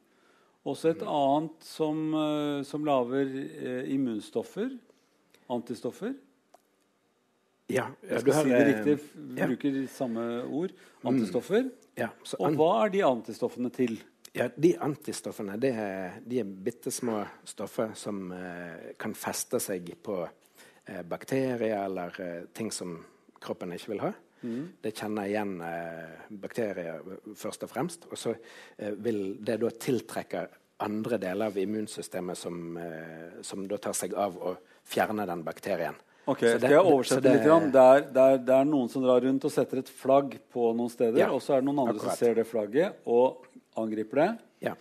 Også 0.64 0.94
et 0.94 1.02
annet 1.04 1.66
som, 1.66 2.00
uh, 2.16 2.64
som 2.64 2.86
lager 2.88 3.28
uh, 3.28 3.82
immunstoffer, 3.92 4.72
antistoffer. 5.50 6.14
Ja, 7.72 7.86
Jeg 8.04 8.20
skal 8.20 8.34
har, 8.36 8.42
si 8.44 8.50
det 8.50 8.58
eh, 8.60 8.72
riktig. 8.72 8.96
Vi 9.14 9.40
ja. 9.40 9.46
bruker 9.48 9.78
samme 9.88 10.24
ord. 10.44 10.74
Antistoffer. 11.04 11.70
Ja, 11.96 12.10
så 12.24 12.36
Og 12.40 12.58
hva 12.58 12.84
er 12.84 12.92
de 12.92 13.04
antistoffene 13.06 13.70
til? 13.72 13.96
Ja, 14.34 14.48
De 14.56 14.74
antistoffene 14.82 15.56
det 15.62 15.70
er, 15.78 16.18
de 16.26 16.40
er 16.42 16.44
bitte 16.66 16.90
små 16.90 17.22
stoffer 17.46 17.94
som 17.96 18.32
eh, 18.34 18.92
kan 18.98 19.14
feste 19.14 19.60
seg 19.62 19.94
på 20.02 20.18
eh, 20.24 21.02
bakterier 21.08 21.84
eller 21.84 22.20
eh, 22.20 22.44
ting 22.52 22.72
som 22.74 22.98
kroppen 23.40 23.72
ikke 23.72 23.94
vil 23.94 24.04
ha. 24.08 24.12
Det 24.44 24.92
kjenner 24.92 25.28
igjen 25.30 25.54
eh, 25.64 26.26
bakterier 26.28 27.00
først 27.38 27.64
og 27.64 27.70
fremst. 27.70 28.04
Og 28.10 28.18
så 28.20 28.34
eh, 28.34 28.92
vil 28.92 29.38
det 29.40 29.56
da 29.62 29.70
tiltrekke 29.72 30.44
andre 30.84 31.18
deler 31.22 31.48
av 31.48 31.56
immunsystemet 31.58 32.36
som, 32.36 32.76
eh, 32.76 33.40
som 33.46 33.64
da 33.70 33.78
tar 33.80 33.96
seg 33.96 34.12
av 34.20 34.36
å 34.36 34.54
fjerne 34.84 35.26
den 35.26 35.42
bakterien. 35.46 35.94
Ok, 36.26 36.38
Så 36.40 36.48
Skal 36.56 36.60
det- 36.60 36.70
jeg 36.70 36.80
oversette 36.84 37.22
det- 37.22 37.32
litt? 37.44 37.72
Det 37.72 37.80
er, 37.82 38.00
det, 38.00 38.16
er, 38.22 38.38
det 38.38 38.54
er 38.54 38.64
noen 38.64 38.88
som 38.88 39.02
drar 39.02 39.20
rundt 39.20 39.44
og 39.44 39.50
setter 39.52 39.78
et 39.78 39.88
flagg 39.88 40.38
på 40.52 40.74
noen 40.74 40.88
steder, 40.90 41.18
Ja, 41.18 41.30
og 41.30 41.40
så 41.42 41.54
er 41.56 41.60
det 41.60 41.66
noen 41.66 41.78
andre 41.86 41.94
akkurat. 41.98 42.16
som 42.16 42.26
ser 42.26 42.34
det 42.34 42.46
flagget 42.46 42.94
og 43.06 43.44
angriper 43.76 44.14
det, 44.14 44.38
Ja. 44.62 44.74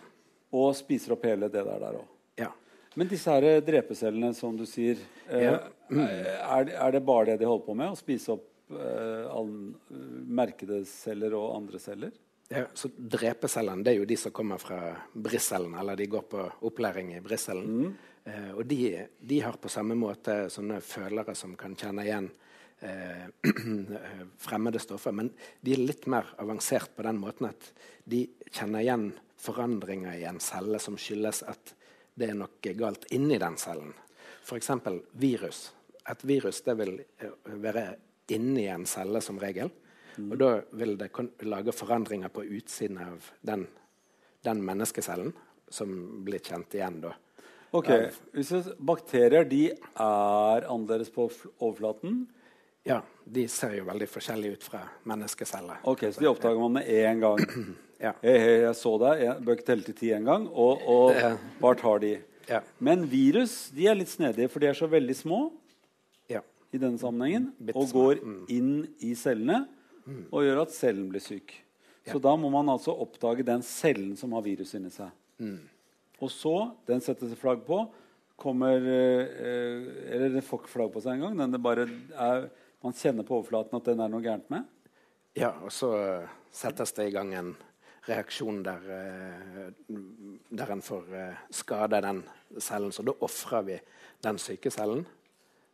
og 0.52 0.74
spiser 0.74 1.12
opp 1.12 1.24
hele 1.24 1.48
det 1.50 1.52
der 1.64 1.78
der 1.78 1.92
òg. 2.00 2.04
ja. 2.38 2.48
Men 2.96 3.08
disse 3.08 3.26
her 3.28 3.60
drepecellene, 3.60 4.34
som 4.34 4.56
du 4.56 4.64
sier, 4.64 4.96
eh, 5.28 5.58
er, 5.90 6.70
er 6.70 6.90
det 6.92 7.04
bare 7.04 7.24
det 7.26 7.40
de 7.40 7.44
holder 7.44 7.66
på 7.66 7.74
med? 7.76 7.90
Å 7.92 7.96
spise 7.96 8.28
opp 8.32 8.44
eh, 8.70 9.26
all, 9.30 9.74
merkede 10.26 10.86
celler 10.86 11.34
og 11.34 11.56
andre 11.56 11.78
celler? 11.78 12.12
Ja, 12.50 12.64
så 12.74 12.88
Drepecellene 12.96 13.82
det 13.84 13.94
er 13.94 13.98
jo 14.00 14.04
de 14.06 14.16
som 14.16 14.32
kommer 14.32 14.58
fra 14.60 14.96
brisselen, 15.14 15.74
eller 15.78 15.96
de 15.96 16.06
går 16.06 16.22
på 16.28 16.52
opplæring 16.62 17.14
i 17.16 17.20
brisselen. 17.20 17.94
Eh, 18.24 18.50
og 18.56 18.64
de, 18.66 19.06
de 19.20 19.40
har 19.44 19.58
på 19.60 19.72
samme 19.72 19.96
måte 19.98 20.46
sånne 20.52 20.80
følere 20.84 21.34
som 21.36 21.52
kan 21.60 21.76
kjenne 21.76 22.06
igjen 22.06 22.30
eh, 22.80 23.26
fremmede 24.46 24.80
stoffer. 24.80 25.12
Men 25.12 25.30
de 25.60 25.76
er 25.76 25.84
litt 25.84 26.08
mer 26.10 26.32
avansert 26.40 26.94
på 26.96 27.04
den 27.06 27.20
måten 27.20 27.50
at 27.50 27.70
de 28.08 28.24
kjenner 28.50 28.84
igjen 28.84 29.10
forandringer 29.44 30.16
i 30.16 30.26
en 30.28 30.40
celle 30.40 30.80
som 30.80 30.96
skyldes 31.00 31.42
at 31.50 31.74
det 32.14 32.30
er 32.30 32.38
noe 32.38 32.74
galt 32.78 33.08
inni 33.12 33.36
den 33.42 33.58
cellen. 33.60 33.92
F.eks. 34.44 34.70
virus. 35.20 35.66
Et 36.08 36.24
virus 36.24 36.62
det 36.64 36.76
vil 36.80 36.98
eh, 37.00 37.38
være 37.60 37.88
inni 38.32 38.68
en 38.72 38.86
celle 38.88 39.20
som 39.24 39.40
regel. 39.42 39.72
Og 40.14 40.36
da 40.38 40.48
vil 40.78 40.94
det 40.96 41.10
lage 41.42 41.72
forandringer 41.74 42.30
på 42.30 42.44
utsiden 42.44 43.00
av 43.02 43.24
den, 43.42 43.66
den 44.46 44.60
menneskecellen, 44.62 45.32
som 45.68 45.90
blir 46.24 46.38
kjent 46.38 46.76
igjen 46.78 47.00
da. 47.02 47.10
Ok, 47.74 47.90
Bakterier 48.78 49.46
de 49.50 49.64
er 49.72 50.66
annerledes 50.70 51.10
på 51.10 51.26
overflaten. 51.58 52.20
Ja, 52.86 53.00
de 53.24 53.46
ser 53.50 53.72
jo 53.80 53.86
veldig 53.88 54.06
forskjellige 54.12 54.58
ut 54.58 54.66
fra 54.68 54.82
menneskeceller. 55.08 55.80
Ok, 55.90 56.04
Så 56.12 56.22
de 56.22 56.28
oppdager 56.30 56.60
man 56.60 56.76
med 56.78 56.92
en 57.00 57.24
gang. 57.24 57.42
Ja. 58.04 58.10
Hei, 58.20 58.32
hei, 58.36 58.54
jeg 58.66 58.76
så 58.76 58.90
deg. 59.00 59.20
Jeg 59.22 59.42
bør 59.46 59.54
ikke 59.56 59.64
telle 59.64 59.84
til 59.86 59.94
ti 59.96 60.08
engang. 60.12 60.42
Og, 60.50 60.82
og 60.90 61.14
bare 61.62 61.78
tar 61.80 62.02
de. 62.02 62.10
Ja. 62.50 62.58
Men 62.82 63.06
virus 63.08 63.54
de 63.72 63.86
er 63.88 63.96
litt 63.96 64.10
snedige, 64.12 64.50
for 64.52 64.60
de 64.60 64.68
er 64.68 64.76
så 64.76 64.88
veldig 64.90 65.14
små 65.16 65.38
ja. 66.28 66.42
i 66.74 66.80
denne 66.82 67.00
sammenhengen, 67.00 67.46
Bittesmå. 67.56 67.80
og 67.80 67.94
går 67.94 68.50
inn 68.52 68.74
i 68.98 69.14
cellene 69.16 69.62
og 70.26 70.44
gjør 70.44 70.64
at 70.66 70.74
cellen 70.74 71.06
blir 71.14 71.24
syk. 71.24 71.54
Så 72.10 72.20
da 72.20 72.34
må 72.36 72.50
man 72.52 72.68
altså 72.74 72.92
oppdage 72.92 73.46
den 73.46 73.64
cellen 73.64 74.12
som 74.20 74.36
har 74.36 74.44
virus 74.44 74.74
inni 74.76 74.92
seg. 74.92 75.14
Og 76.24 76.32
så, 76.32 76.54
den 76.88 77.02
settes 77.04 77.34
flagg 77.38 77.64
på, 77.66 77.82
kommer 78.40 78.80
eh, 78.80 79.84
Eller 80.14 80.32
det 80.34 80.44
får 80.46 80.62
ikke 80.62 80.72
flagg 80.72 80.94
på 80.94 81.02
seg 81.04 81.18
engang. 81.18 81.36
den 81.38 81.62
bare 81.62 81.86
er, 81.86 82.48
Man 82.82 82.96
kjenner 82.96 83.26
på 83.26 83.38
overflaten 83.38 83.78
at 83.78 83.86
den 83.90 84.00
er 84.00 84.10
noe 84.12 84.24
gærent 84.24 84.48
med. 84.52 84.66
Ja, 85.36 85.52
og 85.64 85.72
så 85.74 85.92
eh, 85.98 86.34
settes 86.54 86.94
det 86.96 87.08
i 87.08 87.14
gang 87.14 87.32
en 87.34 87.54
reaksjon 88.04 88.62
der, 88.66 88.82
eh, 88.92 89.68
der 90.52 90.72
en 90.72 90.84
får 90.84 91.06
skade 91.54 92.00
den 92.04 92.24
cellen. 92.60 92.92
Så 92.92 93.04
da 93.06 93.14
ofrer 93.24 93.68
vi 93.68 93.78
den 94.24 94.40
syke 94.40 94.72
cellen. 94.72 95.06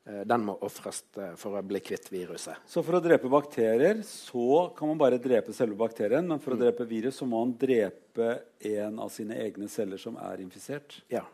Eh, 0.09 0.23
den 0.25 0.45
må 0.47 0.55
ofres 0.65 1.03
eh, 1.21 1.35
for 1.39 1.59
å 1.59 1.63
bli 1.67 1.81
kvitt 1.85 2.09
viruset. 2.13 2.63
Så 2.69 2.83
for 2.85 2.97
å 2.97 3.03
drepe 3.05 3.29
bakterier 3.31 4.01
så 4.07 4.71
kan 4.77 4.89
man 4.89 5.01
bare 5.01 5.21
drepe 5.21 5.53
selve 5.57 5.77
bakterien. 5.79 6.25
Men 6.27 6.41
for 6.41 6.57
å 6.57 6.61
drepe 6.61 6.89
virus 6.89 7.21
så 7.21 7.29
må 7.29 7.43
man 7.45 7.53
drepe 7.61 8.33
en 8.73 9.03
av 9.05 9.13
sine 9.13 9.37
egne 9.45 9.69
celler 9.71 10.01
som 10.01 10.17
er 10.23 10.41
infisert. 10.45 11.03
Ja. 11.13 11.27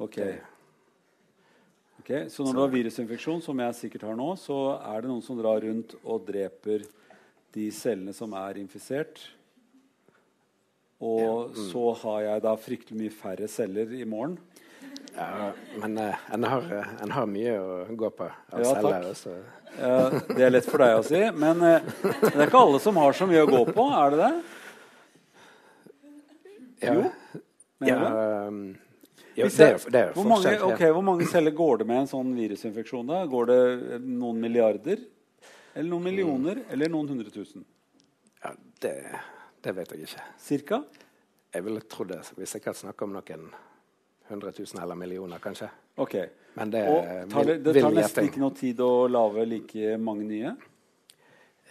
Ok. 0.00 0.20
okay. 1.98 2.22
Så 2.32 2.46
når 2.46 2.54
du 2.54 2.62
har 2.62 2.72
virusinfeksjon, 2.76 3.42
som 3.44 3.58
jeg 3.66 3.78
sikkert 3.82 4.06
har 4.08 4.16
nå, 4.16 4.30
så 4.40 4.62
er 4.78 5.02
det 5.02 5.10
noen 5.10 5.26
som 5.26 5.38
drar 5.40 5.60
rundt 5.66 5.98
og 6.04 6.24
dreper 6.30 6.86
de 7.50 7.66
cellene 7.74 8.14
som 8.16 8.32
er 8.38 8.62
infisert. 8.62 9.18
Og 11.00 11.56
så 11.56 11.82
har 12.02 12.22
jeg 12.26 12.42
da 12.44 12.54
fryktelig 12.60 12.98
mye 13.02 13.12
færre 13.12 13.46
celler 13.50 13.92
i 13.96 14.06
morgen. 14.08 14.38
Ja, 15.16 15.52
men 15.80 15.98
eh, 15.98 16.14
en, 16.32 16.44
har, 16.44 16.66
eh, 16.72 16.92
en 17.02 17.10
har 17.10 17.26
mye 17.26 17.56
å 17.58 17.96
gå 17.98 18.10
på 18.14 18.26
av 18.28 18.62
Ja, 18.62 18.74
takk. 18.74 19.08
også. 19.10 19.34
Eh, 19.78 20.18
det 20.36 20.44
er 20.46 20.52
lett 20.54 20.68
for 20.68 20.82
deg 20.82 20.98
å 20.98 21.04
si, 21.06 21.20
men 21.36 21.62
eh, 21.66 21.88
det 22.02 22.34
er 22.34 22.46
ikke 22.46 22.62
alle 22.62 22.80
som 22.82 22.98
har 23.00 23.16
så 23.16 23.28
mye 23.30 23.42
å 23.44 23.50
gå 23.50 23.64
på. 23.72 23.86
Er 24.00 24.14
det 24.14 24.20
det? 24.20 24.32
Ja. 26.80 26.94
Jo, 26.94 27.02
mener 27.82 28.06
ja, 28.06 28.12
du? 28.14 28.46
um, 28.48 28.62
det 29.36 29.46
er 29.64 29.76
det 29.92 30.00
er 30.00 30.14
hvor, 30.16 30.26
mange, 30.28 30.52
okay, 30.56 30.62
ok, 30.66 30.82
hvor 30.96 31.04
mange 31.04 31.26
celler 31.28 31.54
går 31.56 31.82
det 31.82 31.86
med 31.88 32.02
en 32.02 32.08
sånn 32.10 32.32
virusinfeksjon? 32.36 33.08
da? 33.08 33.22
Går 33.30 33.50
det 33.50 33.60
noen 34.04 34.40
milliarder? 34.42 35.02
Eller 35.74 35.88
noen 35.90 36.08
millioner? 36.08 36.64
Eller 36.72 36.90
noen 36.92 37.12
hundre 37.12 37.32
tusen? 37.32 37.64
Ja, 38.42 38.54
det, 38.82 38.94
det 39.64 39.74
vet 39.76 39.94
jeg 39.94 40.08
ikke. 40.08 40.24
Cirka? 40.40 40.80
Jeg 41.54 41.66
ville 41.66 41.82
trodd 41.88 42.12
det. 42.12 42.20
Vi 42.36 42.48
sikkert 42.48 42.80
snakker 42.80 43.08
om 43.08 43.16
noen 43.16 43.50
hundre 44.30 44.52
tusen 44.56 44.80
eller 44.82 44.98
millioner, 44.98 45.38
kanskje. 45.42 45.70
Ok. 46.00 46.16
Men 46.54 46.70
det 46.70 46.82
Og 46.88 47.30
tar 47.30 47.46
det, 47.46 47.58
det 47.66 47.82
tar 47.82 47.94
nesten 47.94 48.30
ikke 48.30 48.42
noe 48.42 48.56
tid 48.56 48.80
å 48.82 49.06
lage 49.10 49.46
like 49.46 49.96
mange 50.02 50.26
nye? 50.26 50.54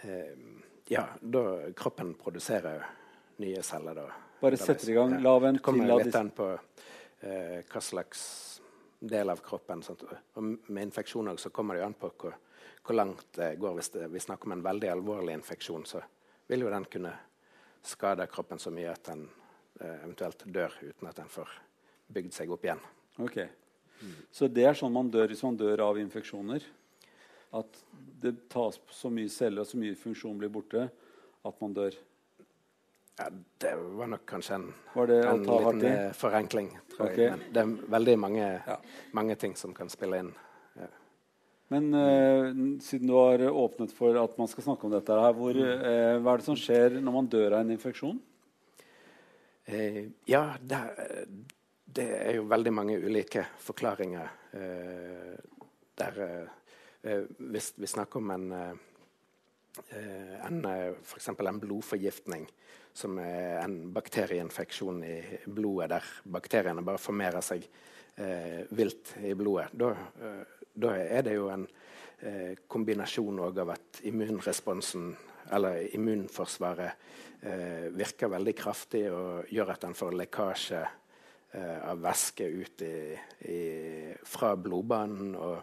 Eh, 0.02 0.32
ja, 0.90 1.04
da 1.20 1.44
kroppen 1.76 2.14
produserer 2.18 2.86
nye 3.40 3.62
celler, 3.62 3.94
da. 3.94 4.06
Bare 4.40 4.56
setter 4.56 4.90
i 4.90 4.96
gang. 4.96 5.16
Ja. 5.18 5.24
Lag 5.26 5.44
en 5.50 5.58
til 5.60 5.82
av 5.84 5.98
litt 6.00 6.08
disse. 6.08 6.20
an 6.20 6.30
på 6.36 6.46
eh, 6.52 7.58
hva 7.68 7.82
slags 7.84 8.22
del 9.00 9.32
av 9.32 9.42
kroppen. 9.44 9.82
Sant? 9.84 10.04
Og 10.36 10.70
med 10.72 10.88
infeksjon 10.88 11.28
også, 11.32 11.48
så 11.48 11.54
kommer 11.54 11.76
det 11.76 11.84
jo 11.84 11.90
an 11.90 11.98
på 12.00 12.12
hvor, 12.22 12.36
hvor 12.84 12.96
langt 12.96 13.26
det 13.36 13.54
går. 13.60 13.76
Hvis 13.78 13.92
det, 13.96 14.08
vi 14.12 14.24
snakker 14.24 14.48
om 14.48 14.56
en 14.56 14.64
veldig 14.64 14.92
alvorlig 14.92 15.36
infeksjon, 15.40 15.84
så 15.88 16.02
vil 16.48 16.64
jo 16.64 16.72
den 16.72 16.88
kunne 16.90 17.12
skade 17.86 18.26
kroppen 18.32 18.60
så 18.60 18.72
mye 18.72 18.92
at 18.92 19.04
den 19.12 19.26
eh, 19.80 20.00
eventuelt 20.02 20.44
dør 20.46 20.74
uten 20.82 21.08
at 21.08 21.20
den 21.20 21.28
får 21.32 21.52
bygd 22.12 22.34
seg 22.36 22.52
opp 22.52 22.64
igjen. 22.66 22.82
Ok. 23.20 23.40
Så 24.32 24.48
det 24.48 24.64
er 24.64 24.76
sånn 24.78 24.94
man 24.94 25.10
dør 25.12 25.30
hvis 25.32 25.42
man 25.44 25.58
dør 25.60 25.84
av 25.90 25.98
infeksjoner? 26.00 26.64
At 27.56 27.80
det 28.22 28.36
tas 28.52 28.78
så 28.94 29.10
mye 29.12 29.30
celler 29.32 29.64
og 29.64 29.68
så 29.68 29.80
mye 29.80 29.98
funksjon 29.98 30.38
blir 30.38 30.52
borte 30.52 30.86
at 31.46 31.60
man 31.62 31.74
dør? 31.76 31.96
Ja, 33.20 33.26
det 33.60 33.72
var 33.98 34.08
nok 34.14 34.22
kanskje 34.28 34.56
en, 34.56 34.68
en 34.96 35.42
liten 35.44 35.82
eh, 35.84 36.12
forenkling. 36.16 36.70
Tror 36.94 37.10
okay. 37.10 37.26
jeg. 37.26 37.34
Men 37.34 37.42
det 37.52 37.64
er 37.64 37.90
veldig 37.96 38.14
mange, 38.22 38.46
Ja. 38.66 38.78
mange 39.12 39.36
ting 39.36 39.56
som 39.60 39.74
kan 39.76 39.92
spille 39.92 40.22
inn. 40.22 40.30
Ja. 40.78 40.88
Men 41.74 41.92
uh, 41.94 42.48
siden 42.82 43.10
du 43.10 43.14
har 43.18 43.44
åpnet 43.50 43.92
for 43.94 44.16
at 44.22 44.38
man 44.40 44.48
skal 44.48 44.64
snakke 44.64 44.88
om 44.88 44.94
dette 44.94 45.20
her, 45.20 45.36
hvor, 45.36 45.52
uh, 45.52 46.16
hva 46.22 46.32
er 46.32 46.40
det 46.40 46.48
som 46.48 46.58
skjer 46.58 46.96
når 46.96 47.16
man 47.18 47.28
dør 47.30 47.58
av 47.58 47.66
en 47.66 47.74
infeksjon? 47.76 48.16
Uh, 49.68 50.00
ja, 50.30 50.46
det, 50.64 50.80
det 51.94 52.06
er 52.16 52.36
jo 52.38 52.46
veldig 52.50 52.72
mange 52.74 52.98
ulike 53.02 53.44
forklaringer 53.62 54.30
eh, 54.56 55.34
der 55.98 56.20
eh, 56.26 56.48
eh, 57.02 57.24
Hvis 57.38 57.72
vi 57.76 57.88
snakker 57.90 58.20
om 58.20 58.30
en, 58.30 58.52
eh, 58.52 58.74
eh, 59.96 60.36
en 60.46 60.64
eh, 60.64 60.92
f.eks. 61.02 61.28
en 61.28 61.60
blodforgiftning, 61.60 62.46
som 62.92 63.18
er 63.22 63.60
en 63.62 63.92
bakterieinfeksjon 63.94 65.02
i 65.06 65.16
blodet, 65.46 65.90
der 65.90 66.06
bakteriene 66.24 66.84
bare 66.86 66.98
formerer 66.98 67.42
seg 67.44 67.66
eh, 68.16 68.62
vilt 68.70 69.14
i 69.22 69.34
blodet, 69.34 69.70
da, 69.72 69.94
da 70.74 70.94
er 70.98 71.26
det 71.26 71.36
jo 71.38 71.50
en 71.52 71.66
kombinasjon 72.68 73.38
av 73.40 73.70
at 73.72 74.02
immunresponsen, 74.04 75.14
eller 75.56 75.86
immunforsvaret, 75.96 77.06
virker 77.96 78.28
veldig 78.28 78.52
kraftig 78.52 79.06
og 79.08 79.48
gjør 79.48 79.70
at 79.72 79.86
en 79.88 79.96
får 79.96 80.18
lekkasje 80.20 80.82
av 81.58 81.98
væske 82.04 82.46
ut 82.46 82.82
i, 82.86 82.94
i, 83.50 83.60
fra 84.22 84.54
blodbanen. 84.56 85.34
og 85.34 85.56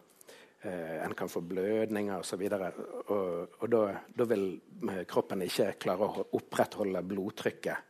eh, 0.62 1.04
En 1.06 1.16
kan 1.16 1.30
få 1.30 1.42
blødninger 1.42 2.20
osv. 2.20 2.44
Og, 2.44 2.82
og, 3.16 3.60
og 3.62 3.70
da, 3.72 4.28
vil 4.28 4.50
eh, 4.90 5.04
kroppen 5.10 5.46
ikke 5.46 5.74
klare 5.80 6.10
å 6.10 6.28
opprettholde 6.40 7.04
blodtrykket. 7.08 7.88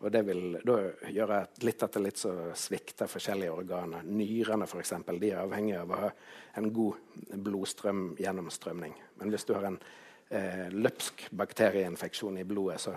Og 0.00 0.08
det 0.12 0.22
vil 0.24 0.54
da 0.64 0.78
gjøre 1.12 1.42
at 1.44 1.64
litt 1.66 1.82
etter 1.84 2.00
litt 2.00 2.20
så 2.20 2.32
svikter 2.56 3.10
forskjellige 3.10 3.52
organer. 3.52 4.06
Nyrene 4.08 4.68
for 4.68 4.80
eksempel, 4.80 5.20
de 5.20 5.34
er 5.34 5.42
avhengig 5.42 5.76
av 5.76 5.92
å 5.92 5.98
ha 6.06 6.10
en 6.56 6.70
god 6.72 7.34
blodstrøm-gjennomstrømning. 7.36 8.94
Men 9.20 9.32
hvis 9.32 9.44
du 9.44 9.52
har 9.58 9.68
en 9.68 9.76
eh, 10.32 10.70
løpsk 10.72 11.26
bakterieinfeksjon 11.36 12.40
i 12.40 12.46
blodet, 12.48 12.80
så, 12.80 12.94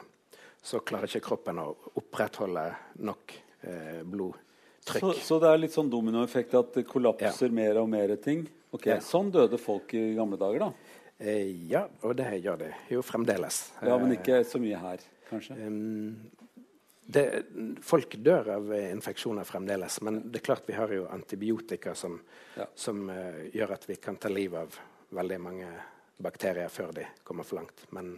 så, 0.63 0.80
klarer 0.80 1.12
ikke 1.12 1.28
kroppen 1.28 1.60
å 1.60 1.74
opprettholde 2.00 2.69
nok 3.04 3.36
eh, 3.36 3.42
blodtrykk. 4.04 4.99
Så, 4.99 5.13
så, 5.23 5.39
det 5.39 5.52
er 5.52 5.62
litt 5.62 5.76
sånn 5.76 5.91
dominoeffekt 5.91 6.56
at 6.60 6.76
det 6.80 6.84
kollapser 6.89 7.47
ja. 7.47 7.56
mer 7.56 7.80
og 7.82 7.88
mer 7.91 8.15
ting? 8.23 8.43
Ok, 8.73 8.89
ja. 8.89 8.99
Sånn 9.06 9.30
døde 9.34 9.60
folk 9.62 9.93
i 9.95 10.12
gamle 10.17 10.39
dager, 10.41 10.65
da? 10.65 10.99
Eh, 11.23 11.52
ja, 11.69 11.86
og 12.02 12.15
det 12.17 12.30
gjør 12.41 12.63
de 12.63 12.69
jo 12.91 13.04
fremdeles. 13.06 13.67
Ja, 13.86 13.97
Men 14.02 14.15
ikke 14.17 14.41
så 14.47 14.60
mye 14.62 14.80
her, 14.82 15.04
kanskje? 15.30 15.56
Um, 15.62 16.32
det, 17.06 17.26
folk 17.86 18.17
dør 18.23 18.49
av 18.56 18.73
infeksjoner 18.80 19.47
fremdeles, 19.47 19.99
men 20.04 20.21
det 20.26 20.41
er 20.41 20.47
klart 20.47 20.67
vi 20.67 20.78
har 20.78 20.91
jo 20.95 21.06
antibiotika 21.12 21.93
som, 21.95 22.17
ja. 22.58 22.67
som 22.76 23.06
uh, 23.12 23.43
gjør 23.54 23.76
at 23.78 23.88
vi 23.89 23.99
kan 24.02 24.17
ta 24.17 24.32
livet 24.32 24.65
av 24.65 24.80
veldig 25.13 25.39
mange 25.43 25.71
bakterier 26.23 26.71
før 26.71 26.93
de 26.95 27.06
kommer 27.23 27.45
for 27.47 27.62
langt. 27.62 27.86
Men, 27.95 28.15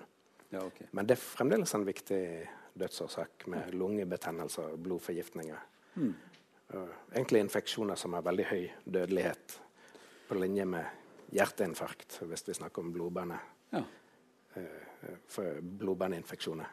ja, 0.53 0.63
okay. 0.63 0.87
men 0.95 1.09
det 1.09 1.17
er 1.17 1.25
fremdeles 1.25 1.73
en 1.75 1.85
viktig 1.87 2.23
dødsårsak 2.75 3.47
med 3.51 3.73
lungebetennelser 3.73 4.75
og 4.75 4.81
blodforgiftninger. 4.85 5.61
Mm. 5.95 6.13
Egentlig 7.13 7.43
infeksjoner 7.45 7.99
som 7.99 8.17
har 8.17 8.25
veldig 8.25 8.45
høy 8.49 8.63
dødelighet, 8.85 9.59
på 10.25 10.35
linje 10.39 10.65
med 10.65 11.33
hjerteinfarkt, 11.37 12.19
hvis 12.25 12.47
vi 12.47 12.55
snakker 12.57 12.81
om 12.81 12.93
blodbane. 12.93 13.37
Ja. 13.71 13.83
Uh, 14.55 15.15
for 15.29 15.59
blodbaneinfeksjoner. 15.61 16.71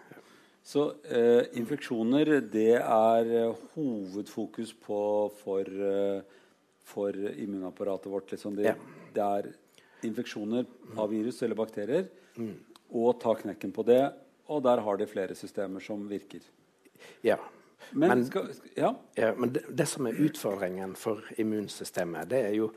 Så 0.63 0.85
eh, 1.11 1.49
infeksjoner, 1.59 2.37
det 2.53 2.77
er 2.79 3.31
eh, 3.35 3.63
hovedfokus 3.75 4.71
på 4.85 4.99
for, 5.41 5.67
eh, 5.67 6.23
for 6.87 7.17
immunapparatet 7.19 8.13
vårt. 8.13 8.31
Liksom. 8.31 8.55
Det, 8.57 8.69
ja. 8.71 8.77
det, 9.15 9.25
er 9.27 10.07
infeksjoner 10.07 10.69
av 10.95 11.11
virus 11.11 11.43
eller 11.43 11.59
bakterier. 11.59 12.07
Mm. 12.39 12.55
Og 12.95 13.19
ta 13.23 13.35
knekken 13.41 13.75
på 13.75 13.85
det. 13.89 14.05
Og 14.53 14.63
der 14.65 14.83
har 14.85 15.01
de 15.01 15.09
flere 15.09 15.37
systemer 15.39 15.81
som 15.81 16.05
virker. 16.11 16.45
Ja. 17.25 17.39
Men, 17.91 18.09
men, 18.09 18.27
skal, 18.27 18.51
ja? 18.77 18.93
ja 19.17 19.33
men 19.37 19.53
det, 19.55 19.65
det, 19.69 19.87
som 19.91 20.07
er 20.07 20.21
utfordringen 20.23 20.95
for 20.97 21.25
immunsystemet, 21.41 22.29
det 22.31 22.45
er 22.47 22.55
jo 22.57 22.71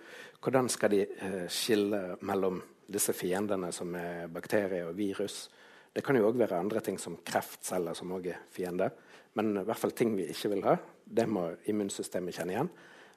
hvordan 0.43 0.69
skal 0.71 0.91
de 0.93 1.03
eh, 1.05 1.45
skille 1.51 2.17
mellom 2.25 2.61
disse 2.85 3.13
fiendene 3.17 3.71
som 3.73 3.93
er 3.97 4.27
bakterier 4.31 4.89
og 4.89 4.97
virus, 4.97 5.45
det 5.95 6.03
kan 6.03 6.17
jo 6.19 6.27
òg 6.27 6.38
være 6.38 6.59
andre 6.59 6.81
ting 6.83 6.97
som 6.99 7.15
kreftceller 7.23 7.95
som 7.95 8.11
òg 8.17 8.27
er 8.33 8.41
fiender. 8.51 8.91
Men 9.39 9.53
i 9.61 9.63
hvert 9.63 9.79
fall 9.79 9.95
ting 9.95 10.11
vi 10.17 10.27
ikke 10.31 10.51
vil 10.51 10.65
ha. 10.67 10.75
Det 11.05 11.23
må 11.29 11.47
immunsystemet 11.71 12.35
kjenne 12.35 12.55
igjen. 12.55 12.69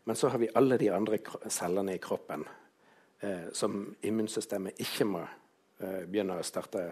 Men 0.06 0.16
så 0.16 0.30
har 0.30 0.40
vi 0.40 0.50
alle 0.56 0.78
de 0.78 0.90
andre 0.94 1.18
cellene 1.50 1.96
i 1.96 2.02
kroppen 2.02 2.44
eh, 3.20 3.50
som 3.52 3.82
immunsystemet 4.02 4.78
ikke 4.84 5.06
må 5.10 5.24
eh, 5.24 6.04
begynne 6.06 6.38
å 6.38 6.46
starte 6.46 6.86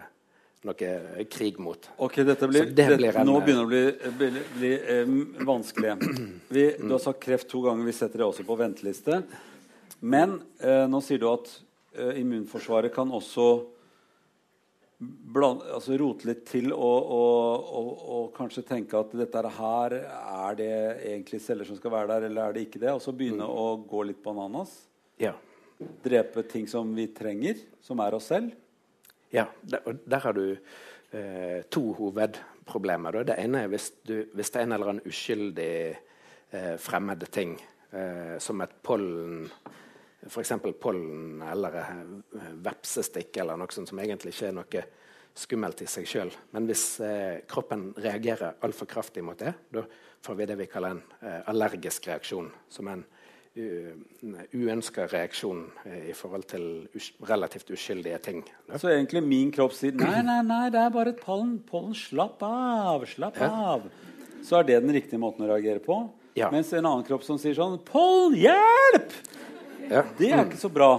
noe 0.65 1.25
krig 1.29 1.59
mot. 1.61 1.89
Ok, 2.01 2.21
dette 2.25 2.47
blir, 2.49 2.71
det 2.73 2.87
blir 2.97 3.17
en, 3.17 3.29
Nå 3.29 3.37
begynner 3.45 3.69
det 3.69 3.83
å 4.09 4.11
bli, 4.17 4.31
bli, 4.31 4.43
bli 4.57 4.71
eh, 4.95 5.13
vanskelig. 5.45 5.95
Vi, 6.49 6.65
du 6.81 6.91
har 6.95 7.03
sagt 7.03 7.21
kreft 7.23 7.49
to 7.51 7.61
ganger. 7.65 7.85
Vi 7.85 7.95
setter 7.95 8.23
det 8.23 8.27
også 8.27 8.45
på 8.47 8.57
venteliste. 8.59 9.21
Men 9.99 10.39
eh, 10.61 10.85
nå 10.89 11.01
sier 11.05 11.21
du 11.21 11.27
at 11.29 11.49
eh, 11.97 12.19
immunforsvaret 12.21 12.93
kan 12.93 13.11
også 13.13 13.47
bland, 14.97 15.61
altså 15.75 15.97
rote 16.01 16.25
litt 16.29 16.43
til 16.49 16.71
og, 16.73 17.09
og, 17.13 17.65
og, 17.79 17.89
og, 18.01 18.23
kanskje 18.37 18.65
tenke 18.65 18.97
at 18.97 19.11
dette 19.17 19.43
her 19.59 19.97
er 20.01 20.57
det 20.57 20.71
egentlig 21.11 21.41
celler 21.43 21.69
som 21.69 21.77
skal 21.77 21.93
være 21.93 22.15
der, 22.15 22.29
eller 22.29 22.47
er 22.47 22.55
det 22.55 22.65
ikke 22.65 22.81
det? 22.81 22.93
Og 22.95 23.03
så 23.03 23.13
begynne 23.13 23.45
mm. 23.45 23.57
å 23.61 23.67
gå 23.89 24.05
litt 24.09 24.23
bananas? 24.25 24.73
Ja. 25.21 25.35
Drepe 26.03 26.41
ting 26.49 26.65
som 26.69 26.89
vi 26.97 27.05
trenger, 27.13 27.61
som 27.85 28.01
er 28.01 28.17
oss 28.17 28.31
selv? 28.33 28.55
Ja, 29.37 29.45
der, 29.61 29.97
der 30.01 30.23
har 30.23 30.33
du 30.33 30.45
eh, 30.49 31.63
to 31.69 31.83
hovedproblemer. 31.99 33.21
Det 33.27 33.37
ene 33.37 33.65
er 33.65 33.71
hvis, 33.71 33.91
du, 34.01 34.15
hvis, 34.33 34.49
det 34.49 34.61
er 34.61 34.67
en 34.67 34.77
eller 34.77 34.93
annen 34.93 35.09
uskyldig 35.09 35.73
eh, 35.93 36.75
fremmed 36.81 37.27
ting, 37.31 37.53
eh, 37.91 38.37
som 38.41 38.63
et 38.65 38.73
pollen 38.81 39.45
f.eks. 40.27 40.51
pollen 40.81 41.41
eller 41.51 41.77
eh, 41.81 42.53
vepsestikk 42.65 43.37
eller 43.37 43.59
noe 43.59 43.73
sånt 43.73 43.91
som 43.91 43.99
egentlig 44.01 44.33
ikke 44.33 44.49
er 44.49 44.57
noe 44.57 44.83
skummelt 45.37 45.83
i 45.85 45.89
seg 45.89 46.07
sjøl. 46.09 46.31
Men 46.55 46.67
hvis 46.69 46.85
eh, 47.05 47.43
kroppen 47.49 47.91
reagerer 48.01 48.57
altfor 48.65 48.89
kraftig 48.89 49.23
mot 49.25 49.37
det, 49.39 49.53
da 49.69 49.85
får 50.25 50.39
vi 50.39 50.47
det 50.49 50.57
vi 50.63 50.69
kaller 50.71 50.95
en 50.95 51.03
eh, 51.21 51.41
allergisk 51.51 52.09
reaksjon. 52.09 52.49
Som 52.73 52.89
en 52.91 53.05
uønska 53.57 55.07
reaksjon 55.11 55.63
eh, 55.85 56.09
i 56.11 56.15
forhold 56.15 56.45
til 56.51 56.65
us 56.97 57.09
relativt 57.29 57.71
uskyldige 57.73 58.19
ting. 58.23 58.43
Da. 58.67 58.77
Så 58.81 58.91
egentlig 58.91 59.23
min 59.25 59.51
kropp 59.55 59.75
sier 59.77 59.95
nei, 59.97 60.21
nei, 60.25 60.39
nei, 60.45 60.67
det 60.73 60.81
er 60.83 60.93
bare 60.93 61.15
et 61.15 61.23
pollen. 61.23 61.57
pollen 61.65 61.95
slapp 61.97 62.43
av, 62.45 63.05
slapp 63.09 63.39
ja. 63.41 63.49
av. 63.73 63.87
Så 64.45 64.59
er 64.59 64.67
det 64.67 64.79
den 64.85 64.93
riktige 64.95 65.21
måten 65.21 65.45
å 65.45 65.51
reagere 65.51 65.81
på. 65.83 65.99
Ja. 66.37 66.51
Mens 66.53 66.69
en 66.73 66.85
annen 66.85 67.05
kropp 67.07 67.25
som 67.25 67.39
sier 67.41 67.57
sånn 67.57 67.79
Pollen, 67.87 68.37
hjelp! 68.37 69.15
Ja. 69.87 70.03
Det 70.19 70.29
er 70.29 70.43
ikke 70.43 70.59
så 70.61 70.69
bra. 70.69 70.91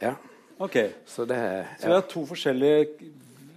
Ja. 0.00 0.14
Ok. 0.62 0.78
Så 1.08 1.26
det, 1.28 1.36
ja. 1.36 1.66
så 1.80 1.90
det 1.90 1.98
er 1.98 2.08
to 2.08 2.22
forskjellige 2.28 3.10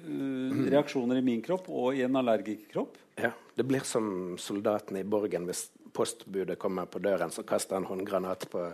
uh, 0.10 0.66
reaksjoner 0.74 1.22
i 1.22 1.26
min 1.26 1.44
kropp 1.46 1.70
og 1.70 1.96
i 1.96 2.04
en 2.04 2.20
allergikerkropp? 2.20 3.00
Ja. 3.22 3.32
Det 3.56 3.64
blir 3.64 3.86
som 3.88 4.36
soldatene 4.42 5.06
i 5.06 5.08
Borgen. 5.08 5.48
Hvis 5.48 5.70
postbudet 5.96 6.60
kommer 6.60 6.86
på 6.92 7.00
døren, 7.04 7.32
så 7.32 7.46
kaster 7.48 7.80
han 7.80 7.88
håndgranat 7.88 8.46
på 8.52 8.68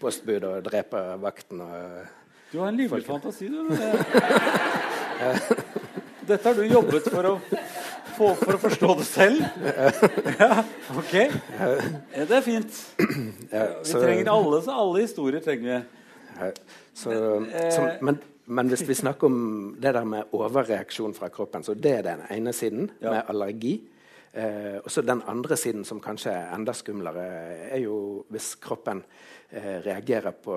postbudet 0.00 0.48
og 0.50 0.64
dreper 0.68 1.16
vakten. 1.22 1.64
Og, 1.64 2.06
du 2.52 2.60
har 2.60 2.68
en 2.70 2.78
livlig 2.78 3.04
fantasi, 3.06 3.48
du. 3.48 3.68
Dette 6.26 6.48
har 6.48 6.54
du 6.58 6.64
jobbet 6.66 7.06
for 7.10 7.26
å 7.28 7.34
få, 8.16 8.30
for 8.38 8.56
å 8.56 8.60
forstå 8.60 8.94
det 9.00 9.06
selv? 9.08 9.42
Ja, 10.40 10.62
ok. 10.96 11.12
Det 12.16 12.38
er 12.38 12.44
fint. 12.44 12.78
Vi 12.98 13.92
trenger 13.92 14.32
alle, 14.32 14.62
så 14.64 14.78
alle 14.82 15.04
historier 15.04 15.44
trenger 15.44 15.68
vi. 15.70 16.50
Så, 16.96 17.12
så, 17.12 17.84
men, 18.04 18.18
men, 18.44 18.70
hvis 18.72 18.84
vi 18.88 18.96
snakker 18.98 19.30
om 19.30 19.38
det 19.80 19.92
der 19.96 20.08
med 20.08 20.34
overreaksjon 20.36 21.14
fra 21.16 21.30
kroppen, 21.32 21.64
så 21.64 21.74
det 21.74 21.94
er 21.98 22.06
den 22.08 22.24
ene 22.32 22.52
siden, 22.56 22.90
med 23.00 23.22
allergi. 23.28 23.78
Eh, 24.36 24.78
og 24.82 24.90
så 24.92 25.00
den 25.00 25.22
andre 25.28 25.56
siden, 25.56 25.84
som 25.88 26.00
kanskje 26.04 26.34
er 26.34 26.50
enda 26.56 26.74
skumlere, 26.76 27.24
er 27.72 27.80
jo 27.86 28.26
hvis 28.32 28.52
kroppen 28.60 29.00
eh, 29.48 29.78
reagerer 29.86 30.34
på, 30.44 30.56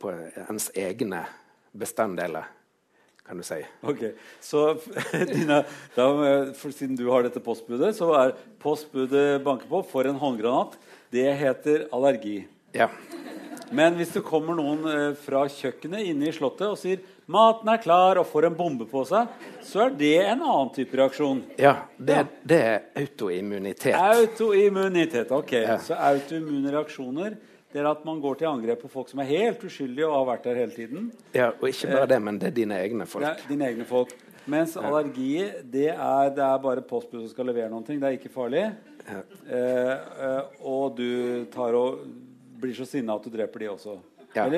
på 0.00 0.14
ens 0.48 0.70
egne 0.74 1.22
bestanddeler 1.70 2.48
kan 3.30 3.38
du 3.38 3.46
si. 3.46 3.60
Ok, 3.86 4.00
Så 4.42 4.74
Dina, 5.30 5.60
da, 5.94 6.06
for, 6.58 6.74
siden 6.74 6.96
du 6.98 7.04
har 7.12 7.22
dette 7.22 7.42
postbudet, 7.44 7.92
så 7.94 8.08
er 8.18 8.32
postbudet 8.58 9.38
banker 9.44 9.70
på 9.70 9.84
for 9.86 10.10
en 10.10 10.18
håndgranat. 10.18 10.74
Det 11.14 11.28
heter 11.38 11.86
allergi. 11.94 12.40
Ja. 12.74 12.88
Men 13.70 13.94
hvis 13.94 14.16
det 14.16 14.24
kommer 14.26 14.58
noen 14.58 14.82
eh, 14.90 15.12
fra 15.14 15.44
kjøkkenet 15.46 16.10
inne 16.10 16.26
i 16.26 16.34
Slottet 16.34 16.66
og 16.66 16.78
sier 16.80 17.04
maten 17.30 17.70
er 17.70 17.80
klar 17.82 18.20
og 18.20 18.26
får 18.28 18.48
en 18.48 18.56
bombe 18.58 18.86
på 18.90 19.04
seg, 19.08 19.30
så 19.64 19.84
er 19.86 19.94
det 19.98 20.16
en 20.24 20.42
annen 20.42 20.72
type 20.74 20.98
reaksjon. 20.98 21.44
Ja, 21.60 21.76
det, 21.96 22.16
ja. 22.18 22.24
det 22.52 22.58
er 22.70 22.80
autoimmunitet. 23.02 23.94
Autoimmunitet, 23.94 25.30
ok. 25.34 25.54
Ja. 25.62 25.78
Så 25.84 25.98
autoimmune 25.98 26.74
reaksjoner 26.74 27.38
det 27.70 27.78
er 27.78 27.86
at 27.86 28.02
man 28.02 28.18
går 28.18 28.40
til 28.40 28.48
angrep 28.50 28.80
på 28.82 28.90
folk 28.90 29.10
som 29.12 29.20
er 29.22 29.28
helt 29.28 29.62
uskyldige 29.62 30.08
og 30.08 30.16
har 30.16 30.26
vært 30.32 30.48
der 30.48 30.58
hele 30.58 30.74
tiden. 30.74 31.10
Ja, 31.36 31.52
Og 31.52 31.68
ikke 31.68 31.92
bare 31.92 32.08
det, 32.10 32.18
men 32.26 32.40
det 32.42 32.48
er 32.50 32.56
dine 32.56 32.80
egne 32.82 33.06
folk. 33.06 33.28
Er 33.28 33.44
dine 33.46 33.68
egne 33.68 33.86
folk. 33.86 34.14
Mens 34.50 34.74
ja. 34.74 34.82
allergi 34.88 35.44
det 35.70 35.90
er, 35.92 36.32
det 36.34 36.42
er 36.42 36.62
bare 36.64 36.82
postbud 36.82 37.20
som 37.20 37.30
skal 37.30 37.46
levere 37.46 37.70
noe. 37.70 37.86
Det 37.86 38.00
er 38.00 38.16
ikke 38.16 38.32
farlig. 38.34 38.64
Ja. 39.06 39.22
Eh, 39.46 39.92
eh, 40.26 40.58
og 40.66 40.96
du 40.98 41.46
tar 41.52 41.76
og 41.78 42.02
blir 42.60 42.74
så 42.74 42.88
sinna 42.88 43.14
at 43.14 43.26
du 43.26 43.30
dreper 43.32 43.62
de 43.62 43.70
også. 43.70 44.00
Ja. 44.34 44.48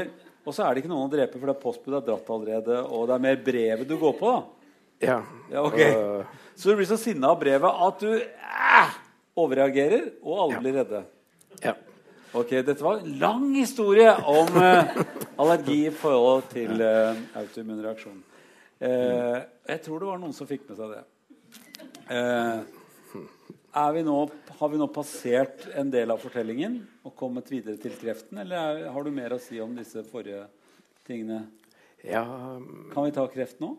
Og 0.43 0.55
så 0.55 0.65
er 0.65 0.75
det 0.75 0.83
ikke 0.83 0.91
noen 0.91 1.07
å 1.07 1.13
drepe, 1.13 1.39
for 1.39 1.47
det 1.49 1.55
er 1.55 1.63
postbud 1.63 1.97
er 1.99 2.05
dratt 2.07 2.31
allerede. 2.35 2.81
Og 2.91 3.07
det 3.07 3.15
er 3.15 3.25
mer 3.29 3.39
brevet 3.47 3.89
du 3.89 3.95
går 4.01 4.17
på, 4.19 4.33
da. 4.33 4.73
Ja. 5.03 5.19
ja 5.53 5.63
okay. 5.63 5.95
uh... 5.95 6.41
Så 6.55 6.71
du 6.71 6.77
blir 6.79 6.89
så 6.89 6.99
sinna 7.01 7.31
av 7.33 7.39
brevet 7.41 7.83
at 7.87 8.03
du 8.03 8.11
eh, 8.19 8.97
overreagerer, 9.39 10.11
og 10.23 10.43
alle 10.45 10.61
blir 10.63 10.77
redde. 10.81 11.05
Ja. 11.63 11.77
Ok, 12.37 12.53
Dette 12.65 12.83
var 12.83 13.01
en 13.01 13.17
lang 13.21 13.47
historie 13.55 14.11
om 14.29 14.51
uh, 14.57 14.93
allergi 15.43 15.79
i 15.87 15.95
forhold 15.95 16.47
til 16.53 16.81
uh, 16.81 17.19
autoimmun 17.39 17.83
reaksjon. 17.85 18.21
Uh, 18.83 19.43
jeg 19.69 19.83
tror 19.85 20.03
det 20.03 20.11
var 20.11 20.23
noen 20.23 20.37
som 20.37 20.49
fikk 20.49 20.67
med 20.69 20.81
seg 20.81 20.97
det. 20.97 21.03
Vi 23.73 24.03
nå, 24.05 24.17
har 24.59 24.69
vi 24.69 24.79
nå 24.79 24.87
passert 24.93 25.65
en 25.75 25.89
del 25.91 26.13
av 26.13 26.21
fortellingen 26.21 26.75
og 27.09 27.15
kommet 27.17 27.49
videre 27.49 27.79
til 27.81 27.95
kreften? 27.97 28.43
Eller 28.43 28.59
er, 28.61 28.83
har 28.93 29.07
du 29.07 29.09
mer 29.15 29.33
å 29.33 29.41
si 29.41 29.57
om 29.65 29.73
disse 29.79 30.05
forrige 30.11 30.45
tingene? 31.09 31.47
Ja, 32.05 32.27
kan 32.93 33.07
vi 33.07 33.15
ta 33.17 33.25
kreft 33.33 33.63
nå? 33.65 33.73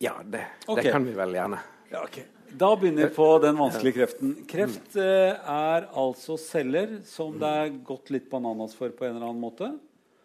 Ja, 0.00 0.14
det, 0.24 0.46
okay. 0.64 0.86
det 0.86 0.96
kan 0.96 1.04
vi 1.04 1.12
vel 1.18 1.36
gjerne. 1.36 1.60
Ja, 1.92 2.06
ok. 2.06 2.18
Da 2.56 2.72
begynner 2.80 3.10
vi 3.10 3.14
på 3.18 3.28
den 3.44 3.60
vanskelige 3.60 3.98
kreften. 3.98 4.34
Kreft 4.48 4.96
eh, 4.96 5.36
er 5.36 5.88
altså 5.92 6.38
celler 6.40 6.98
som 7.04 7.36
det 7.36 7.54
er 7.60 7.72
gått 7.84 8.08
litt 8.14 8.30
bananas 8.32 8.76
for 8.78 8.94
på 8.96 9.04
en 9.04 9.18
eller 9.18 9.28
annen 9.28 9.44
måte, 9.44 9.74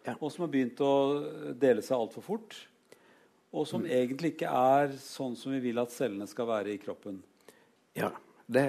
Ja. 0.04 0.14
og 0.16 0.30
som 0.32 0.46
har 0.46 0.52
begynt 0.52 0.80
å 0.84 0.94
dele 1.60 1.84
seg 1.84 1.98
altfor 1.98 2.24
fort, 2.24 2.56
og 3.52 3.68
som 3.68 3.84
egentlig 3.84 4.34
ikke 4.34 4.48
er 4.48 4.96
sånn 4.96 5.36
som 5.36 5.52
vi 5.52 5.60
vil 5.68 5.80
at 5.82 5.92
cellene 5.92 6.26
skal 6.30 6.48
være 6.48 6.72
i 6.72 6.80
kroppen. 6.80 7.20
Ja, 7.96 8.14
det, 8.46 8.66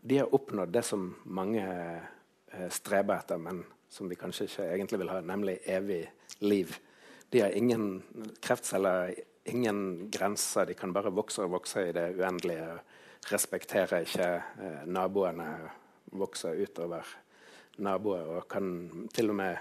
De 0.00 0.18
har 0.18 0.34
oppnådd 0.34 0.72
det 0.72 0.84
som 0.86 1.08
mange 1.24 1.64
eh, 1.64 2.68
streber 2.70 3.18
etter, 3.18 3.40
men 3.42 3.64
som 3.92 4.08
de 4.08 4.16
kanskje 4.16 4.48
ikke 4.48 4.68
egentlig 4.70 5.02
vil 5.02 5.12
ha, 5.12 5.20
nemlig 5.20 5.58
evig 5.68 6.04
liv. 6.40 6.76
De 7.32 7.40
har 7.40 7.56
ingen 7.56 8.02
kreftceller, 8.40 9.14
ingen 9.44 10.10
grenser. 10.10 10.66
De 10.66 10.76
kan 10.78 10.92
bare 10.92 11.12
vokse 11.12 11.44
og 11.44 11.54
vokse 11.58 11.88
i 11.88 11.94
det 11.96 12.12
uendelige. 12.18 12.78
Respekterer 13.32 14.06
ikke 14.06 14.30
eh, 14.38 14.82
naboene, 14.90 15.50
vokser 16.12 16.58
utover 16.60 17.06
naboer 17.80 18.36
og 18.36 18.48
kan 18.50 18.66
til 19.14 19.32
og 19.32 19.38
med 19.38 19.56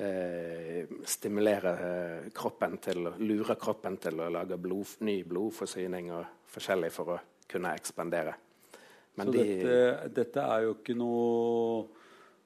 eh, 0.00 0.88
stimulere 1.04 1.74
eh, 1.88 2.28
kroppen 2.36 2.78
til 2.82 3.10
å 3.10 3.14
lure 3.20 3.58
kroppen 3.60 3.98
til 4.00 4.22
å 4.24 4.30
lage 4.32 4.58
blod, 4.60 4.96
ny 5.04 5.20
blodforsyning 5.28 6.12
og 6.16 6.48
forskjellig 6.52 6.92
for 6.94 7.16
å 7.16 7.20
kunne 7.50 7.74
ekspandere. 7.76 8.34
Men 9.16 9.26
Så 9.30 9.32
de 9.32 9.44
dette, 9.44 10.08
dette 10.16 10.42
er 10.44 10.66
jo 10.66 10.74
ikke 10.76 10.96
noe 10.98 11.86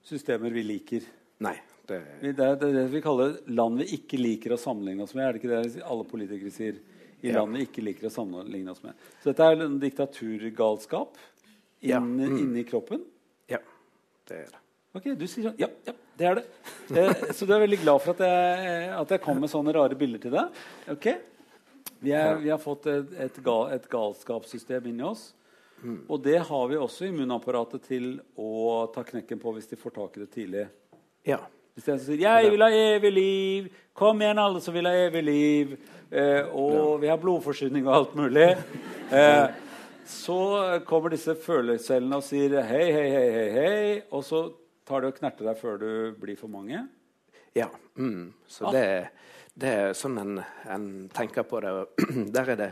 systemer 0.06 0.54
vi 0.54 0.62
liker. 0.66 1.06
Nei. 1.42 1.56
Det, 1.90 1.98
Det 2.22 2.44
er 2.46 2.58
det, 2.60 2.84
vi 2.92 3.00
kaller 3.02 3.40
land 3.50 3.80
vi 3.82 3.88
ikke 3.96 4.18
liker 4.20 4.54
å 4.54 4.60
sammenligne 4.60 5.02
oss 5.02 5.14
med. 5.16 5.26
Er 5.26 5.34
det 5.34 5.40
ikke 5.42 5.50
det 5.56 5.82
alle 5.82 6.06
politikere 6.06 6.52
sier? 6.54 6.78
I 7.26 7.32
land 7.34 7.52
vi 7.56 7.66
ikke 7.66 7.82
liker 7.84 8.06
å 8.08 8.12
sammenligne 8.14 8.70
oss 8.72 8.82
med. 8.84 8.94
Så 9.20 9.32
dette 9.32 9.48
er 9.50 9.64
en 9.66 9.80
diktaturgalskap 9.82 11.18
Ja. 11.84 11.98
Mm. 11.98 12.38
inni 12.38 12.64
kroppen. 12.64 13.02
ja, 13.48 13.58
det 14.28 14.36
er 14.36 14.46
det. 14.52 14.60
Ok, 14.94 15.04
du 15.18 15.26
sier 15.26 15.48
sånn. 15.50 15.58
Ja, 15.58 15.68
ja, 15.86 15.92
det 16.18 16.26
er 16.26 16.34
det. 16.40 16.46
Eh, 16.90 17.32
så 17.36 17.46
du 17.46 17.52
er 17.54 17.60
veldig 17.62 17.80
glad 17.82 18.00
for 18.02 18.14
at 18.14 18.22
jeg, 18.26 18.88
at 18.98 19.12
jeg 19.14 19.22
kom 19.22 19.38
med 19.40 19.50
sånne 19.52 19.74
rare 19.74 19.94
bilder 19.98 20.18
til 20.22 20.32
deg? 20.34 20.56
Ok. 20.90 21.06
Vi, 22.00 22.10
er, 22.16 22.38
vi 22.40 22.50
har 22.50 22.58
fått 22.58 22.86
et, 22.90 23.12
et, 23.26 23.36
gal, 23.44 23.68
et 23.74 23.86
galskapssystem 23.92 24.88
inni 24.90 25.04
oss. 25.06 25.28
Og 26.08 26.20
det 26.22 26.38
har 26.48 26.68
vi 26.68 26.76
også 26.76 27.08
immunapparatet 27.08 27.86
til 27.88 28.12
å 28.36 28.84
ta 28.94 29.04
knekken 29.06 29.40
på 29.40 29.54
hvis 29.56 29.70
de 29.70 29.78
får 29.80 29.94
tak 29.96 30.16
i 30.16 30.22
det 30.24 30.30
tidlig. 30.34 30.66
Ja. 31.26 31.40
Hvis 31.74 31.84
de 31.86 31.98
sier 31.98 32.20
'Jeg 32.20 32.50
vil 32.50 32.62
ha 32.62 32.68
evig 32.68 33.12
liv', 33.12 33.70
kom 33.94 34.20
igjen, 34.20 34.38
alle 34.38 34.60
som 34.60 34.74
vil 34.74 34.86
ha 34.86 34.92
evig 34.92 35.24
liv, 35.24 35.76
eh, 36.10 36.42
og 36.52 37.00
vi 37.00 37.06
har 37.06 37.16
blodforsyning 37.16 37.86
og 37.86 37.94
alt 37.94 38.14
mulig 38.14 38.56
eh, 39.12 39.48
Så 40.04 40.80
kommer 40.84 41.10
disse 41.10 41.34
følecellene 41.34 42.16
og 42.16 42.22
sier 42.22 42.62
'hei, 42.62 42.92
hei, 42.92 43.08
hei', 43.10 43.30
hei, 43.30 43.50
hei, 43.50 44.02
og 44.10 44.24
så 44.24 44.52
tar 44.86 45.00
du 45.00 45.06
og 45.06 45.14
knerter 45.14 45.44
deg 45.44 45.56
før 45.56 45.78
du 45.78 46.12
blir 46.20 46.36
for 46.36 46.48
mange. 46.48 46.88
Ja. 47.54 47.68
Mm. 47.96 48.32
Så 48.46 48.72
det 48.72 48.82
det, 48.82 49.08
det 49.54 49.70
er 49.70 49.94
sånn 49.98 50.18
en, 50.20 50.40
en 50.70 50.88
tenker 51.12 51.46
på 51.48 51.60
det. 51.64 51.72
Der 52.34 52.52
er 52.54 52.60
det 52.60 52.70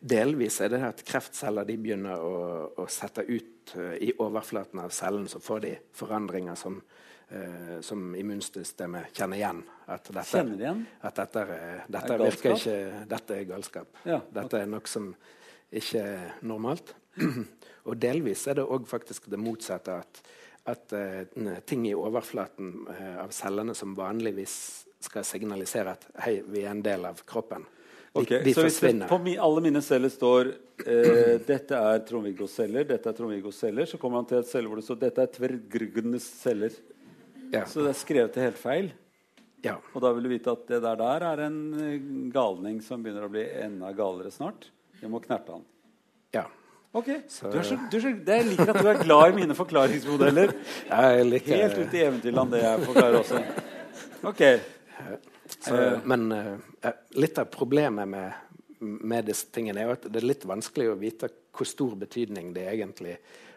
delvis 0.00 0.60
er 0.64 0.72
det 0.72 0.80
at 0.86 1.02
kreftceller 1.04 1.66
de 1.68 1.76
begynner 1.80 2.22
å, 2.24 2.36
å 2.80 2.86
sette 2.88 3.24
ut 3.28 3.74
eh, 3.76 3.96
i 4.08 4.10
overflaten 4.16 4.80
av 4.80 4.94
cellen, 4.96 5.28
så 5.28 5.42
får 5.44 5.60
de 5.66 5.72
forandringer 5.96 6.56
som, 6.56 6.78
eh, 7.28 7.76
som 7.84 8.14
immunsystemet 8.16 9.12
kjenner 9.16 9.40
igjen. 9.40 9.62
At 9.90 10.08
dette, 10.08 10.28
Kjenner 10.30 10.64
igjen? 10.64 10.82
At 11.02 11.20
dette, 11.20 11.44
dette 11.90 12.14
Er 12.14 12.24
virker 12.24 12.56
ikke 12.56 12.78
Dette 13.10 13.36
er 13.36 13.48
galskap. 13.50 14.02
Ja, 14.08 14.20
Dette 14.40 14.62
er 14.62 14.70
noe 14.70 14.88
som 14.88 15.12
ikke 15.70 16.04
er 16.04 16.28
normalt. 16.46 16.94
Og 17.88 17.96
delvis 18.00 18.46
er 18.48 18.60
det 18.60 18.68
òg 18.70 18.86
faktisk 18.88 19.28
det 19.32 19.40
motsatte. 19.40 19.98
At, 20.00 20.22
at 20.70 20.94
uh, 20.94 21.58
ting 21.66 21.86
i 21.88 21.96
overflaten 21.96 22.86
uh, 22.86 23.24
av 23.24 23.34
cellene 23.34 23.74
som 23.74 23.96
vanligvis 23.98 24.56
skal 25.00 25.24
signalisere 25.24 25.94
at 25.96 26.06
hei, 26.24 26.40
vi 26.46 26.62
er 26.64 26.70
en 26.74 26.82
del 26.84 27.04
av 27.08 27.20
kroppen, 27.26 27.64
de, 28.10 28.20
okay, 28.24 28.40
de 28.42 28.52
så 28.54 28.64
hvis 28.66 28.80
det, 28.80 28.90
forsvinner. 28.90 29.08
på 29.08 29.18
alle 29.46 29.60
mine 29.62 29.80
celler 29.86 30.10
står 30.10 30.48
eh, 30.86 31.38
'Dette 31.46 31.76
er 31.78 32.00
Trond-Viggos 32.08 32.56
celler', 32.58 32.86
dette 32.88 33.08
er 33.08 33.12
Trond-Viggos 33.14 33.60
celler, 33.62 33.86
så 33.86 33.98
kommer 34.02 34.18
han 34.18 34.26
til 34.26 34.38
et 34.40 34.48
celle 34.50 34.66
hvor 34.68 34.76
det 34.80 34.84
står 34.88 34.98
'Dette 35.04 35.22
er 35.22 35.30
Tvergruggenes 35.36 36.26
celler'. 36.42 36.74
Ja. 37.52 37.64
Så 37.66 37.82
det 37.82 37.90
er 37.94 37.98
skrevet 37.98 38.32
til 38.34 38.42
helt 38.42 38.58
feil. 38.58 38.92
ja. 39.64 39.76
Og 39.94 40.00
da 40.02 40.12
vil 40.12 40.22
du 40.22 40.28
vite 40.28 40.50
at 40.50 40.66
det 40.68 40.82
der, 40.82 40.96
der 40.96 41.24
er 41.26 41.46
en 41.46 41.60
eh, 41.74 42.30
galning 42.32 42.80
som 42.82 43.02
begynner 43.02 43.26
å 43.26 43.30
bli 43.32 43.42
enda 43.62 43.92
galere 43.92 44.30
snart. 44.30 44.68
Vi 45.00 45.08
må 45.08 45.20
knerte 45.22 45.52
han. 45.52 45.64
ja. 46.34 46.44
Ok, 46.92 47.06
Så- 47.28 47.46
du 47.52 47.62
så, 47.62 47.76
du 47.90 48.00
så, 48.00 48.10
det 48.26 48.34
Jeg 48.36 48.46
liker 48.50 48.70
at 48.74 48.82
du 48.82 48.88
er 48.88 48.98
glad 49.04 49.30
i 49.30 49.36
mine 49.36 49.54
forklaringsmodeller. 49.54 50.50
Jeg 50.90 51.24
liker 51.28 51.56
Helt 51.62 51.78
ut 51.78 51.94
i 51.94 52.00
eventyrland, 52.02 52.50
det 52.50 52.62
jeg 52.64 52.80
forklarer 52.82 53.18
også. 53.20 53.42
Ok, 54.26 54.40
Så, 55.58 55.76
men 56.04 56.32
eh, 56.32 56.96
litt 57.18 57.38
av 57.38 57.50
problemet 57.52 58.08
med, 58.08 58.32
med 58.80 59.28
disse 59.28 59.50
tingene 59.52 59.84
er 59.84 59.94
at 59.96 60.08
det 60.08 60.22
er 60.22 60.28
litt 60.30 60.46
vanskelig 60.48 60.90
å 60.92 60.98
vite 61.00 61.30
hvor 61.50 61.68
stor 61.68 61.96
betydning 62.00 62.52
det 62.56 62.68
egentlig 62.70 63.16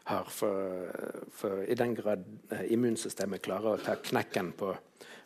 har. 0.09 0.27
For, 0.33 0.89
for 1.31 1.63
i 1.63 1.77
den 1.79 1.95
grad 1.95 2.25
eh, 2.51 2.67
immunsystemet 2.75 3.43
klarer 3.45 3.75
å 3.75 3.83
ta 3.83 3.95
knekken 4.01 4.53
på, 4.59 4.73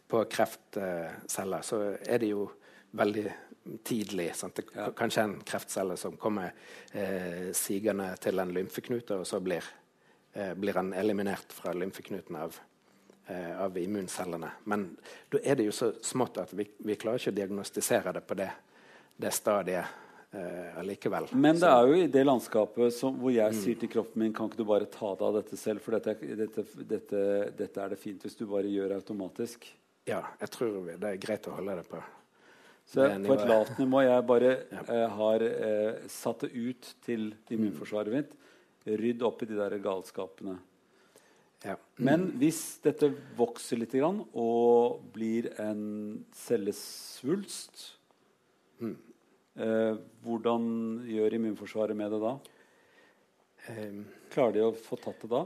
på 0.08 0.24
kreftceller, 0.32 1.66
så 1.66 1.82
er 1.98 2.24
det 2.24 2.34
jo 2.34 2.48
veldig 2.98 3.28
tidlig. 3.84 4.36
Sant? 4.36 4.56
Det, 4.56 4.64
Ja. 4.76 4.92
Kanskje 4.92 5.22
en 5.22 5.42
kreftcelle 5.42 5.98
som 5.98 6.18
kommer 6.18 6.54
eh, 6.92 7.52
sigende 7.54 8.16
til 8.22 8.40
en 8.40 8.54
lymfeknute, 8.54 9.16
og 9.16 9.28
så 9.28 9.40
blir, 9.40 9.64
eh, 10.34 10.54
blir 10.54 10.74
han 10.74 10.94
eliminert 10.94 11.54
fra 11.54 11.74
lymfeknuten 11.74 12.36
av 12.36 12.56
eh, 12.56 12.77
av 13.60 13.78
immuncellene. 13.78 14.50
Men 14.66 14.98
da 15.32 15.40
er 15.44 15.56
det 15.60 15.66
jo 15.68 15.72
så 15.76 15.92
smått 16.06 16.38
at 16.40 16.54
vi, 16.56 16.66
vi 16.80 16.96
klarer 16.96 17.20
ikke 17.20 17.34
å 17.34 17.40
diagnostisere 17.42 18.14
det 18.16 18.22
på 18.28 18.36
det, 18.40 18.50
det 19.20 19.32
stadiet 19.36 19.86
eh, 20.32 20.78
allikevel. 20.80 21.28
Men 21.36 21.60
det 21.60 21.68
er 21.72 21.88
jo 21.90 21.98
i 22.04 22.08
det 22.14 22.24
landskapet 22.28 22.94
som, 22.96 23.18
hvor 23.20 23.32
Mm. 23.32 23.40
jeg 23.42 23.54
sier 23.62 23.80
til 23.82 23.90
kroppen 23.90 24.22
min 24.24 24.34
Kan 24.34 24.48
ikke 24.50 24.58
du 24.62 24.66
bare 24.70 24.86
ta 24.86 25.14
deg 25.16 25.26
av 25.28 25.34
dette 25.42 25.58
selv, 25.58 25.82
for 25.82 25.92
dette, 25.98 26.14
dette, 26.38 26.64
dette, 26.88 27.24
dette 27.58 27.82
er 27.84 27.90
det 27.90 28.00
fint 28.00 28.22
hvis 28.24 28.38
du 28.40 28.46
bare 28.46 28.68
gjør 28.72 28.96
automatisk. 29.02 29.68
Ja, 30.08 30.22
jeg 30.40 30.50
tror 30.54 30.78
vi, 30.86 30.96
det 30.96 31.10
er 31.10 31.18
greit 31.20 31.48
å 31.52 31.56
holde 31.58 31.76
det 31.82 31.88
på. 31.90 32.00
Så 32.88 33.04
Det 33.04 33.26
på 33.28 33.34
et 33.36 33.48
lavt 33.50 33.78
nivå 33.82 34.00
jeg 34.06 34.26
bare 34.30 34.52
Ja. 34.72 34.84
eh, 34.88 35.10
har 35.20 35.42
eh, 35.44 35.98
satt 36.08 36.46
det 36.46 36.54
ut 36.56 36.94
til 37.04 37.34
immunforsvaret 37.52 38.14
mitt. 38.14 38.32
Rydd 38.88 39.22
opp 39.28 39.42
i 39.44 39.46
de 39.50 39.58
der 39.60 39.76
galskapene. 39.84 40.54
Ja. 41.66 41.74
Men 41.98 42.28
hvis 42.38 42.78
dette 42.84 43.10
vokser 43.38 43.80
litt 43.82 43.96
grann, 43.98 44.22
og 44.38 45.02
blir 45.16 45.50
en 45.62 46.26
cellesvulst 46.38 47.88
eh, 48.86 49.98
Hvordan 50.22 50.68
gjør 51.10 51.38
immunforsvaret 51.40 51.98
med 51.98 52.14
det 52.14 52.22
da? 52.22 52.34
Eh, 53.74 53.98
Klarer 54.34 54.60
de 54.60 54.66
å 54.68 54.76
få 54.78 55.00
tatt 55.02 55.26
det 55.26 55.32
da? 55.34 55.44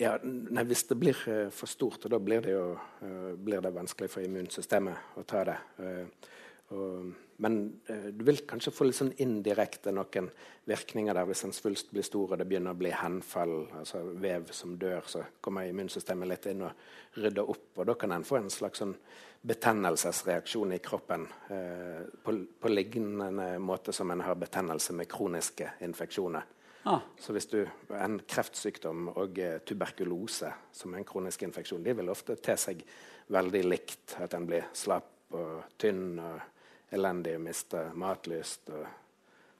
Ja, 0.00 0.14
nei, 0.24 0.64
Hvis 0.68 0.84
det 0.88 0.96
blir 1.00 1.18
eh, 1.28 1.48
for 1.52 1.68
stort, 1.68 2.06
da 2.12 2.20
blir 2.20 2.44
det 2.44 2.54
jo 2.54 2.66
eh, 3.04 3.32
blir 3.36 3.64
det 3.64 3.72
vanskelig 3.74 4.08
for 4.12 4.24
immunsystemet 4.24 5.18
å 5.20 5.24
ta 5.28 5.42
det. 5.48 5.58
Eh, 5.80 6.30
og, 6.76 7.10
men 7.40 7.80
eh, 7.88 8.10
du 8.12 8.24
vil 8.24 8.42
kanskje 8.48 8.72
få 8.74 8.86
litt 8.86 8.98
sånn 8.98 9.14
indirekte 9.22 9.92
noen 9.96 10.28
virkninger 10.68 11.16
der 11.16 11.28
hvis 11.28 11.44
en 11.46 11.54
svulst 11.56 11.90
blir 11.94 12.04
stor 12.04 12.34
og 12.34 12.40
det 12.40 12.46
begynner 12.50 12.76
å 12.76 12.80
bli 12.80 12.92
henfall, 12.92 13.64
altså 13.80 14.02
vev 14.20 14.52
som 14.54 14.76
dør, 14.80 15.08
så 15.08 15.24
kommer 15.40 15.68
immunsystemet 15.70 16.28
litt 16.28 16.50
inn 16.52 16.66
og 16.68 17.16
rydder 17.16 17.48
opp. 17.48 17.72
Og 17.80 17.88
da 17.88 17.96
kan 17.98 18.12
en 18.14 18.26
få 18.28 18.38
en 18.42 18.52
slags 18.52 18.84
sånn 18.84 18.94
betennelsesreaksjon 19.40 20.76
i 20.76 20.82
kroppen 20.84 21.24
eh, 21.48 22.04
på, 22.22 22.36
på 22.60 22.72
lignende 22.72 23.54
måte 23.62 23.96
som 23.96 24.12
en 24.12 24.24
har 24.26 24.36
betennelse 24.36 24.96
med 25.00 25.08
kroniske 25.08 25.78
infeksjoner. 25.88 26.44
Ah, 26.84 27.00
Så 27.16 27.32
hvis 27.32 27.46
du 27.46 27.66
En 27.90 28.20
kreftsykdom 28.20 29.08
og 29.16 29.38
eh, 29.38 29.58
tuberkulose, 29.64 30.52
som 30.72 30.94
er 30.94 30.98
en 30.98 31.08
kronisk 31.08 31.42
infeksjon, 31.42 31.82
de 31.84 31.96
vil 31.96 32.08
ofte 32.08 32.36
te 32.36 32.56
seg 32.56 32.84
veldig 33.28 33.64
likt. 33.64 34.16
At 34.20 34.34
en 34.34 34.46
blir 34.48 34.68
slapp 34.72 35.34
og 35.36 35.76
tynn 35.78 36.18
og 36.18 36.40
elendig 36.94 37.36
mister 37.42 37.92
matlyst 37.98 38.70
og 38.74 38.86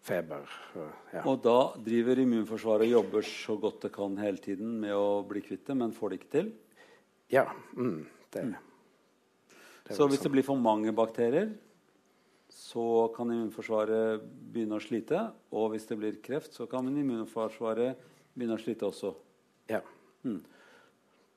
feber. 0.04 0.48
Og, 0.78 0.90
ja. 1.12 1.22
og 1.28 1.40
da 1.44 1.56
driver 1.84 2.22
immunforsvaret 2.22 2.88
og 2.88 2.94
jobber 2.96 3.26
så 3.26 3.56
godt 3.60 3.86
det 3.86 3.92
kan 3.94 4.16
hele 4.20 4.40
tiden 4.42 4.78
med 4.82 4.94
å 4.96 5.22
bli 5.28 5.42
kvitt 5.44 5.66
det, 5.68 5.76
men 5.76 5.94
får 5.96 6.12
det 6.12 6.20
ikke 6.20 6.34
til. 6.36 6.52
ja 7.30 7.46
mm, 7.76 7.98
det, 8.32 8.44
det 8.50 9.92
er 9.92 9.98
Så 9.98 10.06
hvis 10.08 10.20
det 10.20 10.28
sånn. 10.28 10.36
blir 10.38 10.46
for 10.46 10.60
mange 10.60 10.94
bakterier, 10.96 11.52
så 12.50 13.10
kan 13.14 13.30
immunforsvaret 13.30 14.24
begynne 14.52 14.78
å 14.78 14.82
slite. 14.82 15.20
Og 15.54 15.70
hvis 15.74 15.86
det 15.86 15.98
blir 16.00 16.22
kreft, 16.22 16.54
så 16.56 16.66
kan 16.70 16.88
immunforsvaret 16.88 18.00
begynne 18.34 18.56
å 18.58 18.62
slite 18.62 18.88
også. 18.88 19.12
Ja. 19.70 19.84
Mm. 20.24 20.40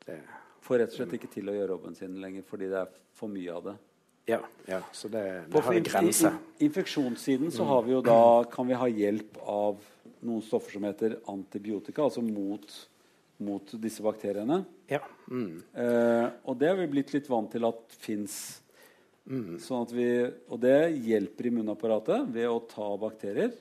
Det, 0.05 0.17
Får 0.63 0.79
rett 0.79 0.93
og 0.93 0.95
slett 0.95 1.15
ikke 1.17 1.29
til 1.31 1.51
å 1.51 1.55
gjøre 1.55 1.75
jobben 1.75 1.95
sin 1.97 2.15
lenger 2.23 2.45
fordi 2.47 2.69
det 2.71 2.85
er 2.85 2.91
for 3.13 3.31
mye 3.31 3.51
av 3.51 3.65
det. 3.67 3.73
Ja, 4.26 4.39
ja, 4.65 4.80
så 4.95 5.09
det, 5.11 5.43
det 5.51 5.61
har 5.61 5.74
en 5.74 5.84
grense. 5.84 6.30
På 6.32 6.63
infeksjonssiden 6.63 7.51
så 7.51 7.65
har 7.67 7.84
vi 7.84 7.91
jo 7.91 7.99
da, 8.05 8.43
kan 8.51 8.67
vi 8.69 8.78
ha 8.80 8.88
hjelp 8.88 9.39
av 9.43 9.82
noen 10.24 10.43
stoffer 10.45 10.78
som 10.78 10.88
heter 10.88 11.17
antibiotika, 11.28 12.05
altså 12.05 12.24
mot, 12.24 12.63
mot 13.43 13.74
disse 13.84 14.03
bakteriene. 14.05 14.61
Ja. 14.88 15.01
Mm. 15.28 15.59
Eh, 15.76 16.28
og 16.47 16.55
det 16.61 16.71
har 16.71 16.80
vi 16.80 16.88
blitt 16.95 17.11
litt 17.15 17.28
vant 17.32 17.51
til 17.51 17.67
at 17.67 17.97
fins. 17.99 18.38
Mm. 19.28 19.59
Sånn 19.63 19.88
og 19.88 20.57
det 20.59 20.80
hjelper 21.03 21.51
immunapparatet 21.51 22.28
ved 22.32 22.47
å 22.47 22.63
ta 22.67 22.89
bakterier. 22.99 23.53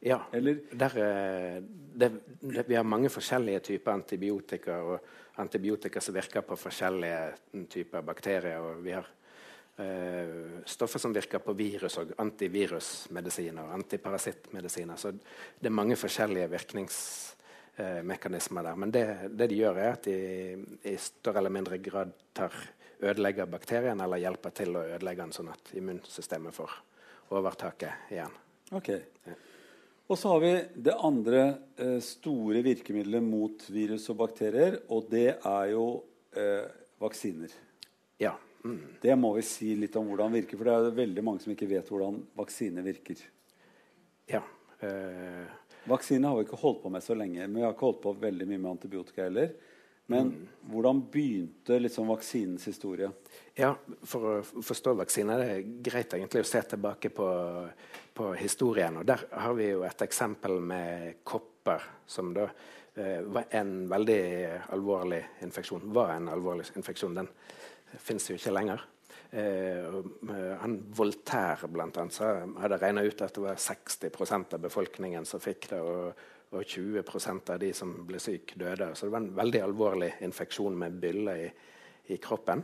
ja. 0.00 0.22
Eller 0.32 0.60
Der, 0.72 0.96
eh, 1.00 1.62
det, 1.96 2.12
det, 2.40 2.68
vi 2.68 2.76
har 2.76 2.84
mange 2.84 3.08
forskjellige 3.08 3.64
typer 3.72 3.96
antibiotika, 3.96 4.82
og 4.82 5.40
antibiotika 5.40 6.00
som 6.00 6.14
virker 6.14 6.44
på 6.44 6.56
forskjellige 6.56 7.64
typer 7.72 8.04
bakterier. 8.04 8.60
Og 8.60 8.84
vi 8.84 8.92
har 8.92 9.08
eh, 9.78 10.28
stoffer 10.64 10.98
som 11.02 11.12
virker 11.14 11.38
på 11.44 11.52
virus, 11.56 11.98
og 12.00 12.06
antivirusmedisiner 12.22 13.62
og 13.64 13.74
antiparasittmedisiner. 13.80 14.96
Så 15.00 15.08
det 15.12 15.66
er 15.68 15.80
mange 15.80 15.96
forskjellige 16.00 16.52
virkningsmekanismer 16.52 18.62
der. 18.68 18.76
Men 18.76 18.90
det, 18.94 19.04
det 19.36 19.46
de 19.52 19.60
gjør, 19.60 19.76
er 19.82 19.90
at 19.92 20.04
de 20.08 20.16
i 20.84 20.96
større 21.00 21.38
eller 21.42 21.56
mindre 21.58 21.76
grad 21.82 22.10
tar, 22.34 22.52
ødelegger 23.00 23.52
bakterien, 23.52 24.00
eller 24.00 24.22
hjelper 24.22 24.50
til 24.56 24.70
å 24.76 24.88
ødelegge 24.94 25.22
den, 25.24 25.36
sånn 25.36 25.52
at 25.52 25.64
immunsystemet 25.76 26.52
får 26.56 26.70
overtaket 27.36 27.92
igjen. 28.14 28.34
Ok. 28.74 28.88
Og 30.06 30.18
så 30.18 30.30
har 30.30 30.40
vi 30.42 30.52
det 30.86 30.94
andre 31.02 31.40
eh, 31.82 31.98
store 32.04 32.60
virkemidlet 32.62 33.22
mot 33.26 33.64
virus 33.74 34.04
og 34.12 34.16
bakterier, 34.20 34.76
og 34.94 35.08
det 35.10 35.30
er 35.34 35.64
jo 35.72 35.86
eh, 36.38 36.66
vaksiner. 37.02 37.50
Ja. 38.22 38.36
Mm. 38.66 38.78
Det 39.02 39.14
må 39.18 39.30
vi 39.36 39.44
si 39.46 39.70
litt 39.78 39.96
om 39.98 40.10
hvordan 40.10 40.34
virker, 40.34 40.58
for 40.58 40.68
det 40.68 40.74
er 40.74 40.98
veldig 40.98 41.24
mange 41.24 41.44
som 41.44 41.54
ikke 41.54 41.70
vet 41.70 41.92
hvordan 41.92 42.20
vaksine 42.38 42.84
virker. 42.86 43.22
ja. 44.32 44.42
Eh, 44.84 45.46
Vaksine 45.86 46.26
har 46.26 46.36
vi 46.36 46.42
ikke 46.42 46.58
holdt 46.58 46.80
på 46.82 46.90
med 46.90 47.02
så 47.04 47.14
lenge, 47.14 47.44
men 47.46 47.60
vi 47.60 47.62
har 47.62 47.74
ikke 47.74 47.86
holdt 47.86 48.00
på 48.02 48.12
veldig 48.18 48.46
mye 48.50 48.58
med 48.58 48.70
antibiotika 48.72 49.28
heller. 49.28 49.52
Men 50.10 50.48
hvordan 50.70 51.00
begynte 51.10 51.78
liksom 51.78 52.06
vaksinens 52.10 52.66
historie? 52.66 53.10
Ja, 53.58 53.72
For 54.06 54.26
å 54.30 54.62
forstå 54.62 54.94
vaksiner 55.00 55.42
det 55.42 55.48
er 55.50 55.68
greit 55.88 56.14
egentlig 56.14 56.44
å 56.44 56.46
se 56.46 56.62
tilbake 56.74 57.10
på, 57.14 57.26
på 58.14 58.32
historien. 58.38 59.00
og 59.00 59.06
Der 59.06 59.24
har 59.30 59.54
vi 59.58 59.70
jo 59.72 59.82
et 59.86 60.02
eksempel 60.06 60.60
med 60.62 61.24
kopper, 61.26 61.82
som 62.06 62.30
da 62.34 62.46
eh, 62.94 63.22
var 63.22 63.50
en 63.50 63.88
veldig 63.90 64.20
alvorlig 64.74 65.22
infeksjon. 65.46 65.90
Var 65.94 66.14
en 66.16 66.30
alvorlig 66.34 66.68
infeksjon. 66.78 67.18
Den 67.18 67.30
fins 67.98 68.30
jo 68.30 68.36
ikke 68.38 68.54
lenger. 68.54 68.84
Eh, 69.30 69.98
han 70.62 70.78
Voltaire 70.96 71.68
blant 71.68 71.98
annet, 71.98 72.14
så 72.14 72.32
hadde 72.62 72.80
regna 72.80 73.04
ut 73.06 73.22
at 73.22 73.34
det 73.34 73.44
var 73.44 73.60
60% 73.60 74.56
av 74.56 74.64
befolkningen 74.68 75.28
som 75.28 75.42
fikk 75.42 75.70
det. 75.74 75.82
og 75.82 76.32
og 76.54 76.62
20% 76.62 77.52
av 77.52 77.60
de 77.60 77.72
som 77.74 77.92
ble 78.06 78.20
syke, 78.22 78.54
døde. 78.58 78.92
Så 78.94 79.06
det 79.06 79.14
var 79.14 79.24
en 79.24 79.36
veldig 79.36 79.62
alvorlig 79.66 80.12
infeksjon 80.26 80.76
med 80.78 80.98
byller 81.02 81.40
i, 81.42 81.48
i 82.14 82.18
kroppen. 82.22 82.62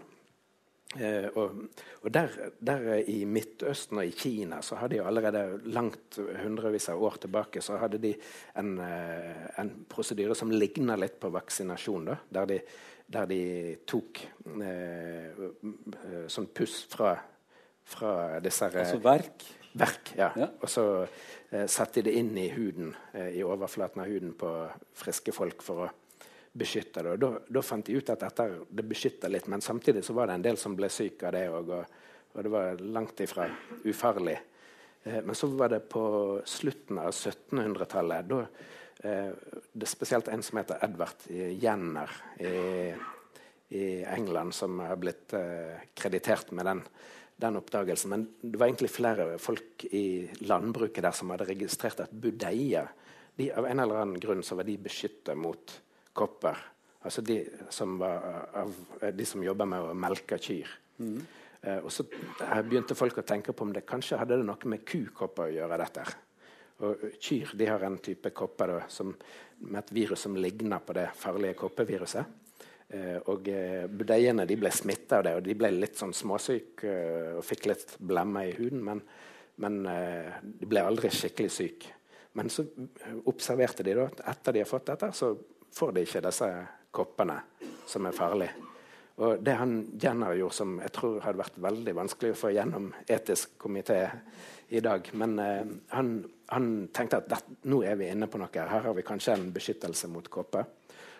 Eh, 0.93 1.27
og, 1.41 1.57
og 2.05 2.13
der, 2.13 2.35
der 2.61 2.83
i 3.09 3.23
Midtøsten 3.25 4.03
og 4.03 4.09
i 4.11 4.13
Kina 4.13 4.59
så 4.65 4.77
hadde 4.77 4.99
de 4.99 5.05
allerede 5.09 5.45
langt 5.73 6.19
hundrevis 6.43 6.91
av 6.93 7.01
år 7.01 7.17
tilbake 7.23 7.63
så 7.65 7.79
hadde 7.81 8.01
de 8.03 8.13
en, 8.61 8.75
eh, 8.85 9.47
en 9.63 9.73
prosedyre 9.89 10.37
som 10.37 10.53
ligna 10.53 10.99
litt 11.01 11.17
på 11.21 11.33
vaksinasjon. 11.33 12.11
Da, 12.11 12.19
der, 12.37 12.51
de, 12.53 12.61
der 13.07 13.27
de 13.31 13.43
tok 13.89 14.21
eh, 14.63 15.33
eh, 15.33 16.27
sånn 16.31 16.49
puss 16.55 16.83
fra, 16.91 17.17
fra 17.85 18.15
disse 18.45 18.71
Altså 18.71 19.01
verk? 19.03 19.47
Verk, 19.73 20.13
ja. 20.19 20.29
Ja. 20.37 20.49
Og 20.61 20.69
så 20.69 20.85
eh, 21.51 21.67
satte 21.71 22.03
de 22.03 22.11
det 22.11 22.19
inn 22.21 22.37
i 22.37 22.49
huden, 22.53 22.93
eh, 23.17 23.39
i 23.39 23.45
overflaten 23.45 24.03
av 24.05 24.11
huden 24.11 24.35
på 24.39 24.51
friske 25.01 25.33
folk 25.33 25.65
for 25.65 25.87
å 25.87 25.91
beskytte 26.53 27.05
det. 27.05 27.15
Og 27.15 27.23
da, 27.23 27.31
da 27.57 27.65
fant 27.65 27.87
de 27.87 27.97
ut 27.97 28.13
at 28.13 28.21
dette 28.21 28.49
det 28.69 28.85
beskytta 28.85 29.31
litt, 29.33 29.49
men 29.49 29.65
samtidig 29.65 30.05
så 30.05 30.17
var 30.17 30.29
det 30.29 30.37
en 30.37 30.47
del 30.51 30.61
som 30.61 30.77
ble 30.77 30.91
syk 30.93 31.25
av 31.25 31.33
det 31.37 31.47
òg, 31.49 31.73
og, 31.73 32.01
og 32.35 32.45
det 32.45 32.53
var 32.53 32.85
langt 32.85 33.25
ifra 33.25 33.49
ufarlig. 33.89 34.37
Eh, 35.05 35.23
men 35.23 35.35
så 35.39 35.49
var 35.57 35.73
det 35.73 35.87
på 35.93 36.05
slutten 36.45 37.01
av 37.01 37.11
1700-tallet 37.13 38.29
da 38.29 38.45
det 39.03 39.83
er 39.83 39.91
spesielt 39.91 40.29
en 40.31 40.45
som 40.47 40.61
heter 40.61 40.79
Edvard 40.87 41.25
Jenner 41.29 42.13
i, 42.39 42.93
i 43.75 43.85
England, 44.07 44.55
som 44.55 44.79
har 44.85 45.01
blitt 45.01 45.35
eh, 45.35 45.83
kreditert 45.99 46.53
med 46.55 46.71
den 46.71 46.85
den 47.43 47.57
oppdagelsen. 47.57 48.11
Men 48.11 48.27
det 48.41 48.59
var 48.59 48.71
egentlig 48.71 48.91
flere 48.93 49.37
folk 49.43 49.87
i 49.91 50.31
landbruket 50.47 51.05
der 51.05 51.17
som 51.17 51.33
hadde 51.33 51.49
registrert 51.51 52.05
at 52.05 52.13
budeier 52.13 52.91
de, 53.37 53.47
Av 53.57 53.65
en 53.65 53.81
eller 53.81 54.03
annen 54.03 54.21
grunn 54.21 54.43
så 54.45 54.59
var 54.59 54.67
de 54.69 54.75
beskyttet 54.77 55.39
mot 55.41 55.73
kopper. 56.13 56.59
Altså 57.03 57.23
de 57.25 57.39
som, 57.73 57.95
var 57.99 58.51
av, 58.61 58.75
de 59.17 59.25
som 59.27 59.43
jobber 59.43 59.71
med 59.71 59.87
å 59.89 59.95
melke 59.97 60.37
kyr. 60.37 60.69
Eh, 61.63 61.79
og 61.79 61.89
så 61.89 62.05
begynte 62.69 62.95
folk 62.99 63.23
å 63.23 63.25
tenke 63.25 63.55
på 63.57 63.65
om 63.65 63.73
det 63.73 63.87
kanskje 63.89 64.21
hadde 64.21 64.37
det 64.37 64.45
noe 64.45 64.69
med 64.69 64.85
kukopper 64.85 65.49
å 65.49 65.55
gjøre. 65.57 65.81
dette. 65.81 66.05
Og 66.83 67.03
Kyr 67.23 67.53
de 67.59 67.67
har 67.69 67.83
en 67.87 67.99
type 68.03 68.33
kopper 68.35 68.73
da, 68.75 68.79
som, 68.91 69.13
med 69.63 69.81
et 69.83 69.93
virus 69.95 70.25
som 70.27 70.37
ligner 70.37 70.83
på 70.83 70.97
det 70.99 71.09
farlige 71.19 71.59
koppeviruset. 71.61 72.39
Eh, 72.93 73.17
og 73.33 73.47
eh, 73.49 73.87
budeiene 73.89 74.45
de 74.49 74.57
ble 74.61 74.71
smitta 74.75 75.21
av 75.21 75.25
det, 75.25 75.37
og 75.39 75.47
de 75.47 75.57
ble 75.57 75.71
litt 75.73 75.97
sånn 75.97 76.13
småsyke 76.13 76.89
eh, 76.91 77.31
og 77.39 77.47
fikk 77.47 77.71
litt 77.71 77.95
blemmer 78.05 78.51
i 78.51 78.57
huden. 78.59 78.83
Men, 78.85 79.01
men 79.63 79.79
de 80.43 80.69
ble 80.69 80.83
aldri 80.83 81.11
skikkelig 81.13 81.53
syke. 81.53 81.95
Men 82.37 82.49
så 82.51 82.65
observerte 83.29 83.85
de 83.85 83.95
da 83.97 84.07
at 84.09 84.23
etter 84.33 84.57
de 84.57 84.63
har 84.65 84.69
fått 84.69 84.89
dette, 84.89 85.11
så 85.17 85.33
får 85.73 85.93
de 85.93 86.05
ikke 86.05 86.23
disse 86.25 86.49
koppene 86.93 87.37
som 87.89 88.09
er 88.09 88.17
farlige. 88.17 88.69
Og 89.23 89.43
det 89.45 89.55
han 89.61 89.75
Jenner 90.01 90.35
gjorde, 90.39 90.57
som 90.57 90.79
jeg 90.81 90.95
tror 90.97 91.21
hadde 91.23 91.43
vært 91.43 91.61
veldig 91.63 91.95
vanskelig 92.01 92.33
å 92.33 92.41
få 92.41 92.53
gjennom 92.57 92.89
etisk 93.13 93.59
komité 93.61 94.01
i 94.73 94.81
dag 94.81 95.11
Men 95.21 95.37
han, 95.93 96.15
han 96.53 96.69
tenkte 96.95 97.23
at 97.23 97.31
det, 97.31 97.41
nå 97.71 97.81
er 97.89 97.97
vi 98.01 98.11
inne 98.13 98.29
på 98.31 98.41
noe. 98.41 98.53
Her 98.53 98.87
har 98.87 98.95
vi 98.97 99.05
kanskje 99.07 99.37
en 99.39 99.49
beskyttelse 99.55 100.11
mot 100.13 100.29
kåpe. 100.33 100.65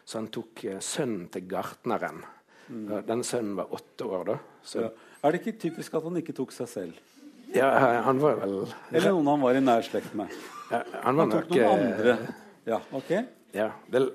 Så 0.05 0.19
han 0.19 0.29
tok 0.35 0.65
uh, 0.67 0.79
sønnen 0.83 1.29
til 1.33 1.47
gartneren. 1.51 2.21
Mm. 2.69 2.85
Uh, 2.91 2.99
den 3.07 3.25
sønnen 3.27 3.57
var 3.59 3.73
åtte 3.75 4.09
år 4.09 4.29
da. 4.33 4.39
Så, 4.63 4.87
Ja. 4.87 4.93
Er 5.23 5.31
det 5.31 5.39
ikke 5.39 5.59
typisk 5.69 5.95
at 5.95 6.03
han 6.03 6.17
ikke 6.19 6.35
tok 6.35 6.51
seg 6.51 6.69
selv? 6.69 6.95
ja, 7.55 7.69
han 8.03 8.19
var 8.19 8.39
vel 8.41 8.55
Eller 8.91 9.13
noen 9.13 9.29
han 9.29 9.43
var 9.45 9.59
i 9.59 9.61
nær 9.63 9.85
slekt 9.87 10.15
med? 10.19 10.33
ja, 10.71 10.81
Han 11.05 11.17
var 11.17 11.23
Han 11.23 11.31
tok 11.35 11.51
nok 11.51 11.53
noen 11.53 11.63
eh, 11.63 11.87
andre. 11.87 12.35
Ja, 12.67 12.79
ok. 12.91 13.13
Ja, 13.53 13.69
Det 13.87 14.01
er 14.01 14.07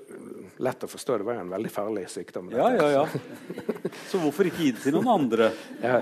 lett 0.66 0.82
å 0.82 0.88
forstå. 0.90 1.18
Det 1.20 1.26
var 1.28 1.38
en 1.38 1.52
veldig 1.52 1.70
farlig 1.70 2.08
sykdom. 2.10 2.48
Ja, 2.50 2.68
ja, 2.74 2.88
ja. 2.90 3.92
Så 4.10 4.18
hvorfor 4.18 4.48
ikke 4.50 4.64
gi 4.64 4.72
det 4.74 4.82
til 4.82 4.96
noen 4.98 5.10
andre? 5.14 5.52
Ja. 5.84 6.00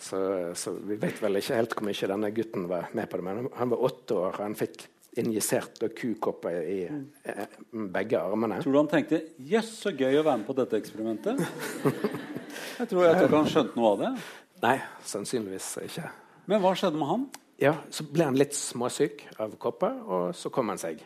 Så, 0.00 0.18
så 0.56 0.72
vi 0.80 0.96
vet 1.00 1.20
vel 1.20 1.36
ikke 1.40 1.58
helt 1.58 1.74
hvor 1.76 1.84
mye 1.88 2.10
denne 2.12 2.30
gutten 2.36 2.68
var 2.70 2.88
med 2.96 3.10
på 3.12 3.20
det. 3.20 3.26
Men 3.28 3.50
han 3.60 3.72
var 3.74 3.84
åtte 3.90 4.16
år, 4.16 4.38
og 4.38 4.44
han 4.46 4.56
fikk 4.56 4.86
injisert 5.20 5.80
kukopper 5.96 6.56
i 6.68 6.78
eh, 6.88 7.46
begge 7.92 8.20
armene. 8.20 8.58
Tror 8.64 8.74
du 8.74 8.80
han 8.82 8.90
tenkte 8.90 9.22
'jøss, 9.40 9.70
så 9.84 9.92
gøy 9.96 10.18
å 10.20 10.24
være 10.26 10.42
med 10.42 10.48
på 10.48 10.56
dette 10.56 10.76
eksperimentet'? 10.80 11.40
Jeg 12.76 12.88
tror, 12.90 13.04
jeg 13.06 13.16
tror 13.16 13.24
ikke 13.28 13.40
han 13.40 13.48
skjønte 13.52 13.78
noe 13.80 13.92
av 13.94 13.98
det. 14.02 14.10
Nei, 14.62 14.76
sannsynligvis 15.04 15.68
ikke. 15.84 16.08
Men 16.48 16.60
hva 16.64 16.72
skjedde 16.76 17.00
med 17.00 17.08
han? 17.08 17.26
Ja, 17.60 17.74
Så 17.90 18.04
ble 18.04 18.24
han 18.28 18.36
litt 18.36 18.52
småsyk 18.56 19.24
av 19.40 19.56
kopper, 19.60 19.96
og 20.04 20.34
så 20.36 20.52
kom 20.52 20.68
han 20.68 20.80
seg. 20.80 21.00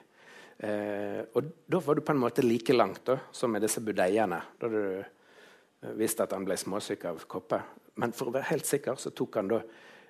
Eh, 0.61 1.23
og 1.33 1.53
da 1.71 1.81
var 1.81 1.97
du 1.97 2.05
på 2.05 2.13
en 2.13 2.21
måte 2.21 2.45
like 2.45 2.75
langt 2.75 3.05
da, 3.09 3.17
som 3.33 3.53
med 3.53 3.65
disse 3.65 3.81
budeiene. 3.85 4.41
Da 4.61 4.69
du 4.69 4.81
eh, 5.01 5.95
visste 5.97 6.27
at 6.27 6.35
han 6.37 6.45
ble 6.45 6.59
småsyk 6.61 7.07
av 7.09 7.23
kopper. 7.31 7.65
Men 8.01 8.13
for 8.17 8.29
å 8.29 8.35
være 8.35 8.51
helt 8.53 8.69
sikker 8.69 8.99
så 9.01 9.13
tok 9.17 9.41
han 9.41 9.51
da 9.51 9.63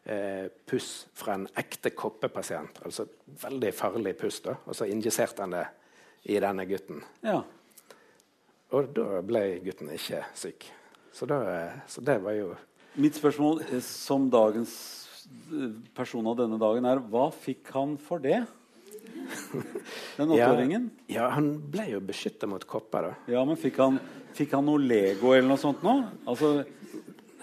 eh, 0.05 0.49
puss 0.67 0.91
fra 1.15 1.39
en 1.39 1.47
ekte 1.61 1.95
koppepasient. 1.95 2.83
Altså 2.87 3.07
veldig 3.45 3.73
farlig 3.77 4.17
puss. 4.19 4.41
da, 4.47 4.57
Og 4.67 4.77
så 4.77 4.91
injiserte 4.91 5.47
han 5.47 5.55
det 5.55 5.67
i 6.31 6.39
denne 6.43 6.67
gutten. 6.69 7.03
Ja. 7.25 7.41
Og 8.77 8.93
da 8.95 9.23
ble 9.27 9.45
gutten 9.65 9.91
ikke 9.95 10.25
syk. 10.39 10.67
Så, 11.15 11.27
da, 11.31 11.41
eh, 11.51 11.79
så 11.91 12.03
det 12.07 12.21
var 12.23 12.37
jo 12.39 12.53
Mitt 13.01 13.15
spørsmål 13.19 13.63
eh, 13.69 13.83
som 13.87 14.27
dagens 14.31 14.73
person 15.95 16.27
av 16.27 16.39
denne 16.41 16.59
dagen 16.59 16.87
er 16.91 17.03
hva 17.11 17.29
fikk 17.35 17.71
han 17.75 17.95
for 18.03 18.23
det? 18.23 18.41
Den 20.17 20.31
åtteåringen? 20.35 20.91
Ja, 21.11 21.29
han 21.35 21.53
ble 21.73 21.87
jo 21.95 22.01
beskyttet 22.05 22.49
mot 22.51 22.65
kopper, 22.69 23.11
da. 23.11 23.15
Ja, 23.31 23.45
men 23.49 23.57
fikk 23.61 23.79
han, 23.83 23.99
fikk 24.37 24.53
han 24.57 24.67
noe 24.69 24.81
Lego 24.83 25.33
eller 25.37 25.49
noe 25.49 25.61
sånt 25.61 25.83
nå? 25.87 25.95
Altså, 26.29 26.53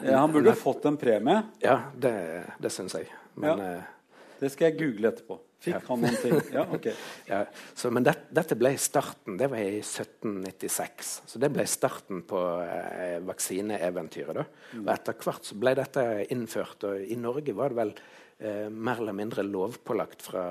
ja, 0.04 0.20
han 0.22 0.32
burde 0.36 0.54
fått 0.58 0.86
en 0.90 0.98
premie. 1.02 1.42
Ja, 1.64 1.80
det, 1.98 2.14
det 2.62 2.72
syns 2.76 2.98
jeg. 3.00 3.10
Men 3.36 3.60
Ja. 3.64 3.72
eh, 3.78 3.94
Det 4.40 4.52
skal 4.54 4.68
jeg 4.70 4.78
google 4.78 5.10
etterpå. 5.10 5.40
Fikk 5.66 5.88
han 5.90 6.02
noen 6.04 6.18
ting? 6.22 6.36
Ja, 6.54 6.68
ok. 6.70 6.84
Ja, 7.32 7.40
så, 7.74 7.90
men 7.90 8.04
det, 8.06 8.14
dette 8.30 8.54
ble 8.60 8.76
starten. 8.78 9.40
Det 9.40 9.48
var 9.50 9.58
i 9.58 9.80
1796. 9.82 11.10
Så 11.26 11.40
det 11.42 11.50
ble 11.56 11.66
starten 11.66 12.22
på 12.30 12.38
eh, 12.62 13.18
vaksineeventyret. 13.26 14.38
da. 14.38 14.46
Og 14.84 14.92
etter 14.94 15.18
hvert 15.24 15.50
så 15.50 15.58
ble 15.58 15.74
dette 15.80 16.04
innført. 16.36 16.86
Og 16.86 17.02
i 17.02 17.18
Norge 17.18 17.56
var 17.58 17.74
det 17.74 17.80
vel 17.82 17.94
eh, 18.38 18.68
mer 18.70 19.02
eller 19.02 19.18
mindre 19.18 19.48
lovpålagt 19.50 20.22
fra 20.30 20.46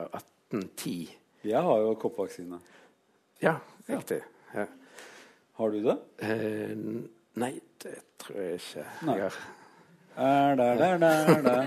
1810. 0.53 1.19
Jeg 1.47 1.63
har 1.63 1.81
jo 1.83 1.95
koppvaksine. 2.01 2.59
Ja, 3.43 3.57
riktig. 3.89 4.21
Ja. 4.55 4.67
Har 5.57 5.71
du 5.71 5.81
det? 5.83 5.97
Eh, 6.23 6.75
nei, 7.41 7.53
det 7.83 7.95
tror 8.21 8.39
jeg 8.41 8.61
ikke 8.61 8.85
Nei. 9.07 9.17
jeg 9.17 9.31
har. 9.31 9.39
Er 10.17 10.55
der, 10.57 10.79
der, 10.81 10.99
der, 10.99 11.43
der. 11.43 11.67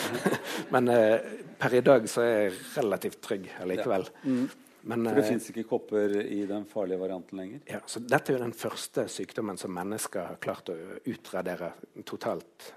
Men 0.72 0.88
eh, 0.92 1.20
per 1.58 1.74
i 1.74 1.80
dag 1.84 2.08
så 2.12 2.24
er 2.24 2.34
jeg 2.34 2.58
relativt 2.76 3.22
trygg 3.24 3.46
allikevel. 3.60 4.08
Men, 4.24 5.04
For 5.04 5.16
det 5.16 5.24
eh, 5.24 5.28
fins 5.28 5.48
ikke 5.52 5.66
kopper 5.68 6.14
i 6.22 6.42
den 6.48 6.66
farlige 6.68 7.00
varianten 7.00 7.40
lenger? 7.40 7.62
Ja, 7.68 7.80
så 7.86 8.02
dette 8.04 8.32
er 8.32 8.38
jo 8.38 8.44
den 8.44 8.56
første 8.56 9.06
sykdommen 9.12 9.60
som 9.60 9.72
mennesker 9.76 10.28
har 10.32 10.40
klart 10.40 10.72
å 10.72 10.76
utradere 11.08 11.74
totalt. 12.08 12.70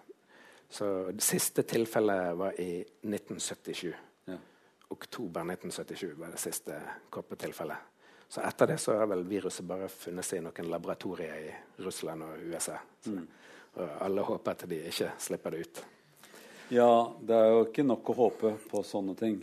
Så 0.73 0.89
det 1.11 1.23
siste 1.23 1.63
tilfellet 1.69 2.33
var 2.39 2.59
i 2.59 2.81
1977. 2.81 3.93
Oktober 4.93 5.41
1977 5.55 6.13
var 6.19 6.33
det 6.33 6.41
siste 6.41 6.77
koppetilfellet. 7.09 7.89
Så 8.33 8.41
etter 8.41 8.71
det 8.71 8.77
så 8.81 8.95
har 8.97 9.09
vel 9.11 9.23
viruset 9.29 9.65
bare 9.65 9.87
funnet 9.93 10.25
seg 10.25 10.39
i 10.39 10.43
noen 10.45 10.69
laboratorier 10.71 11.35
i 11.37 11.51
Russland 11.85 12.25
og 12.25 12.45
USA. 12.49 12.79
Så, 13.05 13.13
og 13.77 13.91
alle 14.05 14.25
håper 14.25 14.55
at 14.55 14.65
de 14.69 14.79
ikke 14.89 15.11
slipper 15.21 15.53
det 15.53 15.65
ut. 15.65 15.83
ja, 16.73 16.91
det 17.21 17.37
er 17.37 17.51
jo 17.53 17.65
ikke 17.67 17.85
nok 17.85 18.09
å 18.09 18.17
håpe 18.23 18.53
på 18.71 18.81
sånne 18.85 19.13
ting. 19.19 19.37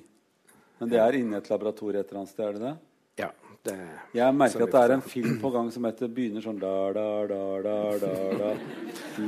Men 0.81 0.91
det 0.91 0.99
er 1.03 1.19
inni 1.21 1.37
et 1.37 1.51
laboratorium 1.53 2.01
et 2.01 2.11
eller 2.11 2.23
annet 2.23 2.33
sted, 2.33 2.47
er 2.49 2.59
det 2.59 2.65
det? 2.67 2.75
Ja, 3.21 3.31
det 3.69 3.77
Jeg 4.17 4.35
merker 4.35 4.65
at 4.65 4.75
det 4.75 4.83
er 4.83 4.95
en 4.97 5.03
film 5.05 5.39
på 5.43 5.51
gang 5.55 5.71
som 5.71 5.85
heter 5.87 6.09
begynner 6.09 6.43
sånn 6.43 6.59
da, 6.59 6.77
da, 6.97 7.09
da, 7.31 7.43
da, 7.67 7.79
da, 8.01 8.15
da. 8.43 8.53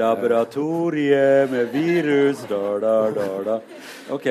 Laboratoriet 0.03 1.51
med 1.53 1.75
virus 1.75 2.47
da, 2.51 2.63
da, 2.83 2.95
da, 3.15 3.27
da. 3.51 3.59
OK. 4.17 4.31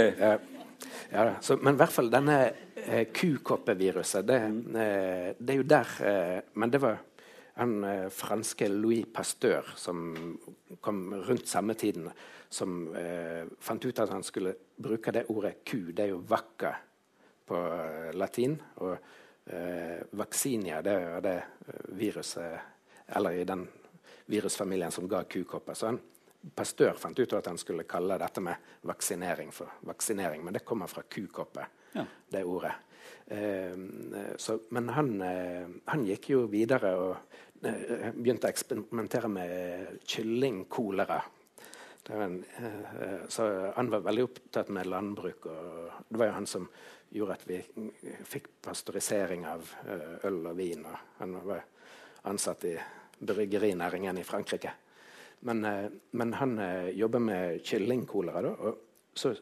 Ja, 1.12 1.36
så, 1.42 1.58
men 1.60 1.76
i 1.76 1.80
hvert 1.82 1.92
fall 1.92 2.08
denne 2.08 2.36
eh, 2.80 3.10
kukoppeviruset, 3.12 4.24
det, 4.24 4.38
eh, 4.80 5.32
det 5.36 5.54
er 5.54 5.58
jo 5.60 5.66
der 5.68 5.90
eh, 6.08 6.38
Men 6.56 6.72
det 6.72 6.80
var 6.80 7.02
han 7.60 7.84
eh, 7.84 8.06
franske 8.16 8.70
Louis 8.72 9.10
Pasteur 9.12 9.74
som 9.76 10.14
kom 10.80 11.02
rundt 11.28 11.52
samme 11.52 11.76
tiden, 11.76 12.08
som 12.50 12.96
eh, 12.96 13.44
fant 13.60 13.86
ut 13.86 14.00
at 14.00 14.14
han 14.14 14.24
skulle 14.24 14.56
bruke 14.80 15.12
det 15.12 15.26
ordet 15.34 15.58
ku. 15.68 15.92
Det 15.92 16.06
er 16.06 16.14
jo 16.14 16.24
vacca 16.32 16.72
på 17.46 17.60
eh, 17.60 18.14
latin. 18.16 18.56
Og 18.80 18.96
eh, 19.52 20.00
vaksinia, 20.16 20.80
det 20.86 20.96
er 20.96 21.26
det 21.28 21.38
eh, 21.42 21.86
viruset 22.00 22.70
Eller 23.12 23.42
i 23.42 23.44
den 23.44 23.66
virusfamilien 24.32 24.92
som 24.92 25.10
ga 25.12 25.26
kukopper. 25.28 25.76
Så 25.76 25.90
han, 25.92 26.00
Pasteur 26.56 26.94
fant 26.98 27.20
ut 27.20 27.34
at 27.38 27.46
han 27.52 27.58
skulle 27.62 27.84
kalle 27.90 28.18
dette 28.18 28.42
med 28.42 28.56
vaksinering 28.90 29.52
for 29.54 29.70
vaksinering, 29.86 30.44
men 30.44 30.54
det 30.54 30.66
kommer 30.66 30.88
fra 30.90 31.04
kukoppe, 31.04 31.66
Ja. 31.94 32.06
det 32.30 32.44
ordet. 32.44 32.72
Eh, 33.28 33.76
så, 34.38 34.60
men 34.70 34.90
han, 34.90 35.22
eh, 35.22 35.68
han 35.86 36.06
gikk 36.06 36.30
jo 36.34 36.46
videre 36.48 36.96
og 36.98 37.18
eh, 37.64 38.10
begynte 38.12 38.48
å 38.48 38.52
eksperimentere 38.52 39.30
med 39.30 40.00
kyllingkolera. 40.06 41.22
Det 42.04 42.16
var 42.16 42.24
en, 42.26 42.44
eh, 42.58 43.28
så 43.30 43.74
han 43.76 43.90
var 43.94 44.02
veldig 44.02 44.24
opptatt 44.26 44.70
med 44.74 44.90
landbruk, 44.90 45.46
og 45.46 45.92
det 46.10 46.18
var 46.18 46.32
jo 46.32 46.38
han 46.40 46.48
som 46.50 46.70
gjorde 47.12 47.34
at 47.38 47.46
vi 47.48 47.60
fikk 48.26 48.48
pasteurisering 48.66 49.46
av 49.46 49.68
eh, 49.86 50.26
øl 50.28 50.48
og 50.48 50.56
vin. 50.58 50.86
Og 50.86 50.98
han 51.20 51.38
var 51.46 51.62
ansatt 52.32 52.66
i 52.66 52.78
bryggerinæringen 53.22 54.18
i 54.18 54.24
Frankrike. 54.26 54.72
Men, 55.48 55.66
eh, 55.66 55.88
men 56.12 56.34
han 56.38 56.60
eh, 56.60 56.90
jobber 56.90 57.20
med 57.20 57.62
kyllingkolera, 57.66 58.42
da. 58.46 58.52
Og 58.70 59.18
så 59.18 59.34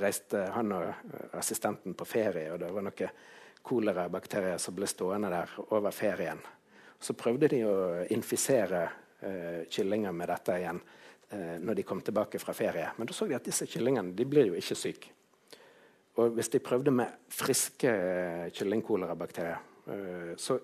reiste 0.00 0.46
han 0.52 0.72
og 0.76 0.88
eh, 0.88 1.28
assistenten 1.38 1.96
på 1.98 2.08
ferie, 2.08 2.50
og 2.52 2.60
det 2.60 2.72
var 2.72 2.84
noen 2.84 3.14
kolerabakterier 3.62 4.58
som 4.58 4.74
ble 4.76 4.88
stående 4.90 5.30
der 5.32 5.54
over 5.70 5.94
ferien. 5.94 6.40
Så 7.02 7.14
prøvde 7.18 7.48
de 7.50 7.62
å 7.66 7.76
infisere 8.14 8.82
eh, 9.22 9.62
kyllinger 9.70 10.14
med 10.14 10.30
dette 10.30 10.58
igjen 10.58 10.80
eh, 11.30 11.56
når 11.62 11.78
de 11.78 11.86
kom 11.86 12.02
tilbake 12.04 12.40
fra 12.42 12.54
ferie. 12.56 12.90
Men 12.96 13.08
da 13.08 13.16
så 13.16 13.26
de 13.30 13.38
at 13.38 13.46
disse 13.46 13.66
kyllingene 13.70 14.14
de 14.18 14.26
blir 14.28 14.50
jo 14.50 14.58
ikke 14.58 14.78
syke. 14.78 15.14
Og 16.20 16.34
hvis 16.36 16.50
de 16.52 16.60
prøvde 16.60 16.92
med 16.92 17.14
friske 17.32 17.88
eh, 17.88 18.50
kyllingkolerabakterier, 18.52 19.62
eh, 19.88 20.34
så 20.36 20.58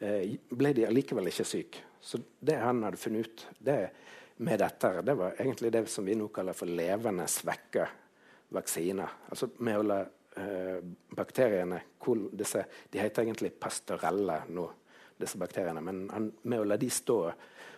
eh, 0.00 0.36
ble 0.48 0.72
de 0.76 0.86
allikevel 0.88 1.28
ikke 1.28 1.44
syke. 1.44 1.84
Så 2.00 2.20
det 2.40 2.56
han 2.60 2.82
hadde 2.86 3.00
funnet 3.00 3.26
ut 3.26 3.46
det, 3.58 3.90
med 4.36 4.60
dette, 4.60 4.90
det 5.02 5.14
var 5.16 5.38
egentlig 5.38 5.72
det 5.72 5.86
som 5.88 6.04
vi 6.04 6.14
nå 6.14 6.28
kaller 6.28 6.52
for 6.56 6.68
levende 6.68 7.24
svekka 7.30 7.86
vaksiner. 8.52 9.14
Altså 9.30 9.48
med 9.64 9.78
å 9.78 9.84
la 9.86 10.00
eh, 10.02 10.80
bakteriene 11.16 11.80
kol, 11.98 12.28
disse, 12.36 12.64
De 12.90 13.00
heter 13.00 13.24
egentlig 13.24 13.54
pastorelle 13.60 14.42
nå, 14.52 14.66
disse 15.16 15.40
bakteriene. 15.40 15.80
Men 15.80 16.04
han, 16.12 16.28
med 16.42 16.60
å 16.60 16.68
la 16.68 16.76
de 16.76 16.90
stå 16.92 17.18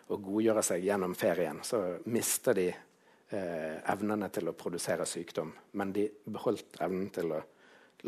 og 0.09 0.23
godgjøre 0.25 0.65
seg 0.65 0.85
gjennom 0.89 1.15
ferien, 1.19 1.61
så 1.63 1.83
mister 2.11 2.57
de 2.59 2.67
eh, 2.73 3.79
evnene 3.93 4.31
til 4.35 4.51
å 4.51 4.57
produsere 4.59 5.07
sykdom. 5.07 5.53
Men 5.79 5.93
de 5.95 6.09
beholdt 6.25 6.81
evnen 6.83 7.11
til 7.15 7.37
å 7.37 7.43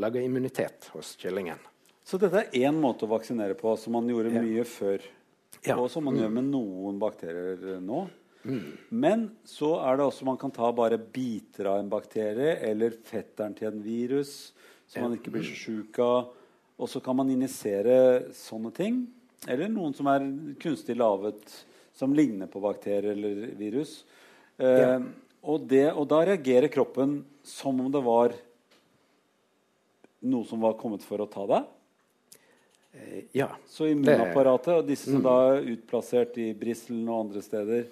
lage 0.01 0.23
immunitet 0.25 0.91
hos 0.95 1.15
kyllingen. 1.21 1.59
Så 2.05 2.19
dette 2.19 2.47
er 2.49 2.67
én 2.67 2.79
måte 2.81 3.07
å 3.07 3.11
vaksinere 3.13 3.55
på 3.59 3.77
som 3.79 3.95
man 3.95 4.09
gjorde 4.09 4.33
Ja. 4.35 4.43
mye 4.43 4.65
før. 4.65 5.03
Ja. 5.67 5.77
Og 5.77 5.91
som 5.93 6.07
man 6.09 6.17
gjør 6.17 6.31
med 6.33 6.47
noen 6.49 6.99
bakterier 7.03 7.81
nå. 7.85 8.07
nå. 8.45 8.59
Men 8.97 9.27
så 9.45 9.75
er 9.85 9.99
det 10.01 10.07
også 10.07 10.25
man 10.25 10.39
kan 10.41 10.53
ta 10.57 10.71
bare 10.73 10.97
biter 10.97 11.69
av 11.69 11.83
en 11.83 11.91
bakterie 11.93 12.55
eller 12.71 12.95
fetteren 13.05 13.53
til 13.59 13.69
en 13.69 13.83
virus 13.85 14.53
som 14.89 15.05
man 15.05 15.19
ikke 15.19 15.33
blir 15.35 15.45
så 15.45 15.57
sjuk 15.59 15.99
av. 16.01 16.31
Og 16.81 16.89
så 16.89 17.03
kan 17.05 17.19
man 17.19 17.29
injisere 17.29 18.31
sånne 18.33 18.73
ting. 18.73 19.03
Eller 19.49 19.69
noen 19.69 19.93
som 19.97 20.09
er 20.09 20.25
kunstig 20.61 20.97
laget, 20.97 21.53
som 21.93 22.15
ligner 22.17 22.49
på 22.49 22.63
bakterier 22.65 23.13
eller 23.13 23.51
virus. 23.61 24.05
Eh, 24.57 24.81
Ja. 24.81 24.95
og, 25.43 25.67
det, 25.69 25.93
og 25.93 26.09
da 26.09 26.23
reagerer 26.25 26.73
kroppen 26.73 27.19
som 27.45 27.79
om 27.81 27.93
det 27.93 28.03
var 28.05 28.33
noe 30.21 30.45
som 30.49 30.61
var 30.61 30.75
kommet 30.81 31.05
for 31.05 31.21
å 31.21 31.29
ta 31.31 31.47
deg. 31.49 31.69
Eh, 32.93 33.24
ja. 33.36 33.49
Så 33.70 33.86
immunapparatet 33.91 34.74
og 34.80 34.88
disse 34.88 35.11
som 35.12 35.22
da 35.24 35.36
er 35.55 35.68
utplassert 35.74 36.38
i 36.43 36.51
Brisselen 36.59 37.07
og 37.09 37.26
andre 37.26 37.43
steder, 37.45 37.84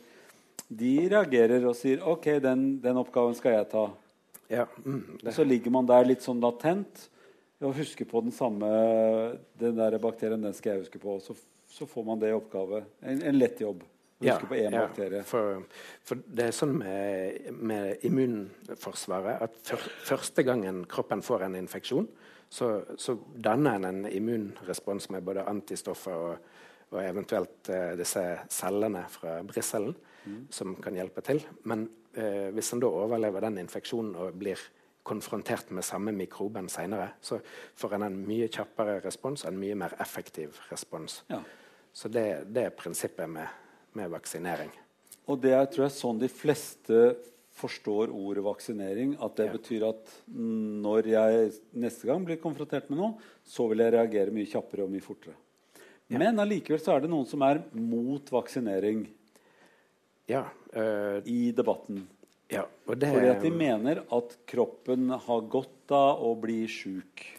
de 0.69 0.95
reagerer 1.09 1.65
og 1.69 1.77
sier 1.79 2.03
OK, 2.05 2.27
den, 2.45 2.65
den 2.83 2.99
oppgaven 3.01 3.37
skal 3.39 3.55
jeg 3.57 3.69
ta. 3.73 3.85
ja. 4.53 4.67
Mm, 4.85 5.19
Og 5.25 5.31
så 5.33 5.47
ligger 5.47 5.73
man 5.73 5.87
der 5.89 6.09
litt 6.09 6.25
sånn 6.25 6.43
latent 6.43 7.07
og 7.59 7.75
husker 7.75 8.07
på 8.07 8.21
den 8.23 8.35
samme 8.35 8.69
den 9.59 9.79
der 9.79 9.97
bakterien. 9.99 10.43
Den 10.43 10.55
skal 10.55 10.77
jeg 10.77 10.85
huske 10.85 11.01
på. 11.03 11.17
Så, 11.25 11.35
så 11.73 11.87
får 11.91 12.05
man 12.07 12.21
det 12.21 12.31
i 12.31 12.37
oppgave. 12.37 12.85
En, 13.03 13.23
en 13.23 13.39
lett 13.39 13.63
jobb. 13.65 13.81
Ja, 14.21 14.35
på 14.43 14.55
én 14.59 14.75
ja, 14.75 14.83
bakterie. 14.83 15.23
For, 15.23 15.61
for 16.03 16.19
det 16.27 16.49
er 16.49 16.55
sånn 16.55 16.73
med, 16.81 17.53
med 17.55 18.03
immunforsvaret 18.07 19.45
at 19.47 19.59
for, 19.63 19.85
første 20.09 20.43
gangen 20.47 20.81
kroppen 20.91 21.23
får 21.23 21.45
en 21.47 21.55
infeksjon, 21.61 22.09
så, 22.49 22.83
så 22.97 23.17
danner 23.45 23.77
en 23.77 23.85
en 23.85 24.07
immunrespons 24.13 25.11
med 25.11 25.23
både 25.23 25.45
antistoffer 25.49 26.15
og, 26.15 26.51
og 26.91 27.03
eventuelt 27.05 27.69
eh, 27.69 27.95
disse 27.99 28.25
cellene 28.49 29.05
fra 29.13 29.43
brisselen 29.45 29.95
som 30.51 30.75
kan 30.83 30.97
hjelpe 30.97 31.23
til. 31.25 31.43
Men 31.69 31.87
eh, 32.15 32.49
hvis 32.55 32.73
en 32.73 32.83
da 32.83 32.91
overlever 32.91 33.45
den 33.47 33.61
infeksjonen 33.63 34.17
og 34.19 34.37
blir 34.39 34.61
konfrontert 35.09 35.71
med 35.73 35.87
samme 35.87 36.13
mikroben 36.13 36.69
seinere, 36.69 37.15
så 37.21 37.39
får 37.77 37.97
en 37.97 38.09
en 38.11 38.19
mye 38.27 38.49
kjappere 38.53 38.99
respons 39.05 39.45
og 39.45 39.53
en 39.53 39.61
mye 39.61 39.75
mer 39.79 39.97
effektiv 40.01 40.59
respons. 40.73 41.23
Ja. 41.31 41.41
Så 41.93 42.09
det, 42.13 42.45
det 42.53 42.67
er 42.67 42.77
prinsippet 42.77 43.31
med, 43.31 43.47
med 43.97 44.11
vaksinering. 44.13 44.71
Og 45.29 45.41
det 45.43 45.55
er 45.57 45.67
tror 45.67 45.87
jeg 45.87 45.97
sånn 45.97 46.21
de 46.21 46.29
fleste 46.29 47.17
forstår 47.59 48.13
ordet 48.15 48.45
vaksinering. 48.47 49.17
At 49.21 49.37
det 49.37 49.49
Ja. 49.49 49.53
betyr 49.53 49.89
at 49.89 50.15
når 50.31 51.07
jeg 51.11 51.53
neste 51.75 52.07
gang 52.07 52.25
blir 52.25 52.39
konfrontert 52.41 52.89
med 52.91 52.99
noe, 52.99 53.15
så 53.45 53.69
vil 53.69 53.79
jeg 53.85 53.93
reagere 53.93 54.31
mye 54.35 54.47
kjappere 54.49 54.85
og 54.87 54.91
mye 54.95 55.03
fortere. 55.05 55.35
Men 56.09 56.39
allikevel 56.41 56.81
så 56.81 56.95
er 56.97 57.01
det 57.05 57.11
noen 57.11 57.27
som 57.29 57.43
er 57.43 57.63
mot 57.75 58.25
vaksinering 58.33 59.07
Ja, 60.29 60.45
øh, 60.77 61.23
i 61.27 61.53
debatten. 61.53 62.07
ja 62.51 62.65
det 62.87 63.09
Fordi 63.13 63.29
at 63.29 63.43
de 63.43 63.51
mener 63.51 64.03
at 64.13 64.37
kroppen 64.47 65.09
har 65.11 65.41
godt 65.49 65.91
av 65.93 66.23
å 66.23 66.35
bli 66.41 66.67
sjuk. 66.67 67.38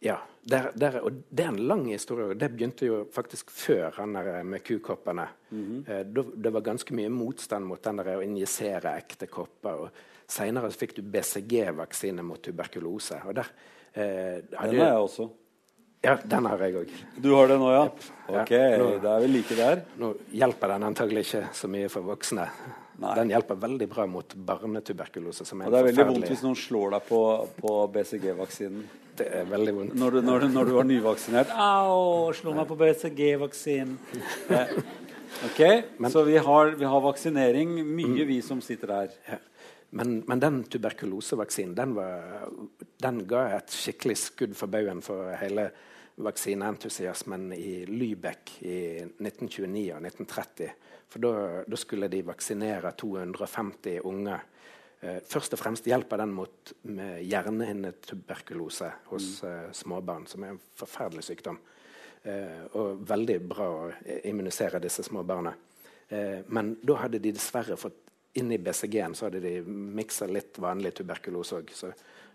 Ja, 0.00 0.16
der, 0.46 0.70
der, 0.78 1.00
og 1.02 1.12
det 1.30 1.44
er 1.44 1.48
en 1.48 1.64
lang 1.68 1.88
historie. 1.90 2.28
og 2.30 2.40
Det 2.40 2.50
begynte 2.52 2.86
jo 2.86 3.00
faktisk 3.12 3.50
før 3.50 3.90
han 3.96 4.14
der 4.14 4.42
med 4.42 4.62
kukoppene. 4.64 5.26
Mm 5.50 5.64
-hmm. 5.64 5.92
eh, 5.92 6.06
det 6.42 6.52
var 6.52 6.60
ganske 6.60 6.94
mye 6.94 7.08
motstand 7.08 7.64
mot 7.64 7.82
den 7.84 7.96
der 7.96 8.16
å 8.16 8.22
injisere 8.22 8.96
ekte 8.96 9.26
kopper. 9.26 9.72
og 9.72 9.90
Seinere 10.28 10.70
fikk 10.70 10.96
du 10.96 11.02
BCG-vaksine 11.02 12.22
mot 12.22 12.42
tuberkulose. 12.42 13.20
og 13.26 13.34
der 13.34 13.46
eh, 13.94 14.42
Den 14.50 14.78
har 14.80 14.86
jeg 14.86 14.96
også. 14.96 15.28
Ja, 16.02 16.16
den 16.24 16.46
har 16.46 16.58
jeg 16.58 16.74
òg. 16.74 16.90
Du 17.22 17.34
har 17.34 17.48
den 17.48 17.60
òg, 17.60 17.72
ja? 17.72 17.84
Ok, 18.40 18.50
ja, 18.50 18.78
nå, 18.78 18.98
da 19.02 19.16
er 19.16 19.20
vi 19.20 19.26
like 19.26 19.56
der. 19.56 19.80
Nå 19.98 20.14
hjelper 20.30 20.68
den 20.68 20.82
antagelig 20.82 21.24
ikke 21.26 21.48
så 21.52 21.68
mye 21.68 21.88
for 21.88 22.00
voksne. 22.00 22.46
Nei. 22.98 23.12
Den 23.14 23.30
hjelper 23.30 23.58
veldig 23.62 23.86
bra 23.90 24.06
mot 24.10 24.32
barnetuberkulose. 24.34 25.44
Som 25.46 25.60
er 25.62 25.68
og 25.68 25.74
det 25.74 25.80
er 25.80 25.88
veldig 25.92 26.06
vondt 26.08 26.30
hvis 26.32 26.42
noen 26.42 26.56
slår 26.58 26.96
deg 26.96 27.04
på, 27.06 27.20
på 27.60 27.74
BCG-vaksinen. 27.94 28.88
Det 29.18 29.26
er 29.38 29.46
veldig 29.50 29.74
vondt. 29.76 29.98
Når 29.98 30.16
du, 30.16 30.18
når 30.26 30.42
du, 30.42 30.46
når 30.54 30.70
du 30.70 30.72
var 30.76 30.88
nyvaksinert. 30.88 31.52
Au, 31.54 32.32
slo 32.34 32.54
meg 32.56 32.66
på 32.70 32.78
BCG-vaksinen. 32.78 33.94
Eh, 34.48 34.72
ok, 35.46 35.60
Men, 35.98 36.10
Så 36.10 36.24
vi 36.26 36.38
har, 36.42 36.72
vi 36.78 36.88
har, 36.90 37.04
vaksinering. 37.04 37.76
Mye, 37.86 38.26
vi 38.26 38.40
som 38.42 38.62
sitter 38.64 38.94
her. 38.94 39.14
Ja. 39.28 39.38
Men, 39.90 40.18
men, 40.26 40.42
den 40.42 40.62
tuberkulosevaksinen 40.68 41.74
den, 41.78 41.94
den, 43.00 43.22
ga 43.30 43.46
et 43.56 43.72
skikkelig 43.72 44.18
skudd 44.20 44.56
for 44.58 44.68
baugen 44.68 45.00
for 45.04 45.30
hele 45.40 45.70
vaksineentusiasmen 46.18 47.52
i 47.54 47.84
Lübeck 47.88 48.58
i 48.66 48.78
1929 49.22 49.86
og 49.94 50.02
1930. 50.10 50.74
For 51.08 51.24
da 51.24 51.78
skulle 51.80 52.10
de 52.12 52.20
vaksinere 52.26 52.90
250 53.00 54.02
unge 54.04 54.36
Eh, 55.00 55.20
først 55.22 55.52
og 55.54 55.60
fremst 55.60 55.86
hjelper 55.86 56.18
den 56.18 56.32
mot 56.34 56.72
hjernehinnetuberkulose 56.82 58.88
hos 59.12 59.42
mm. 59.42 59.50
eh, 59.50 59.68
småbarn, 59.78 60.26
som 60.26 60.42
er 60.42 60.56
en 60.56 60.64
forferdelig 60.80 61.22
sykdom. 61.28 61.58
Eh, 62.26 62.64
og 62.74 63.04
veldig 63.06 63.36
bra 63.46 63.68
å 63.76 63.92
immunisere 64.26 64.82
disse 64.82 65.02
små 65.06 65.22
barna. 65.26 65.54
Uh, 66.08 66.40
men 66.56 66.70
da 66.80 66.94
hadde 67.02 67.18
de 67.20 67.34
dessverre 67.36 67.76
fått 67.76 67.98
inn 68.40 68.48
i 68.54 68.58
BCG-en 68.64 69.12
så 69.12 69.26
hadde 69.26 69.42
de 69.44 69.60
miksa 69.68 70.24
litt 70.24 70.56
vanlig 70.56 70.94
tuberkulose 70.96 71.58
òg. 71.58 71.68
Så 71.76 71.90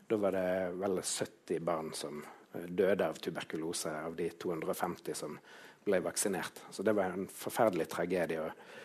da 0.05 0.19
var 0.21 0.37
det 0.37 0.77
vel 0.77 1.01
70 1.01 1.63
barn 1.65 1.89
som 1.97 2.21
døde 2.53 3.07
av 3.07 3.17
tuberkulose 3.17 3.89
av 3.97 4.13
de 4.19 4.27
250 4.29 5.17
som 5.17 5.39
ble 5.85 5.99
vaksinert. 6.03 6.63
Så 6.71 6.85
det 6.85 6.95
var 6.97 7.15
en 7.15 7.27
forferdelig 7.27 7.89
tragedie. 7.91 8.41
Og 8.43 8.81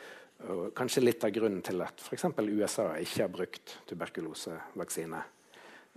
og 0.46 0.70
kanskje 0.76 1.02
litt 1.02 1.24
av 1.26 1.32
grunnen 1.34 1.62
til 1.66 1.82
at 1.82 1.98
f.eks. 1.98 2.28
USA 2.38 2.92
ikke 3.02 3.24
har 3.24 3.32
brukt 3.32 3.74
tuberkulosevaksine. 3.90 5.22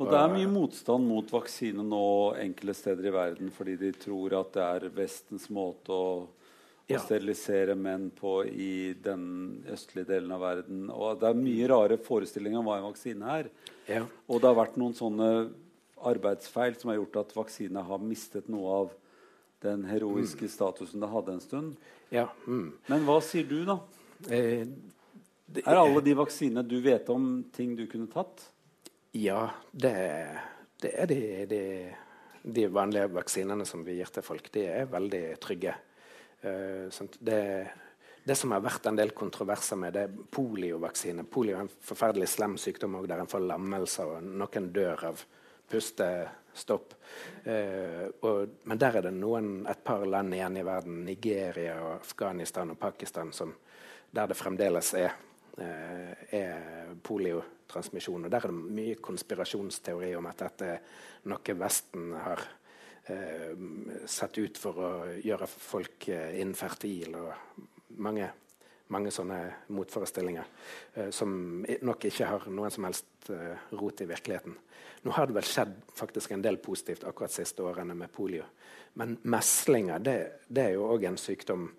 Og 0.01 0.09
Det 0.09 0.17
er 0.17 0.31
mye 0.33 0.49
motstand 0.49 1.05
mot 1.05 1.27
vaksine 1.29 1.83
nå 1.85 2.05
enkelte 2.41 2.73
steder 2.73 3.11
i 3.11 3.13
verden 3.13 3.51
fordi 3.53 3.75
de 3.77 3.91
tror 3.93 4.33
at 4.39 4.55
det 4.55 4.63
er 4.65 4.93
Vestens 4.95 5.45
måte 5.53 5.93
å, 5.93 6.07
ja. 6.89 6.97
å 6.97 7.03
sterilisere 7.03 7.75
menn 7.77 8.07
på 8.17 8.39
i 8.49 8.95
den 8.97 9.61
østlige 9.69 10.09
delen 10.15 10.33
av 10.33 10.41
verden. 10.41 10.87
Og 10.89 11.21
Det 11.21 11.29
er 11.29 11.43
mye 11.43 11.69
rare 11.69 11.99
forestillinger 12.01 12.63
om 12.63 12.71
hva 12.71 12.79
en 12.79 12.89
vaksine 12.89 13.37
er. 13.37 13.51
Ja. 13.91 14.07
Og 14.25 14.41
det 14.41 14.49
har 14.49 14.57
vært 14.57 14.81
noen 14.81 14.97
sånne 14.97 15.29
arbeidsfeil 16.01 16.79
som 16.81 16.89
har 16.89 16.97
gjort 16.97 17.21
at 17.21 17.37
vaksine 17.37 17.85
har 17.85 18.01
mistet 18.01 18.49
noe 18.49 18.73
av 18.79 18.97
den 19.61 19.85
heroiske 19.89 20.47
mm. 20.47 20.51
statusen 20.51 21.03
det 21.03 21.09
hadde 21.11 21.35
en 21.35 21.43
stund. 21.43 21.75
Ja. 22.13 22.27
Mm. 22.47 22.71
Men 22.89 23.05
hva 23.07 23.19
sier 23.23 23.47
du, 23.47 23.61
da? 23.67 23.77
Eh, 24.29 24.65
det, 25.51 25.65
er 25.65 25.79
alle 25.79 26.01
de 26.05 26.15
vaksinene 26.17 26.63
du 26.67 26.79
vet 26.83 27.09
om, 27.13 27.43
ting 27.53 27.75
du 27.77 27.85
kunne 27.91 28.09
tatt? 28.11 28.47
Ja, 29.17 29.49
det, 29.71 29.93
det 30.81 30.93
er 30.95 31.09
de, 31.11 31.21
de, 31.51 31.61
de, 32.43 32.67
vanlige 32.71 33.11
vaksinene 33.11 33.65
som 33.67 33.83
vi 33.85 33.97
gir 33.99 34.11
til 34.13 34.25
folk. 34.25 34.51
De 34.53 34.65
er 34.71 34.91
veldig 34.91 35.23
trygge. 35.43 35.75
Uh, 36.41 36.87
det, 37.19 37.41
det, 38.23 38.37
som 38.39 38.55
har 38.55 38.63
vært 38.63 38.87
en 38.89 38.97
del 38.97 39.11
kontroverser 39.13 39.77
med, 39.77 39.93
det 39.93 40.05
er 40.07 40.29
poliovaksine. 40.33 41.27
Polio 41.27 41.59
er 41.59 41.67
en 41.67 41.75
forferdelig 41.91 42.31
slem 42.31 42.55
sykdom 42.57 42.97
der 43.03 43.21
en 43.21 43.29
får 43.29 43.43
lammelser, 43.51 44.15
og 44.15 44.31
noen 44.41 44.71
dør 44.73 45.05
av 45.11 45.25
pustestopp. 45.71 46.93
Eh, 47.43 48.05
og, 48.27 48.61
men 48.67 48.79
der 48.81 48.99
er 48.99 49.07
det 49.07 49.13
noen, 49.15 49.65
et 49.71 49.83
par 49.85 50.05
land 50.05 50.35
igjen 50.35 50.59
i 50.59 50.65
verden, 50.67 51.01
Nigeria, 51.07 51.77
og 51.81 51.93
Afghanistan 51.99 52.73
og 52.73 52.79
Pakistan, 52.81 53.33
som, 53.35 53.53
der 54.11 54.31
det 54.31 54.37
fremdeles 54.39 54.93
er, 54.99 55.15
eh, 55.57 56.25
er 56.41 56.95
poliotransmisjon. 57.03 58.27
Og 58.27 58.31
der 58.33 58.47
er 58.47 58.53
det 58.53 58.73
mye 58.81 58.97
konspirasjonsteori 59.03 60.15
om 60.19 60.29
at 60.31 60.43
dette 60.45 60.73
er 60.75 60.83
noe 61.31 61.57
Vesten 61.61 62.11
har 62.17 62.45
eh, 63.07 63.51
satt 64.09 64.37
ut 64.41 64.59
for 64.59 64.81
å 64.81 64.91
gjøre 65.21 65.49
folk 65.51 66.09
eh, 66.11 66.39
infertile. 66.41 67.25
Mange, 68.01 68.29
mange 68.91 69.13
sånne 69.13 69.39
motforestillinger 69.73 70.47
eh, 70.93 71.09
som 71.15 71.63
nok 71.81 72.09
ikke 72.09 72.27
har 72.27 72.49
noen 72.51 72.73
som 72.73 72.87
helst 72.87 73.31
eh, 73.31 73.69
rot 73.79 74.03
i 74.03 74.09
virkeligheten. 74.09 74.57
Nå 75.01 75.15
har 75.15 75.27
det 75.27 75.37
vel 75.39 75.47
skjedd 75.47 75.73
faktisk 75.97 76.35
en 76.35 76.43
del 76.45 76.59
positivt 76.61 77.07
akkurat 77.09 77.33
siste 77.33 77.63
årene 77.65 77.95
med 77.97 78.11
polio. 78.13 78.45
Men 78.99 79.15
meslinger 79.23 80.03
det, 80.03 80.17
det 80.47 80.67
er 80.67 80.75
jo 80.75 80.89
òg 80.91 81.07
en 81.07 81.19
sykdom 81.19 81.69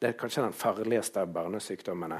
det 0.00 0.08
er 0.08 0.16
kanskje 0.16 0.46
den 0.46 0.56
farligste 0.56 1.20
av 1.20 1.32
barnesykdommene. 1.34 2.18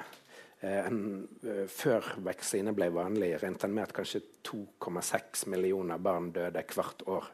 Eh, 0.61 0.87
en, 0.87 1.29
før 1.73 2.05
vaksine 2.27 2.75
ble 2.77 2.91
vanlig, 2.93 3.33
regnet 3.41 3.65
en 3.65 3.73
med 3.73 3.87
at 3.87 3.95
kanskje 3.97 4.21
2,6 4.45 5.47
millioner 5.49 6.03
barn 6.03 6.29
døde 6.35 6.65
hvert 6.75 7.07
år 7.09 7.31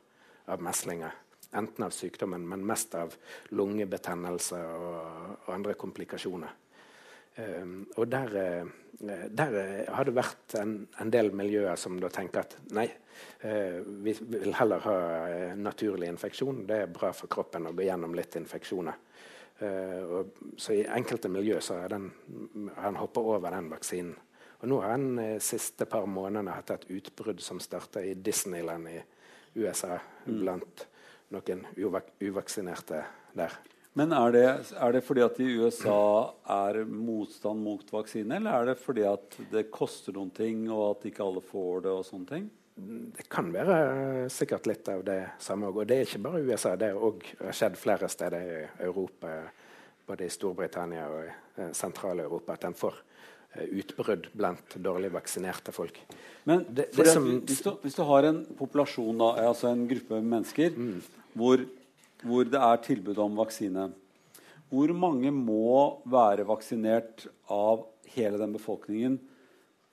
av 0.54 0.62
meslinger. 0.62 1.16
Enten 1.56 1.86
av 1.86 1.94
sykdommen, 1.94 2.46
men 2.46 2.62
mest 2.66 2.94
av 2.94 3.16
lungebetennelse 3.58 4.60
og, 4.76 4.94
og 5.40 5.50
andre 5.56 5.74
komplikasjoner. 5.78 6.54
Um, 7.36 7.86
og 8.00 8.08
der, 8.08 8.30
uh, 8.32 9.24
der 9.28 9.56
har 9.92 10.08
det 10.08 10.14
vært 10.16 10.54
en, 10.56 10.76
en, 11.00 11.10
del 11.12 11.28
miljøer 11.36 11.76
som 11.76 11.98
da 12.00 12.08
tenker 12.08 12.46
at 12.46 12.54
nei, 12.72 12.86
uh, 13.44 13.82
vi 14.04 14.14
vil 14.16 14.56
heller 14.56 14.84
ha 14.86 14.96
naturlig 15.60 16.08
infeksjon. 16.14 16.64
Det 16.68 16.82
er 16.84 16.94
bra 16.94 17.12
for 17.16 17.28
kroppen 17.32 17.68
å 17.68 17.74
gå 17.76 17.84
gjennom 17.88 18.16
litt 18.16 18.38
infeksjoner. 18.40 19.02
Og, 19.56 20.34
så 20.60 20.74
i 20.76 20.82
enkelte 20.84 21.30
miljø 21.32 21.62
så 21.64 21.78
har 21.80 21.94
han 21.96 22.98
hoppa 23.00 23.22
over 23.24 23.54
den 23.54 23.70
vaksinen. 23.70 24.10
Og 24.60 24.68
nå 24.68 24.80
har 24.82 24.92
han 24.92 25.06
de 25.16 25.28
siste 25.40 25.86
par 25.88 26.04
månedene 26.04 26.52
hatt 26.58 26.74
et 26.74 26.84
utbrudd 26.98 27.40
som 27.40 27.60
starta 27.64 28.02
i 28.04 28.12
Disneyland 28.20 28.90
i 28.92 28.98
USA 29.56 29.96
mm. 29.96 30.36
blant 30.42 30.84
noen 31.32 31.64
uvak 31.80 32.12
uvaksinerte 32.20 33.00
der. 33.36 33.56
Men 33.96 34.12
er 34.12 34.34
det, 34.34 34.44
er 34.76 34.92
det, 34.92 35.00
fordi 35.06 35.22
at 35.24 35.38
i 35.40 35.48
USA 35.56 36.28
er 36.52 36.82
motstand 36.84 37.62
mot 37.64 37.92
vaksine, 37.94 38.36
eller 38.36 38.52
er 38.52 38.70
det 38.70 38.76
fordi 38.82 39.06
at 39.08 39.38
det 39.52 39.70
koster 39.72 40.12
noen 40.12 40.34
ting, 40.36 40.66
og 40.68 40.90
at 40.90 41.06
ikke 41.08 41.24
alle 41.24 41.40
får 41.40 41.86
det? 41.86 41.94
og 41.94 42.04
sånne 42.04 42.28
ting? 42.28 42.50
Det 42.76 43.24
kan 43.32 43.48
være 43.54 44.28
sikkert 44.28 44.66
litt 44.68 44.88
av 44.92 45.00
det 45.06 45.20
samme. 45.40 45.70
Og 45.72 45.86
det 45.88 45.96
er 45.96 46.04
ikke 46.04 46.20
bare 46.26 46.42
USA. 46.44 46.74
Det 46.76 46.90
har 46.92 47.06
også 47.08 47.54
skjedd 47.56 47.78
flere 47.80 48.10
steder 48.12 48.44
i 48.44 48.58
Europa, 48.84 49.32
både 50.06 50.26
i 50.26 50.34
Storbritannia 50.34 51.06
og 51.08 51.22
i 51.22 51.30
eh, 51.62 51.70
Sentral-Europa, 51.72 52.58
at 52.58 52.66
en 52.68 52.76
får 52.76 52.98
eh, 53.56 53.64
utbrudd 53.80 54.28
blant 54.36 54.76
dårlig 54.76 55.08
vaksinerte 55.16 55.72
folk. 55.72 56.02
Men 56.44 56.66
det, 56.68 56.90
det 56.92 57.08
som, 57.08 57.30
hvis, 57.48 57.64
du, 57.64 57.72
hvis, 57.80 57.96
du, 57.96 58.04
har 58.12 58.28
en 58.28 58.44
populasjon, 58.60 59.24
da, 59.24 59.32
altså 59.48 59.72
en 59.72 59.88
gruppe 59.88 60.20
mennesker, 60.20 60.76
mm. 60.76 61.00
hvor, 61.32 61.64
hvor, 62.24 62.46
det 62.48 62.60
er 62.60 62.82
tilbud 62.84 63.18
om 63.20 63.36
vaksine 63.36 63.90
Hvor 64.70 64.92
mange 64.96 65.30
må 65.30 66.02
være 66.08 66.46
vaksinert 66.48 67.26
av 67.52 67.84
hele 68.14 68.38
den 68.40 68.54
befolkningen 68.56 69.18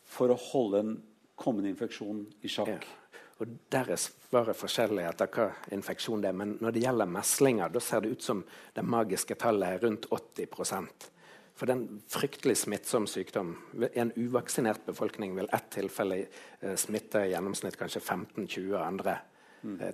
for 0.03 0.33
å 0.33 0.39
holde 0.51 0.79
en 0.83 0.93
kommende 1.39 1.71
infeksjon 1.73 2.23
i 2.41 2.51
sjakk. 2.51 2.85
Ja. 2.85 2.99
Og 3.41 3.49
Der 3.73 3.89
er 3.91 3.99
svaret 3.99 4.55
forskjellig 4.55 5.03
etter 5.09 5.29
hva 5.33 5.49
infeksjon 5.73 6.21
det 6.23 6.29
er. 6.29 6.37
Men 6.37 6.55
når 6.61 6.75
det 6.75 6.83
gjelder 6.85 7.09
meslinger, 7.09 7.73
da 7.73 7.81
ser 7.81 8.03
det 8.03 8.13
ut 8.13 8.23
som 8.25 8.43
det 8.75 8.85
magiske 8.85 9.35
tallet 9.41 9.75
er 9.75 9.83
rundt 9.83 10.07
80 10.13 10.47
For 11.55 11.65
det 11.65 11.73
er 11.73 11.79
en 11.81 12.01
fryktelig 12.07 12.57
smittsom 12.61 13.07
sykdom. 13.09 13.55
En 13.93 14.13
uvaksinert 14.15 14.85
befolkning 14.85 15.35
vil 15.35 15.49
ett 15.51 15.69
tilfelle 15.73 16.23
eh, 16.61 16.75
smitte 16.75 17.25
i 17.25 17.33
gjennomsnitt 17.33 17.77
kanskje 17.77 18.01
15-20 18.01 18.77
andre 18.79 19.17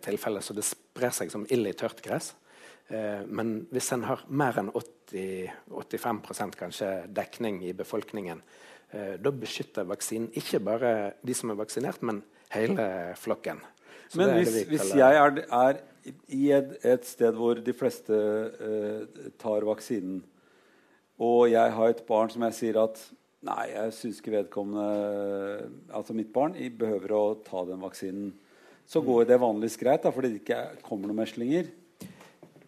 tilfeller. 0.04 0.46
Så 0.46 0.56
det 0.58 0.68
sprer 0.68 1.14
seg 1.16 1.32
som 1.34 1.46
ild 1.50 1.70
i 1.70 1.76
tørt 1.78 2.02
gress. 2.06 2.34
Eh, 2.90 3.22
men 3.28 3.68
hvis 3.74 3.92
en 3.96 4.08
har 4.10 4.26
mer 4.30 4.58
enn 4.62 4.72
80-85% 4.74 6.58
kanskje 6.60 6.90
dekning 7.14 7.62
i 7.68 7.76
befolkningen, 7.78 8.42
Eh, 8.90 9.18
da 9.22 9.30
beskytter 9.30 9.86
vaksinen 9.86 10.32
ikke 10.40 10.62
bare 10.66 10.94
de 11.22 11.34
som 11.38 11.52
er 11.54 11.60
vaksinert, 11.60 12.02
men 12.02 12.24
hele 12.50 13.14
flokken. 13.22 13.62
Så 14.10 14.18
men 14.18 14.34
hvis, 14.40 14.64
hvis, 14.66 14.88
jeg 14.98 15.20
er, 15.20 15.44
er 15.54 15.82
i 16.34 16.48
et, 16.56 16.72
et, 16.82 17.06
sted 17.06 17.38
hvor 17.38 17.60
de 17.62 17.74
fleste 17.78 18.16
uh, 18.18 19.28
tar 19.38 19.68
vaksinen, 19.68 20.24
og 21.22 21.52
jeg 21.52 21.76
har 21.76 21.94
et 21.94 22.02
barn 22.08 22.34
som 22.34 22.48
jeg 22.48 22.58
sier 22.58 22.82
at 22.82 23.02
Nei, 23.46 23.70
jeg 23.72 23.94
syns 23.96 24.18
ikke 24.20 24.34
vedkommende 24.34 25.70
Altså 25.96 26.12
mitt 26.12 26.28
barn 26.36 26.58
behøver 26.76 27.14
å 27.16 27.22
ta 27.46 27.62
den 27.70 27.80
vaksinen. 27.80 28.34
Så 28.90 29.02
går 29.06 29.28
det 29.30 29.38
vanligvis 29.42 29.78
greit, 29.78 30.02
da, 30.04 30.10
fordi 30.14 30.32
det 30.34 30.42
ikke 30.42 30.64
kommer 30.86 31.12
noen 31.12 31.22
meslinger. 31.22 31.70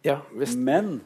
Ja, 0.06 0.20
hvis, 0.38 0.54
Men 0.56 1.00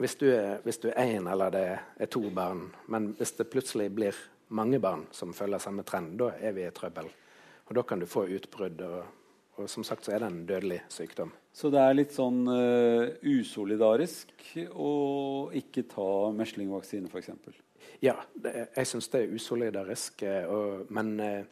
hvis 0.00 0.16
du 0.20 0.26
er 0.32 0.60
hvis 0.64 0.80
du 0.82 0.90
er 0.90 0.98
én 1.16 1.30
eller 1.30 1.50
det 1.54 1.64
er 1.96 2.10
to 2.12 2.22
barn, 2.34 2.66
men 2.88 3.12
hvis 3.16 3.32
det 3.38 3.48
plutselig 3.52 3.88
blir 3.94 4.16
mange 4.52 4.80
barn 4.80 5.06
som 5.12 5.32
følger 5.32 5.58
samme 5.62 5.84
trend, 5.88 6.18
da 6.20 6.32
er 6.40 6.52
vi 6.52 6.66
i 6.66 6.70
trøbbel. 6.74 7.08
Og 7.68 7.74
da 7.78 7.82
kan 7.82 8.00
du 8.00 8.06
få 8.06 8.26
utbrudd, 8.28 8.80
og, 8.84 9.04
og 9.56 9.70
som 9.70 9.84
sagt 9.84 10.04
så 10.04 10.12
er 10.12 10.20
det 10.20 10.28
en 10.28 10.46
dødelig 10.48 10.82
sykdom. 10.92 11.32
Så 11.52 11.70
det 11.72 11.80
er 11.80 11.96
litt 11.96 12.12
sånn 12.12 12.42
uh, 12.48 13.08
usolidarisk 13.22 14.32
å 14.72 14.92
ikke 15.56 15.86
ta 15.88 16.08
meslingvaksine, 16.36 17.08
f.eks. 17.08 17.30
Ja, 18.02 18.16
det, 18.34 18.52
jeg 18.76 18.88
syns 18.88 19.08
det 19.12 19.22
er 19.22 19.34
usolidarisk. 19.36 20.22
eh, 20.26 20.44
Og, 20.48 20.86
men 20.90 21.12
eh, 21.20 21.44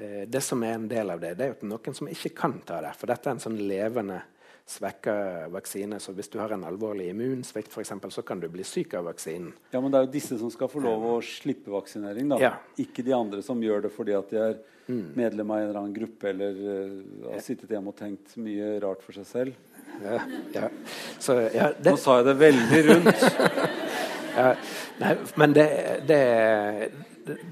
det 0.00 0.40
som 0.44 0.62
er 0.64 0.76
en 0.78 0.88
del 0.88 1.12
av 1.12 1.20
det, 1.22 1.34
det 1.38 1.46
er 1.46 1.54
jo 1.54 1.70
noen 1.70 1.96
som 1.96 2.08
ikke 2.08 2.32
kan 2.36 2.58
ta 2.66 2.80
det. 2.84 2.94
For 2.98 3.10
dette 3.10 3.28
er 3.28 3.36
en 3.36 3.42
sånn 3.42 3.58
levende 3.60 4.22
svekka 4.70 5.48
vaksine. 5.50 5.98
Så 6.00 6.14
hvis 6.16 6.30
du 6.30 6.38
har 6.40 6.54
en 6.54 6.64
alvorlig 6.68 7.10
immunsvikt, 7.10 7.72
for 7.72 7.82
eksempel, 7.82 8.12
så 8.14 8.22
kan 8.26 8.40
du 8.40 8.48
bli 8.52 8.64
syk 8.66 8.94
av 8.98 9.08
vaksinen. 9.10 9.52
Ja, 9.74 9.80
men 9.80 9.92
det 9.92 10.00
er 10.00 10.06
jo 10.06 10.12
disse 10.14 10.38
som 10.40 10.52
skal 10.52 10.70
få 10.70 10.82
lov 10.84 11.06
å 11.10 11.14
slippe 11.24 11.72
vaksinering, 11.74 12.30
da. 12.34 12.40
Ja. 12.42 12.52
Ikke 12.80 13.04
de 13.06 13.14
andre 13.16 13.42
som 13.46 13.62
gjør 13.62 13.86
det 13.86 13.94
fordi 13.94 14.16
at 14.16 14.30
de 14.32 14.42
er 14.44 14.60
medlem 14.90 15.50
av 15.50 15.58
en 15.58 15.68
eller 15.68 15.80
annen 15.80 15.94
gruppe 15.94 16.30
eller 16.32 16.56
uh, 16.56 17.32
har 17.32 17.42
sittet 17.44 17.70
hjemme 17.70 17.92
og 17.92 17.98
tenkt 17.98 18.34
mye 18.42 18.72
rart 18.82 19.04
for 19.06 19.14
seg 19.14 19.28
selv. 19.28 19.58
Ja, 20.02 20.16
ja. 20.54 20.70
Så, 21.18 21.36
ja, 21.54 21.70
det, 21.76 21.92
Nå 21.92 22.00
sa 22.00 22.20
jeg 22.20 22.26
det 22.30 22.34
veldig 22.40 22.80
rundt. 22.88 23.24
ja, 24.40 24.48
nei, 25.02 25.14
men 25.42 25.54
det, 25.56 25.68
det, 26.08 26.20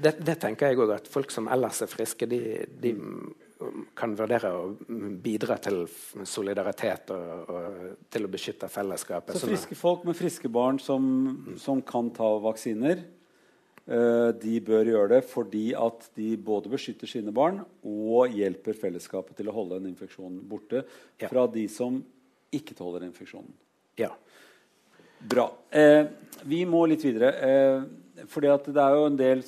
det, 0.01 0.15
det 0.25 0.35
tenker 0.41 0.69
jeg 0.71 0.79
òg, 0.81 0.91
at 0.95 1.07
folk 1.11 1.31
som 1.31 1.47
ellers 1.51 1.81
er 1.85 1.91
friske, 1.91 2.27
de, 2.29 2.39
de 2.81 2.93
kan 3.99 4.13
vurdere 4.15 4.49
å 4.55 4.69
bidra 5.19 5.57
til 5.59 5.81
solidaritet 6.27 7.11
og, 7.11 7.49
og 7.51 8.03
til 8.11 8.25
å 8.27 8.31
beskytte 8.31 8.69
fellesskapet. 8.71 9.35
Så 9.35 9.43
Sånn 9.43 9.51
friske 9.53 9.75
folk 9.79 10.05
med 10.07 10.15
friske 10.15 10.51
barn 10.51 10.79
som, 10.79 11.03
som 11.59 11.81
kan 11.83 12.07
ta 12.15 12.29
vaksiner, 12.45 13.01
eh, 13.83 14.29
de 14.39 14.55
bør 14.63 14.93
gjøre 14.93 15.09
det 15.17 15.21
fordi 15.27 15.65
at 15.75 16.07
de 16.15 16.31
både 16.37 16.71
beskytter 16.71 17.11
sine 17.11 17.33
barn 17.35 17.59
og 17.83 18.31
hjelper 18.39 18.79
fellesskapet 18.79 19.35
til 19.41 19.51
å 19.51 19.57
holde 19.59 19.81
en 19.81 19.91
infeksjon 19.91 20.39
borte 20.47 20.85
Ja. 21.19 21.27
fra 21.27 21.45
de 21.51 21.67
som 21.67 21.99
ikke 22.55 22.77
tåler 22.79 23.03
infeksjonen. 23.09 23.51
ja. 23.99 24.13
Bra. 25.19 25.49
Eh, 25.75 26.05
vi 26.47 26.61
må 26.63 26.85
litt 26.87 27.01
videre. 27.03 27.33
Eh, 27.43 27.81
fordi 28.27 28.49
at 28.51 28.67
det 28.67 28.83
er 28.83 28.97
jo 28.97 29.07
en 29.07 29.19
del 29.19 29.43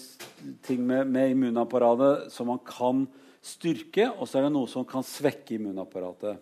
ting 0.65 0.81
med, 0.87 1.09
med 1.11 1.33
immunapparatet 1.33 2.31
som 2.33 2.49
man 2.51 2.61
kan 2.65 3.05
styrke, 3.41 4.07
og 4.13 4.27
så 4.29 4.39
er 4.39 4.47
det 4.47 4.53
noe 4.55 4.69
som 4.69 4.85
kan 4.87 5.05
svekke 5.05 5.57
immunapparatet. 5.57 6.39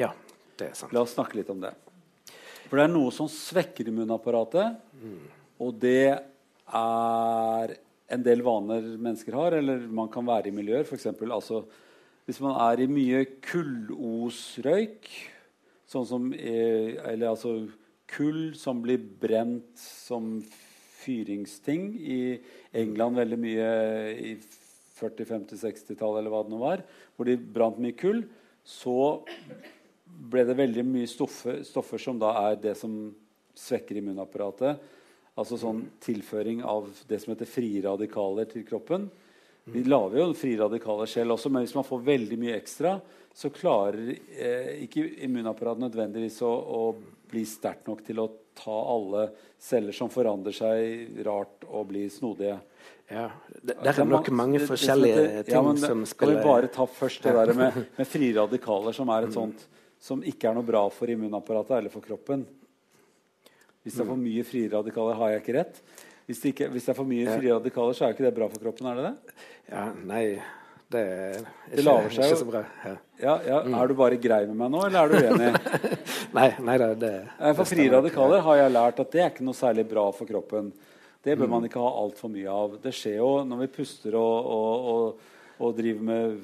ja, 0.00 0.12
det 0.56 0.70
er 0.70 0.78
sant. 0.78 0.94
La 0.96 1.04
oss 1.04 1.14
snakke 1.16 1.38
litt 1.38 1.50
om 1.52 1.60
det. 1.60 1.74
For 2.66 2.78
det 2.78 2.86
er 2.86 2.92
noe 2.94 3.12
som 3.14 3.28
svekker 3.30 3.92
immunapparatet, 3.92 4.80
og 5.62 5.76
det 5.80 6.16
er 6.16 7.74
en 8.06 8.22
del 8.26 8.42
vaner 8.46 8.84
mennesker 8.96 9.36
har, 9.36 9.56
eller 9.58 9.86
man 9.90 10.10
kan 10.12 10.26
være 10.26 10.50
i 10.50 10.54
miljøer. 10.54 10.86
For 10.86 10.98
eksempel, 10.98 11.32
altså, 11.34 11.62
hvis 12.26 12.40
man 12.42 12.56
er 12.64 12.82
i 12.82 12.90
mye 12.90 13.24
kullosrøyk, 13.44 15.10
sånn 15.86 16.06
som 16.08 16.32
eh, 16.34 16.98
Eller 17.06 17.30
altså 17.30 17.68
kull 18.10 18.56
som 18.58 18.80
blir 18.82 18.98
brent 18.98 19.78
som 19.78 20.40
fyringsting 21.06 21.88
i 21.96 22.20
England 22.76 23.22
veldig 23.22 23.38
mye 23.40 23.68
i 24.12 24.34
40-, 24.96 25.28
50-, 25.28 25.60
60-tallet, 25.62 26.20
eller 26.20 26.32
hva 26.32 26.42
det 26.44 26.54
nå 26.54 26.60
var, 26.60 26.82
hvor 27.16 27.28
de 27.28 27.36
brant 27.38 27.78
mye 27.82 27.96
kull, 27.98 28.24
så 28.66 29.22
ble 30.06 30.44
det 30.48 30.56
veldig 30.58 30.84
mye 30.86 31.08
stoffer, 31.10 31.60
stoffer 31.66 32.00
som 32.02 32.18
da 32.20 32.32
er 32.48 32.58
det 32.60 32.74
som 32.80 32.94
svekker 33.56 34.00
immunapparatet. 34.00 34.80
Altså 35.36 35.58
sånn 35.60 35.82
tilføring 36.00 36.62
av 36.64 36.88
det 37.08 37.20
som 37.20 37.34
heter 37.34 37.48
frie 37.48 37.82
radikaler 37.84 38.48
til 38.48 38.64
kroppen. 38.68 39.10
Vi 39.68 39.82
lager 39.84 40.22
jo 40.22 40.32
frie 40.38 40.58
radikaler 40.60 41.10
selv 41.10 41.34
også, 41.34 41.50
men 41.52 41.66
hvis 41.66 41.74
man 41.76 41.86
får 41.86 42.04
veldig 42.06 42.38
mye 42.40 42.56
ekstra, 42.56 42.96
så 43.36 43.50
klarer 43.52 44.14
eh, 44.14 44.84
ikke 44.86 45.04
immunapparatet 45.26 45.84
nødvendigvis 45.84 46.38
å, 46.46 46.52
å 46.54 47.26
bli 47.28 47.42
sterkt 47.48 47.90
nok 47.90 48.04
til 48.06 48.22
å 48.22 48.30
ta 48.56 48.72
alle 48.94 49.28
celler 49.62 49.92
som 49.96 50.08
forandrer 50.12 50.54
seg 50.56 51.20
rart 51.26 51.64
og 51.68 51.88
blir 51.92 52.08
snodige. 52.10 52.58
Ja, 53.10 53.28
det, 53.62 53.76
der 53.84 54.00
er 54.02 54.04
nok 54.08 54.30
mange 54.34 54.58
det- 54.58 54.66
det 54.66 54.70
forskjellige 54.72 55.14
heter- 55.16 55.44
ting 55.44 55.54
ja, 55.54 55.62
men 55.62 55.74
det- 55.76 55.86
som 55.86 55.98
Kan 56.02 56.06
spiller 56.06 56.36
vi 56.40 56.42
bare 56.44 56.68
ta 56.68 56.86
først 56.86 57.22
det 57.22 57.32
der 57.36 57.54
med, 57.54 57.86
med 57.98 58.06
frie 58.06 58.32
radikaler, 58.34 58.92
som 58.92 59.06
Mm. 59.06 59.14
er 59.22 59.26
et 59.28 59.32
sånt 59.34 59.66
som 60.00 60.22
ikke 60.22 60.48
er 60.50 60.54
noe 60.54 60.62
bra 60.66 60.88
for 60.90 61.06
immunapparatet 61.06 61.78
eller 61.78 61.90
for 61.90 62.00
kroppen? 62.00 62.44
Hvis 63.84 63.94
det 63.94 64.00
er 64.00 64.04
Mm. 64.04 64.10
for 64.10 64.16
mye 64.16 64.44
frie 64.44 64.68
radikaler, 64.68 65.14
har 65.14 65.28
jeg 65.30 65.42
ikke 65.44 65.54
rett? 65.58 65.80
Hvis 66.26 66.40
det, 66.42 66.54
ikke, 66.56 66.68
hvis 66.72 66.84
det 66.84 66.88
er 66.88 66.94
for 66.94 67.04
mye 67.04 67.26
frie 67.38 67.52
radikaler, 67.54 67.92
så 67.94 68.02
er 68.02 68.08
jo 68.08 68.14
ikke 68.16 68.24
det 68.26 68.34
bra 68.34 68.48
for 68.48 68.58
kroppen, 68.58 68.86
er 68.90 68.94
det 68.96 69.04
det? 69.04 69.34
Ja, 69.70 69.92
nei, 69.92 70.42
det 70.92 71.00
er 71.02 71.36
ikke, 71.40 71.82
Det 71.82 71.82
ikke 71.82 72.28
jo. 72.30 72.36
så 72.40 72.46
bra. 72.48 72.60
Ja. 72.84 72.94
Ja, 73.18 73.34
ja, 73.46 73.60
Mm. 73.66 73.74
Er 73.74 73.88
du 73.88 73.94
bare 73.98 74.16
grei 74.22 74.46
med 74.46 74.56
meg 74.60 74.70
nå, 74.70 74.82
eller 74.86 74.98
er 75.00 75.08
du 75.08 75.16
uenig? 75.16 75.94
Nei, 76.36 76.48
nei 76.60 76.76
det, 76.78 76.88
det 77.00 77.14
For 77.56 77.64
frie 77.64 77.90
radikaler 77.90 78.42
har 78.44 78.56
jeg 78.60 78.72
lært 78.74 79.00
at 79.00 79.10
det 79.14 79.20
er 79.24 79.30
ikke 79.32 79.46
noe 79.46 79.56
særlig 79.56 79.86
bra 79.88 80.04
for 80.12 80.28
kroppen. 80.28 80.72
Det 81.24 81.34
Mm. 81.34 81.40
bør 81.42 81.48
man 81.56 81.64
ikke 81.66 81.80
ha 81.82 81.90
altfor 82.04 82.30
mye 82.30 82.46
av. 82.52 82.76
Det 82.82 82.92
skjer 82.94 83.16
jo 83.18 83.30
når 83.48 83.64
vi 83.64 83.70
puster 83.80 84.14
og, 84.14 84.46
og, 84.46 84.86
og, 84.92 85.32
og 85.58 85.76
driver 85.78 86.02
med 86.06 86.36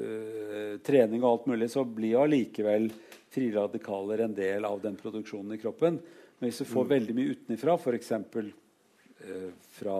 øh, 0.00 0.78
trening 0.86 1.22
og 1.24 1.30
alt 1.32 1.46
mulig, 1.52 1.68
så 1.72 1.84
blir 1.84 2.14
jo 2.16 2.22
allikevel 2.24 2.88
frie 3.32 3.52
radikaler 3.54 4.24
en 4.26 4.34
del 4.36 4.64
av 4.68 4.80
den 4.82 4.96
produksjonen 4.96 5.56
i 5.56 5.60
kroppen. 5.60 5.98
Men 6.38 6.50
hvis 6.50 6.62
du 6.62 6.68
får 6.68 6.88
veldig 6.90 7.14
mye 7.16 7.34
utenifra, 7.36 7.76
f.eks. 7.78 8.12
Øh, 9.28 9.50
fra 9.78 9.98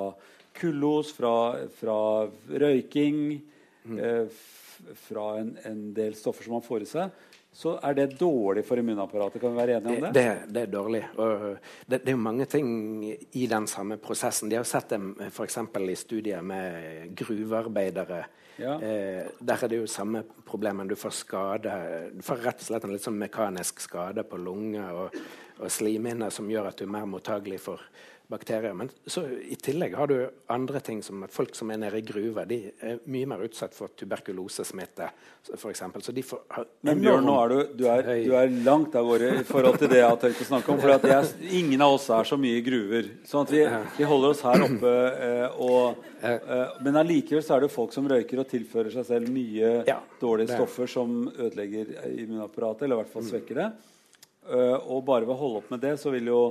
kullos, 0.57 1.13
fra, 1.17 1.35
fra 1.79 1.99
røyking, 2.49 3.43
mm. 3.85 4.01
fra 5.09 5.27
en, 5.41 5.55
en 5.65 5.85
del 5.97 6.15
stoffer 6.19 6.45
som 6.45 6.59
man 6.59 6.67
får 6.67 6.85
i 6.85 6.91
seg, 6.91 7.23
så 7.53 7.75
er 7.85 7.95
det 7.95 8.15
dårlig 8.17 8.65
for 8.65 8.81
immunapparatet. 8.81 9.41
Kan 9.41 9.53
vi 9.53 9.61
være 9.61 9.77
enige 9.77 9.97
om 9.97 10.05
det? 10.07 10.13
Det, 10.17 10.53
det 10.55 10.61
er 10.63 10.71
dårlig. 10.73 11.03
Og 11.21 11.43
det, 11.87 11.99
det 12.07 12.15
er 12.15 12.21
mange 12.21 12.47
ting 12.49 12.69
i 13.13 13.47
den 13.47 13.67
samme 13.69 13.99
prosessen. 14.01 14.49
De 14.49 14.57
har 14.57 14.65
sett 14.69 14.95
det 14.95 15.01
f.eks. 15.29 15.59
i 15.61 15.97
studier 16.01 16.41
med 16.41 17.13
gruvearbeidere. 17.17 18.23
Ja. 18.57 18.79
Eh, 18.81 19.29
der 19.41 19.65
er 19.65 19.69
det 19.69 19.83
jo 19.83 19.87
samme 19.87 20.25
problemet. 20.49 20.89
Du 20.89 20.97
får 20.97 21.11
skade 21.17 21.77
Du 22.15 22.23
får 22.25 22.41
rett 22.45 22.61
og 22.61 22.67
slett 22.67 22.85
en 22.89 22.93
litt 22.93 23.05
sånn 23.05 23.21
mekanisk 23.21 23.81
skade 23.85 24.25
på 24.29 24.41
lunger 24.41 25.05
og, 25.05 25.21
og 25.61 25.73
slimhinner 25.73 26.33
som 26.33 26.51
gjør 26.51 26.71
at 26.71 26.81
du 26.81 26.87
er 26.87 26.93
mer 26.97 27.09
mottagelig 27.09 27.61
for 27.65 27.85
bakterier. 28.33 28.75
Men 28.77 28.91
så 29.07 29.25
i 29.29 29.57
tillegg 29.61 29.95
har 29.99 30.11
du 30.11 30.17
andre 30.53 30.81
ting 30.85 31.03
som 31.05 31.25
folk 31.31 31.55
som 31.57 31.71
er 31.73 31.81
nede 31.83 32.01
i 32.01 32.07
gruver, 32.07 32.49
de 32.49 32.59
er 32.81 33.03
mye 33.13 33.29
mer 33.29 33.45
utsatt 33.47 33.77
for 33.77 33.93
tuberkulosesmitte, 33.99 35.11
f.eks. 35.55 35.83
Så 36.03 36.15
de 36.15 36.25
får 36.27 36.65
Men 36.87 37.03
Bjørn, 37.03 37.27
nå 37.27 37.37
er 37.43 37.53
du, 37.53 37.59
du, 37.83 37.85
er, 37.91 38.09
du 38.25 38.35
er 38.39 38.57
langt 38.67 38.97
av 38.99 39.07
gårde 39.09 39.31
i 39.41 39.45
forhold 39.49 39.79
til 39.83 39.93
det 39.93 40.01
jeg 40.01 40.09
har 40.09 40.19
tenkt 40.25 40.43
å 40.45 40.49
snakke 40.49 40.75
om. 40.75 40.81
For 40.83 40.95
at 40.97 41.07
jeg, 41.11 41.53
ingen 41.63 41.85
av 41.85 41.97
oss 41.99 42.09
er 42.15 42.33
så 42.33 42.41
mye 42.41 42.59
i 42.61 42.65
gruver. 42.67 43.13
Sånn 43.29 43.47
at 43.47 43.55
vi, 43.55 43.63
vi 43.99 44.09
holder 44.09 44.35
oss 44.35 44.43
her 44.47 44.67
oppe. 44.67 44.97
Eh, 45.29 45.63
og, 45.63 46.05
eh, 46.25 46.77
men 46.83 47.01
allikevel 47.03 47.45
så 47.45 47.57
er 47.57 47.67
det 47.67 47.73
folk 47.75 47.95
som 47.95 48.09
røyker 48.11 48.43
og 48.43 48.51
tilfører 48.51 48.95
seg 48.95 49.09
selv 49.09 49.33
mye 49.33 49.73
Ja, 49.89 50.01
dårlige 50.21 50.57
stoffer 50.57 50.91
som 50.91 51.25
ødelegger 51.33 51.97
immunapparatet, 52.11 52.87
eller 52.87 52.99
i 52.99 53.03
hvert 53.03 53.15
fall 53.15 53.27
svekker 53.29 53.63
det. 53.63 53.73
Eh, 54.43 54.77
og 54.91 55.05
bare 55.07 55.27
ved 55.27 55.35
å 55.37 55.39
holde 55.39 55.63
opp 55.63 55.71
med 55.71 55.83
det, 55.85 55.95
så 56.03 56.11
vil 56.15 56.31
jo 56.33 56.43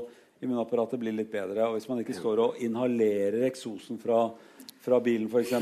immunapparatet 0.42 1.00
blir 1.02 1.16
litt 1.16 1.32
bedre. 1.32 1.68
Og 1.68 1.78
hvis 1.78 1.88
man 1.90 2.02
ikke 2.02 2.18
står 2.18 2.42
og 2.46 2.62
inhalerer 2.64 3.46
eksosen 3.50 4.00
fra, 4.02 4.26
fra 4.82 5.00
bilen, 5.04 5.30
f.eks., 5.30 5.54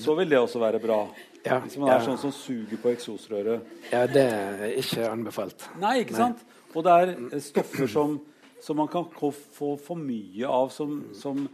så 0.00 0.14
vil 0.16 0.30
det 0.32 0.38
også 0.40 0.60
være 0.62 0.80
bra. 0.80 1.02
Ja, 1.46 1.60
Hvis 1.62 1.76
man 1.78 1.92
er 1.92 2.00
ja. 2.00 2.06
sånn 2.08 2.18
som 2.18 2.32
suger 2.34 2.78
på 2.82 2.90
eksosrøret. 2.90 3.66
Ja, 3.92 4.06
det 4.10 4.24
er 4.24 4.64
ikke 4.80 5.04
anbefalt. 5.06 5.68
Nei, 5.78 6.00
ikke 6.02 6.16
sant? 6.16 6.40
Og 6.72 6.82
det 6.82 6.94
er 6.94 7.12
eh, 7.14 7.42
stoffer 7.44 7.90
som, 7.90 8.16
som 8.62 8.80
man 8.80 8.88
kan 8.90 9.06
få 9.14 9.30
for 9.78 10.00
mye 10.00 10.48
av, 10.50 10.72
som, 10.74 10.98
som, 11.14 11.44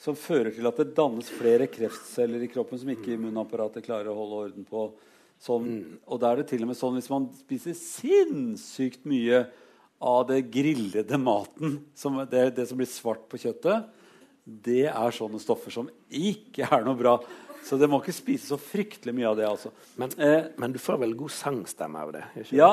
som 0.00 0.16
fører 0.16 0.54
til 0.56 0.70
at 0.70 0.78
det 0.80 0.94
dannes 0.96 1.28
flere 1.28 1.68
kreftceller 1.68 2.46
i 2.46 2.48
kroppen 2.52 2.80
som 2.80 2.94
ikke 2.94 3.12
immunapparatet 3.16 3.84
klarer 3.84 4.08
å 4.12 4.16
holde 4.22 4.40
orden 4.46 4.68
på. 4.68 4.86
Sånn, 5.42 5.68
og 6.06 6.22
da 6.22 6.30
er 6.30 6.40
det 6.40 6.48
til 6.52 6.64
og 6.64 6.70
med 6.70 6.78
sånn 6.78 6.96
hvis 6.96 7.10
man 7.12 7.28
spiser 7.42 7.76
sinnssykt 7.76 9.04
mye 9.10 9.42
av 10.02 10.26
det 10.26 10.40
grillede 10.50 11.18
maten, 11.20 11.78
som 11.94 12.18
det, 12.30 12.48
det 12.56 12.66
som 12.68 12.80
blir 12.80 12.90
svart 12.90 13.28
på 13.30 13.38
kjøttet, 13.38 13.86
det 14.42 14.88
er 14.90 15.14
sånne 15.14 15.38
stoffer 15.38 15.70
som 15.70 15.86
ikke 16.10 16.66
er 16.66 16.82
noe 16.82 16.98
bra 16.98 17.14
Så 17.62 17.76
det 17.78 17.86
må 17.86 18.00
ikke 18.02 18.10
spise 18.10 18.48
så 18.50 18.56
fryktelig 18.58 19.12
mye 19.14 19.28
av 19.28 19.36
det. 19.38 19.44
altså. 19.46 19.70
Men, 19.94 20.10
Eh, 20.18 20.48
men 20.58 20.72
du 20.74 20.80
får 20.82 20.96
vel 20.98 21.12
god 21.14 21.30
sangstemme 21.30 22.00
av 22.02 22.10
det? 22.16 22.24
Ikke? 22.40 22.56
ja, 22.58 22.70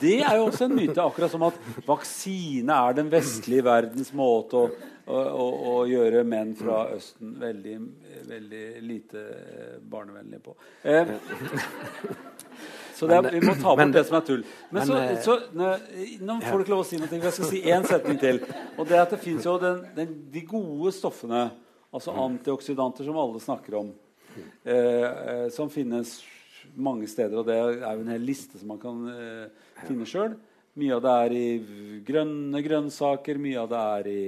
det 0.00 0.14
er 0.24 0.38
jo 0.38 0.46
også 0.46 0.64
en 0.64 0.76
myte. 0.78 0.96
Akkurat 1.04 1.30
som 1.30 1.44
at 1.44 1.58
vaksine 1.84 2.72
er 2.72 2.96
den 2.96 3.10
vestlige 3.12 3.66
verdens 3.66 4.14
måte 4.16 4.56
å, 4.56 4.70
å, 5.04 5.18
å, 5.20 5.50
å 5.74 5.76
gjøre 5.90 6.24
menn 6.24 6.54
fra 6.56 6.86
Østen 6.96 7.34
veldig, 7.36 7.76
veldig 8.30 8.64
lite 8.88 9.26
barnevennlige 9.92 10.40
på. 10.48 10.56
Eh, 10.88 11.12
så 12.94 13.08
det 13.10 13.16
er, 13.18 13.28
vi 13.34 13.40
må 13.42 13.54
ta 13.58 13.72
bort 13.72 13.80
Men- 13.82 13.92
det 13.94 14.04
som 14.06 14.16
er 14.16 14.26
tull. 14.26 14.44
Men, 14.70 14.78
men, 14.78 14.86
så, 14.86 14.98
eh, 15.02 15.20
så 15.24 15.34
nå, 15.52 15.70
nå 16.22 16.38
får 16.44 16.58
du 16.60 16.64
ikke 16.64 16.74
lov 16.74 16.84
å 16.84 16.88
si 16.88 17.00
noe. 17.00 17.10
Jeg 17.10 17.34
skal 17.34 17.50
si 17.50 17.62
én 17.62 17.86
setning 17.88 18.20
til. 18.22 18.40
Og 18.78 18.86
det 18.88 18.96
er 18.96 19.02
at 19.02 19.14
det 19.16 19.20
fins 19.24 19.44
jo 19.48 19.56
den, 19.58 19.82
den, 19.96 20.14
de 20.30 20.44
gode 20.46 20.92
stoffene, 20.94 21.48
altså 21.94 22.14
antioksidanter, 22.24 23.06
som 23.06 23.18
alle 23.18 23.42
snakker 23.42 23.78
om, 23.80 23.92
eh, 24.64 24.74
eh, 24.74 25.48
som 25.54 25.70
finnes 25.70 26.16
mange 26.76 27.06
steder. 27.10 27.38
Og 27.38 27.46
det 27.46 27.58
er 27.58 27.94
jo 27.94 28.06
en 28.06 28.14
hel 28.14 28.26
liste 28.26 28.58
som 28.58 28.70
man 28.74 28.82
kan 28.82 29.04
eh, 29.10 29.46
finne 29.84 30.06
sjøl. 30.08 30.38
Mye 30.74 30.96
av 30.96 31.04
det 31.04 31.14
er 31.26 31.36
i 31.38 32.00
grønne 32.06 32.62
grønnsaker, 32.64 33.38
mye 33.38 33.60
av 33.62 33.68
det 33.70 33.82
er 33.98 34.08
i, 34.10 34.22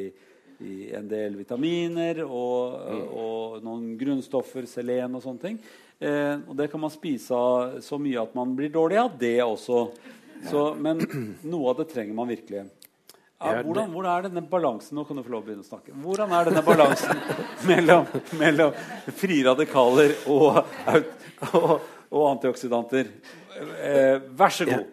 i 0.62 0.74
en 0.94 1.08
del 1.10 1.34
vitaminer 1.40 2.20
og, 2.22 2.76
og 3.10 3.56
noen 3.66 3.96
grunnstoffer, 3.98 4.68
selen 4.70 5.18
og 5.18 5.24
sånne 5.24 5.42
ting. 5.42 5.58
Eh, 6.00 6.34
og 6.44 6.56
det 6.58 6.68
kan 6.72 6.80
man 6.82 6.92
spise 6.92 7.36
av 7.36 7.78
så 7.84 7.98
mye 8.00 8.20
at 8.20 8.34
man 8.36 8.52
blir 8.56 8.72
dårlig 8.72 8.98
av 9.00 9.14
det 9.20 9.38
også. 9.44 9.86
Så, 10.50 10.66
men 10.76 11.00
noe 11.52 11.70
av 11.72 11.78
det 11.80 11.88
trenger 11.92 12.16
man 12.16 12.28
virkelig. 12.28 12.66
Ja, 13.36 13.52
Ja, 13.52 13.62
hvordan, 13.64 13.90
hvordan 13.92 14.12
er 14.14 14.22
denne 14.30 14.42
balansen 14.48 14.96
Nå 14.96 15.02
kan 15.04 15.18
du 15.18 15.20
få 15.20 15.34
lov 15.34 15.42
å 15.42 15.44
begynne 15.44 15.64
å 15.64 15.68
snakke. 15.68 15.92
Hvordan 16.00 16.30
er 16.32 16.46
denne 16.48 16.62
balansen 16.64 17.18
mellom, 17.68 18.06
mellom 18.40 18.76
frie 19.12 19.44
radikaler 19.44 20.14
og, 20.32 20.62
og, 21.50 21.72
og 22.08 22.24
antioksidanter? 22.30 23.10
Eh, 23.60 24.16
vær 24.36 24.52
så 24.56 24.68
god. 24.68 24.86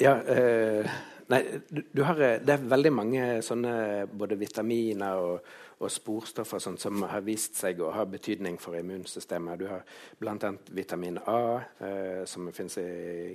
Ja, 0.00 0.14
eh, 0.24 0.88
nei, 1.32 1.42
du, 1.68 1.82
du 1.92 2.02
har, 2.08 2.20
eh, 2.20 2.38
det 2.44 2.56
er 2.56 2.64
veldig 2.72 2.92
mange 2.96 3.28
sånne 3.44 3.74
både 4.08 4.40
vitaminer 4.40 5.20
og, 5.20 5.52
og 5.82 5.90
sporstoffer 5.90 6.62
sånn, 6.62 6.78
som 6.78 7.02
har 7.10 7.24
vist 7.26 7.58
seg 7.58 7.80
å 7.82 7.90
ha 7.94 8.04
betydning 8.08 8.58
for 8.62 8.78
immunsystemet. 8.78 9.58
Du 9.58 9.66
har 9.70 9.84
bl.a. 10.18 10.52
vitamin 10.70 11.18
A, 11.26 11.60
eh, 11.82 12.22
som 12.28 12.50
finnes 12.54 12.78
i 12.78 12.88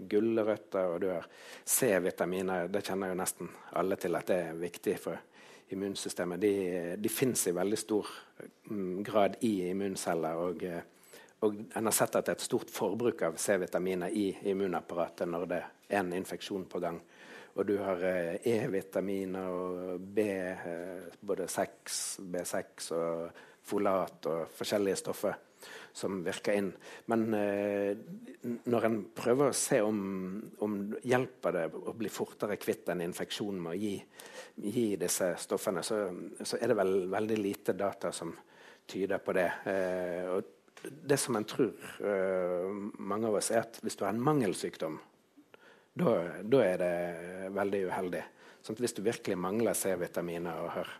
gulrøtter, 0.09 0.93
og 0.93 1.01
du 1.03 1.09
har 1.11 1.27
C-vitaminer. 1.65 2.71
Det 2.71 2.85
kjenner 2.87 3.11
jo 3.11 3.19
nesten 3.19 3.51
alle 3.79 3.99
til 3.99 4.15
at 4.19 4.29
det 4.31 4.39
er 4.49 4.61
viktig 4.61 4.95
for 5.03 5.23
immunsystemet. 5.75 6.39
De, 6.39 6.53
de 6.97 7.11
fins 7.11 7.49
i 7.49 7.55
veldig 7.55 7.79
stor 7.81 8.13
mm, 8.71 9.01
grad 9.03 9.41
i 9.47 9.57
immunceller. 9.71 10.45
og 10.47 10.63
eh, 10.63 10.85
og 11.45 11.53
en 11.77 11.85
har 11.85 11.93
sett 11.93 12.15
at 12.17 12.25
det 12.25 12.33
er 12.33 12.39
et 12.39 12.47
stort 12.47 12.71
forbruk 12.73 13.21
av 13.27 13.35
C-vitaminer 13.37 14.09
i 14.09 14.31
immunapparatet 14.49 15.29
når 15.29 15.43
det 15.51 15.59
er 15.61 15.99
en 15.99 16.15
infeksjon 16.17 16.65
på 16.65 16.81
gang. 16.81 16.97
Og 17.57 17.65
du 17.65 17.77
har 17.81 18.03
eh, 18.05 18.35
E-vitaminer 18.53 19.49
og 19.49 20.01
B, 20.13 20.23
eh, 20.29 21.05
både 21.25 21.47
6, 21.49 22.01
B6 22.29 22.91
og 22.93 23.43
folat 23.67 24.27
og 24.29 24.51
forskjellige 24.53 24.99
stoffer 25.01 25.39
som 25.97 26.19
virker 26.21 26.59
inn. 26.59 26.69
Men 27.09 27.23
eh, 27.33 27.97
når 28.69 28.85
en 28.85 28.99
prøver 29.17 29.49
å 29.49 29.57
se 29.57 29.81
om, 29.81 29.97
om 30.61 30.77
hjelper 31.01 31.57
det 31.57 31.65
å 31.81 31.95
bli 31.97 32.13
fortere 32.13 32.59
kvitt 32.61 32.93
en 32.93 33.01
infeksjon 33.07 33.57
med 33.57 33.73
å 33.73 33.81
gi, 33.81 33.95
gi 34.69 34.85
disse 35.01 35.33
stoffene, 35.41 35.81
så, 35.81 36.03
så 36.37 36.61
er 36.61 36.69
det 36.69 36.77
vel 36.77 36.95
veldig 37.09 37.41
lite 37.41 37.73
data 37.73 38.13
som 38.13 38.35
tyder 38.87 39.17
på 39.19 39.33
det. 39.35 39.49
Og 40.31 40.85
det 41.09 41.17
som 41.19 41.35
en 41.35 41.45
tror, 41.49 41.73
mange 43.03 43.27
av 43.27 43.35
oss, 43.41 43.49
er 43.51 43.65
at 43.65 43.81
hvis 43.83 43.97
du 43.99 44.05
har 44.05 44.13
en 44.13 44.23
mangelsykdom, 44.23 44.95
da, 45.97 46.61
er 46.63 46.81
det 46.81 47.51
veldig 47.55 47.83
uheldig. 47.89 48.23
Sånn 48.65 48.79
hvis 48.81 48.95
du 48.97 49.03
virkelig 49.05 49.37
mangler 49.39 49.77
C-vitaminer 49.77 50.63
og 50.65 50.73
har 50.75 50.93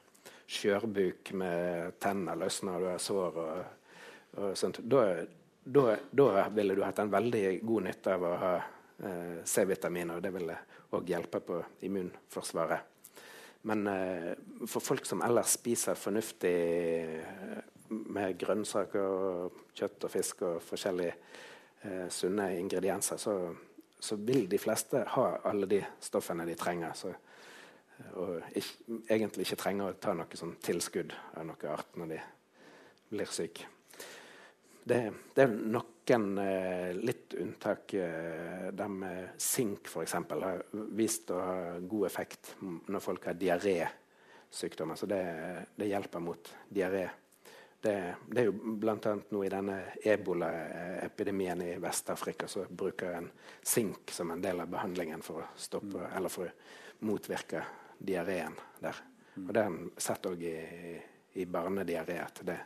skjørbuk 0.47 1.33
med 1.35 1.97
tenner 1.99 2.39
løsner 2.39 2.77
og 2.77 2.85
du 2.85 2.89
har 2.93 3.03
sår, 3.03 3.39
og, 3.43 3.97
og 4.37 4.57
sånt, 4.59 4.79
da, 4.87 5.03
da, 5.67 6.47
ville 6.55 6.77
du 6.77 6.83
hatt 6.85 7.01
en 7.03 7.11
veldig 7.11 7.45
god 7.67 7.87
nytte 7.89 8.15
av 8.15 8.23
å 8.23 8.35
ha 8.43 8.53
eh, 8.57 9.39
C-vitaminer, 9.43 10.17
og 10.17 10.23
det 10.23 10.31
ville 10.37 10.55
òg 10.95 11.11
hjelpe 11.11 11.41
på 11.43 11.59
immunforsvaret. 11.89 12.93
Men 13.67 13.87
eh, 13.91 14.31
for 14.69 14.83
folk 14.83 15.07
som 15.09 15.23
ellers 15.25 15.57
spiser 15.57 15.99
fornuftig 15.99 16.55
med 17.89 18.39
grønnsaker 18.39 19.03
og 19.03 19.61
kjøtt 19.75 20.07
og 20.07 20.13
fisk 20.13 20.43
og 20.47 20.61
forskjellige 20.63 21.15
eh, 21.83 22.07
sunne 22.13 22.53
ingredienser, 22.61 23.19
så, 23.19 23.35
så, 23.99 24.15
vil 24.15 24.47
de 24.49 24.59
fleste 24.61 25.03
ha 25.15 25.27
alle 25.49 25.69
de 25.69 25.81
stoffene 26.03 26.45
de 26.47 26.55
trenger. 26.59 26.93
Så, 26.97 27.13
og 28.19 28.57
ikke, 28.57 28.99
egentlig 29.09 29.47
ikke 29.47 29.61
trenger 29.63 29.91
å 29.91 29.97
ta 30.01 30.13
noe 30.17 30.39
sånn 30.39 30.57
tilskudd 30.63 31.15
av 31.35 31.47
noe 31.49 31.73
art 31.73 31.97
når 31.97 32.13
de 32.13 32.21
blir 33.09 33.33
syke. 33.33 33.67
Det, 34.87 34.99
det 35.35 35.43
er 35.43 35.51
noen 35.51 36.27
eh, 36.39 36.93
litt 36.95 37.35
unntak. 37.41 37.93
Eh, 37.99 38.67
det 38.71 38.87
med 38.91 39.39
sink 39.41 39.89
f.eks. 39.91 40.13
har 40.31 40.61
vist 40.95 41.31
å 41.35 41.39
ha 41.43 41.57
god 41.81 42.07
effekt 42.07 42.53
når 42.61 43.03
folk 43.03 43.27
har 43.27 43.39
diarésykdommer. 43.39 44.95
Så 44.95 45.09
det, 45.11 45.23
det 45.75 45.89
hjelper 45.91 46.23
mot 46.23 46.53
diaré. 46.69 47.07
Det, 47.82 48.15
det, 48.28 48.41
er 48.41 48.47
jo 48.47 48.75
bl.a. 48.82 49.13
nå 49.30 49.43
i 49.45 49.51
denne 49.53 49.75
ebolaepidemien 50.01 51.61
i 51.61 51.75
Vest-Afrika 51.82 52.47
så 52.49 52.65
bruker 52.69 53.19
en 53.19 53.30
sink 53.61 54.11
som 54.11 54.32
en 54.34 54.41
del 54.41 54.63
av 54.63 54.71
behandlingen 54.71 55.21
for 55.21 55.43
å 55.43 55.51
stoppe, 55.55 55.99
mm. 55.99 56.15
eller 56.17 56.34
for 56.34 56.49
å 56.49 57.05
motvirke 57.05 57.61
diareen 57.97 58.57
der. 58.82 58.97
Og 59.38 59.53
det 59.53 59.61
har 59.61 59.69
en 59.69 59.91
sett 60.01 60.25
òg 60.25 60.41
i, 60.41 60.57
i 61.38 61.45
barnediaré 61.45 62.17
at 62.23 62.41
det, 62.47 62.57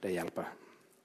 det, 0.00 0.14
hjelper. 0.16 0.48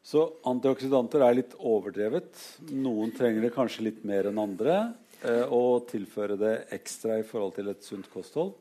Så 0.01 0.23
antioksidanter 0.47 1.25
er 1.25 1.37
litt 1.37 1.53
overdrevet. 1.59 2.39
Noen 2.71 3.11
trenger 3.13 3.43
det 3.43 3.53
kanskje 3.55 3.89
litt 3.89 4.05
mer 4.07 4.31
enn 4.31 4.39
andre. 4.41 4.77
Eh, 5.21 5.43
og 5.53 5.85
tilføre 5.91 6.39
det 6.39 6.55
ekstra 6.73 7.19
i 7.19 7.27
forhold 7.27 7.59
til 7.59 7.69
et 7.69 7.83
sunt 7.85 8.07
kosthold. 8.13 8.55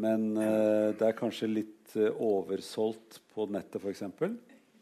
Men 0.00 0.32
uh, 0.36 0.90
det 0.96 1.06
er 1.06 1.18
kanskje 1.18 1.50
litt 1.50 1.94
uh, 1.98 2.10
oversolgt 2.18 3.20
på 3.34 3.46
nettet, 3.54 3.82
f.eks.? 3.82 4.02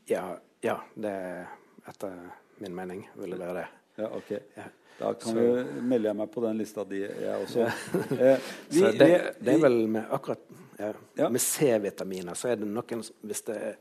Ja, 0.08 0.26
ja, 0.64 0.78
det 0.94 1.10
er 1.10 1.50
etter 1.90 2.16
min 2.62 2.74
mening 2.74 3.04
vil 3.18 3.34
det 3.34 3.40
være 3.40 3.58
det. 3.60 3.66
Ja, 4.00 4.08
ok. 4.16 4.30
Ja. 4.56 4.68
Da 4.98 5.14
kan 5.14 5.36
vi, 5.36 5.64
melder 5.80 6.12
jeg 6.12 6.16
meg 6.20 6.30
på 6.30 6.42
den 6.44 6.58
lista 6.60 6.84
di, 6.86 7.00
jeg 7.02 7.46
også. 7.46 7.68
Eh, 8.12 8.50
vi, 8.68 8.78
så 8.78 8.90
det, 8.92 9.08
det, 9.40 9.54
er 9.56 9.62
vel 9.62 9.80
med 9.90 10.04
akkurat 10.14 10.42
ja, 10.78 10.92
ja. 11.16 11.28
Med 11.32 11.40
C-vitaminer 11.42 12.36
så 12.38 12.52
er 12.52 12.60
det 12.60 12.68
noen 12.68 13.02
Hvis 13.02 13.42
det 13.46 13.56
er 13.56 13.76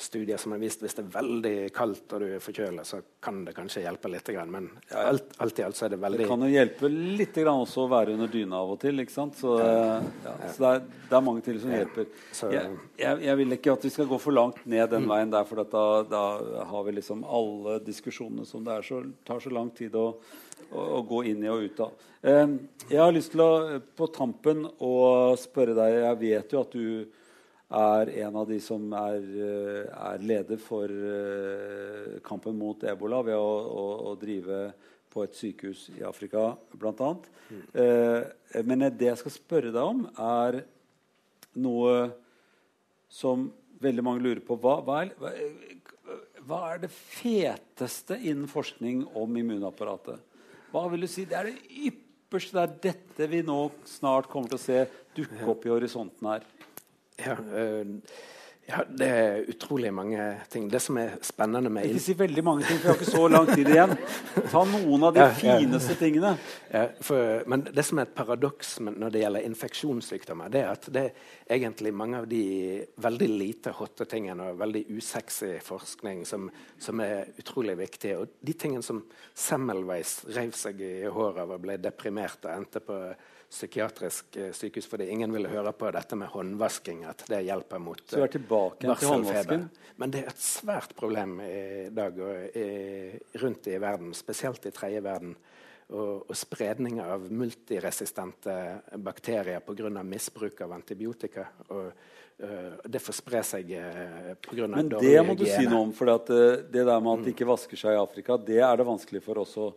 studier 0.00 0.36
som 0.36 0.52
har 0.52 0.60
vist 0.62 0.82
hvis 0.82 0.96
det 0.96 1.02
er 1.04 1.12
veldig 1.14 1.54
kaldt 1.76 2.14
og 2.16 2.22
du 2.22 2.26
er 2.34 2.42
forkjøla, 2.42 2.84
så 2.86 3.00
kan 3.22 3.42
det 3.46 3.54
kanskje 3.56 3.82
hjelpe 3.84 4.10
litt. 4.12 4.30
Men 4.50 4.68
alt, 4.96 5.34
alt 5.42 5.60
i 5.60 5.64
alt 5.66 5.78
så 5.78 5.86
er 5.86 5.94
det 5.94 6.00
veldig 6.02 6.22
Det 6.22 6.28
kan 6.30 6.44
jo 6.46 6.50
hjelpe 6.50 6.90
litt 6.90 7.40
også 7.40 7.84
å 7.84 7.90
være 7.90 8.14
under 8.16 8.30
dyna 8.32 8.60
av 8.60 8.74
og 8.74 8.80
til. 8.82 9.02
ikke 9.02 9.14
sant? 9.14 9.38
Så, 9.40 9.56
ja. 9.60 10.34
så 10.48 10.64
det, 10.64 10.70
er, 10.70 10.82
det, 11.04 11.14
er, 11.14 11.24
mange 11.26 11.44
til 11.46 11.60
som 11.62 11.74
hjelper. 11.74 12.10
Jeg, 12.54 12.74
jeg, 13.00 13.22
jeg, 13.26 13.38
vil 13.42 13.56
ikke 13.58 13.76
at 13.76 13.86
vi 13.88 13.92
skal 13.94 14.10
gå 14.10 14.20
for 14.22 14.36
langt 14.36 14.64
ned 14.64 14.90
den 14.92 15.08
veien 15.10 15.32
der, 15.32 15.48
for 15.48 15.62
da, 15.62 15.86
da, 16.08 16.24
har 16.72 16.86
vi 16.88 16.96
liksom 16.98 17.24
alle 17.24 17.78
diskusjonene 17.84 18.48
som 18.48 18.64
det 18.66 18.76
er 18.76 18.86
så, 18.86 19.02
tar 19.26 19.42
så 19.42 19.52
lang 19.54 19.72
tid 19.76 19.96
å, 19.98 20.08
å, 20.70 20.84
å 21.00 21.04
gå 21.08 21.24
inn 21.30 21.44
i 21.44 21.52
og 21.52 21.68
ut 21.68 21.84
av. 21.86 22.06
Jeg 22.20 23.00
har 23.00 23.14
lyst 23.16 23.32
til 23.32 23.40
å 23.40 23.80
på 23.96 24.10
tampen 24.12 24.66
å 24.84 24.92
spørre 25.40 25.72
deg 25.72 25.94
Jeg 26.02 26.18
vet 26.20 26.52
jo 26.52 26.60
at 26.60 26.74
du 26.76 27.19
er 27.70 28.10
en 28.24 28.36
av 28.40 28.48
de 28.50 28.58
som 28.62 28.82
er, 28.98 29.26
er 29.94 30.24
leder 30.26 30.58
for 30.62 30.90
uh, 30.90 32.16
kampen 32.26 32.56
mot 32.58 32.82
ebola 32.82 33.20
ved 33.26 33.38
å, 33.38 33.52
å, 33.70 33.84
å, 34.10 34.14
drive 34.18 34.62
på 35.10 35.22
et 35.26 35.36
sykehus 35.38 35.88
i 35.94 36.02
Afrika, 36.06 36.52
bl.a. 36.78 37.10
Mm. 37.50 37.62
Eh, 37.82 38.60
men 38.62 38.84
det 38.94 39.08
jeg 39.08 39.18
skal 39.18 39.34
spørre 39.34 39.72
deg 39.74 39.82
om, 39.82 40.04
er 40.14 40.60
noe 41.58 41.94
som 43.10 43.48
veldig 43.82 44.04
mange 44.06 44.22
lurer 44.22 44.42
på. 44.46 44.54
Hva, 44.62 44.76
hva, 44.86 45.00
er, 45.02 45.10
hva 46.46 46.60
er 46.68 46.84
det 46.84 46.92
feteste 46.94 48.20
innen 48.20 48.46
forskning 48.50 49.02
om 49.18 49.40
immunapparatet? 49.42 50.22
Hva 50.70 50.86
vil 50.92 51.02
du 51.02 51.10
si? 51.10 51.26
Det 51.26 51.40
er 51.40 51.50
det 51.50 51.82
ypperste. 51.90 52.54
Det 52.54 52.62
er 52.62 52.78
dette 52.92 53.30
vi 53.32 53.42
nå 53.46 53.58
snart 53.90 54.30
kommer 54.30 54.52
til 54.52 54.60
å 54.60 54.62
se 54.62 54.84
dukke 55.16 55.50
opp 55.50 55.66
i 55.66 55.74
horisonten 55.74 56.30
her. 56.30 56.46
Ja, 57.26 57.36
Ja, 58.70 58.84
Det 58.98 59.06
er 59.06 59.44
utrolig 59.50 59.90
mange 59.94 60.22
ting. 60.50 60.68
Det 60.70 60.78
som 60.82 60.98
er 61.00 61.16
spennende 61.26 61.70
med 61.72 61.88
Ikke 61.88 62.02
si 62.04 62.14
veldig 62.18 62.42
mange 62.44 62.66
ting, 62.68 62.78
for 62.78 62.82
vi 62.82 62.90
har 62.92 63.00
ikke 63.00 63.10
så 63.10 63.24
lang 63.32 63.48
tid 63.50 63.70
igjen. 63.72 63.94
Ta 64.52 64.62
noen 64.68 65.06
av 65.08 65.16
de 65.16 65.24
ja, 65.24 65.30
fineste 65.34 65.96
tingene. 65.98 66.34
For, 67.02 67.42
men 67.50 67.64
det 67.66 67.84
som 67.86 67.98
er 67.98 68.06
et 68.06 68.14
paradoks 68.14 68.76
når 68.84 69.14
det 69.14 69.24
gjelder 69.24 69.48
infeksjonssykdommer, 69.48 70.52
det 70.54 70.62
er 70.62 70.70
at 70.70 70.86
det 70.92 71.04
er 71.08 71.56
egentlig 71.56 71.94
mange 71.96 72.20
av 72.22 72.28
de 72.30 72.44
veldig 73.02 73.30
lite 73.32 73.74
hotte 73.80 74.06
tingene 74.10 74.52
og 74.52 74.62
veldig 74.62 74.84
usexy 75.00 75.56
forskning 75.66 76.22
som, 76.28 76.46
som 76.78 77.02
er 77.02 77.32
utrolig 77.42 77.74
viktige. 77.80 78.20
Og 78.22 78.38
de 78.38 78.54
tingene 78.54 78.86
som 78.86 79.02
Semmelweis 79.34 80.20
reiv 80.30 80.54
seg 80.58 80.78
i 80.84 80.94
håret 81.10 81.42
av 81.42 81.56
og 81.56 81.66
ble 81.66 81.80
deprimert 81.80 82.44
og 82.46 82.54
endte 82.54 82.84
på 82.84 83.02
psykiatrisk 83.50 84.36
eh, 84.38 84.52
sykehus 84.54 84.86
fordi 84.86 85.08
ingen 85.10 85.32
ville 85.34 85.50
høre 85.50 85.72
på 85.74 85.90
dette 85.94 86.16
med 86.18 86.30
håndvasking. 86.30 87.02
At 87.10 87.24
det 87.30 87.42
hjelper 87.48 87.82
mot 87.82 88.02
Så 88.06 88.20
du 88.20 88.26
er 88.26 88.32
tilbake 88.32 88.86
til 88.86 89.10
håndvasken? 89.10 89.64
Men 90.00 90.14
det 90.14 90.22
er 90.22 90.30
et 90.30 90.44
svært 90.44 90.94
problem 90.98 91.40
i 91.44 91.88
dag 91.94 92.20
og 92.22 92.56
i, 92.56 92.68
rundt 93.42 93.66
i 93.68 93.80
verden, 93.82 94.14
spesielt 94.16 94.70
i 94.70 94.74
tredje 94.74 95.02
verden. 95.04 95.34
Og, 95.90 96.30
og 96.30 96.36
spredning 96.38 97.00
av 97.02 97.24
multiresistente 97.34 98.52
bakterier 99.02 99.58
pga. 99.66 99.90
misbruk 100.06 100.60
av 100.62 100.76
antibiotika. 100.76 101.48
Og, 101.74 101.88
uh, 102.44 102.76
det 102.86 103.00
får 103.02 103.16
spre 103.18 103.40
seg 103.42 103.72
uh, 103.74 104.28
pga. 104.38 104.68
Men 104.70 104.92
det 104.94 105.16
må 105.26 105.34
du 105.34 105.42
si 105.50 105.64
noe 105.66 105.88
om. 105.88 105.90
For 105.90 106.12
at, 106.14 106.30
uh, 106.30 106.62
det 106.62 106.84
der 106.86 107.02
med 107.02 107.10
at 107.16 107.26
de 107.26 107.34
ikke 107.34 107.50
vasker 107.50 107.82
seg 107.82 107.98
i 107.98 107.98
Afrika, 107.98 108.38
det 108.38 108.60
er 108.62 108.78
det 108.78 108.86
vanskelig 108.86 109.24
for 109.26 109.42
oss 109.42 109.56
å 109.58 109.72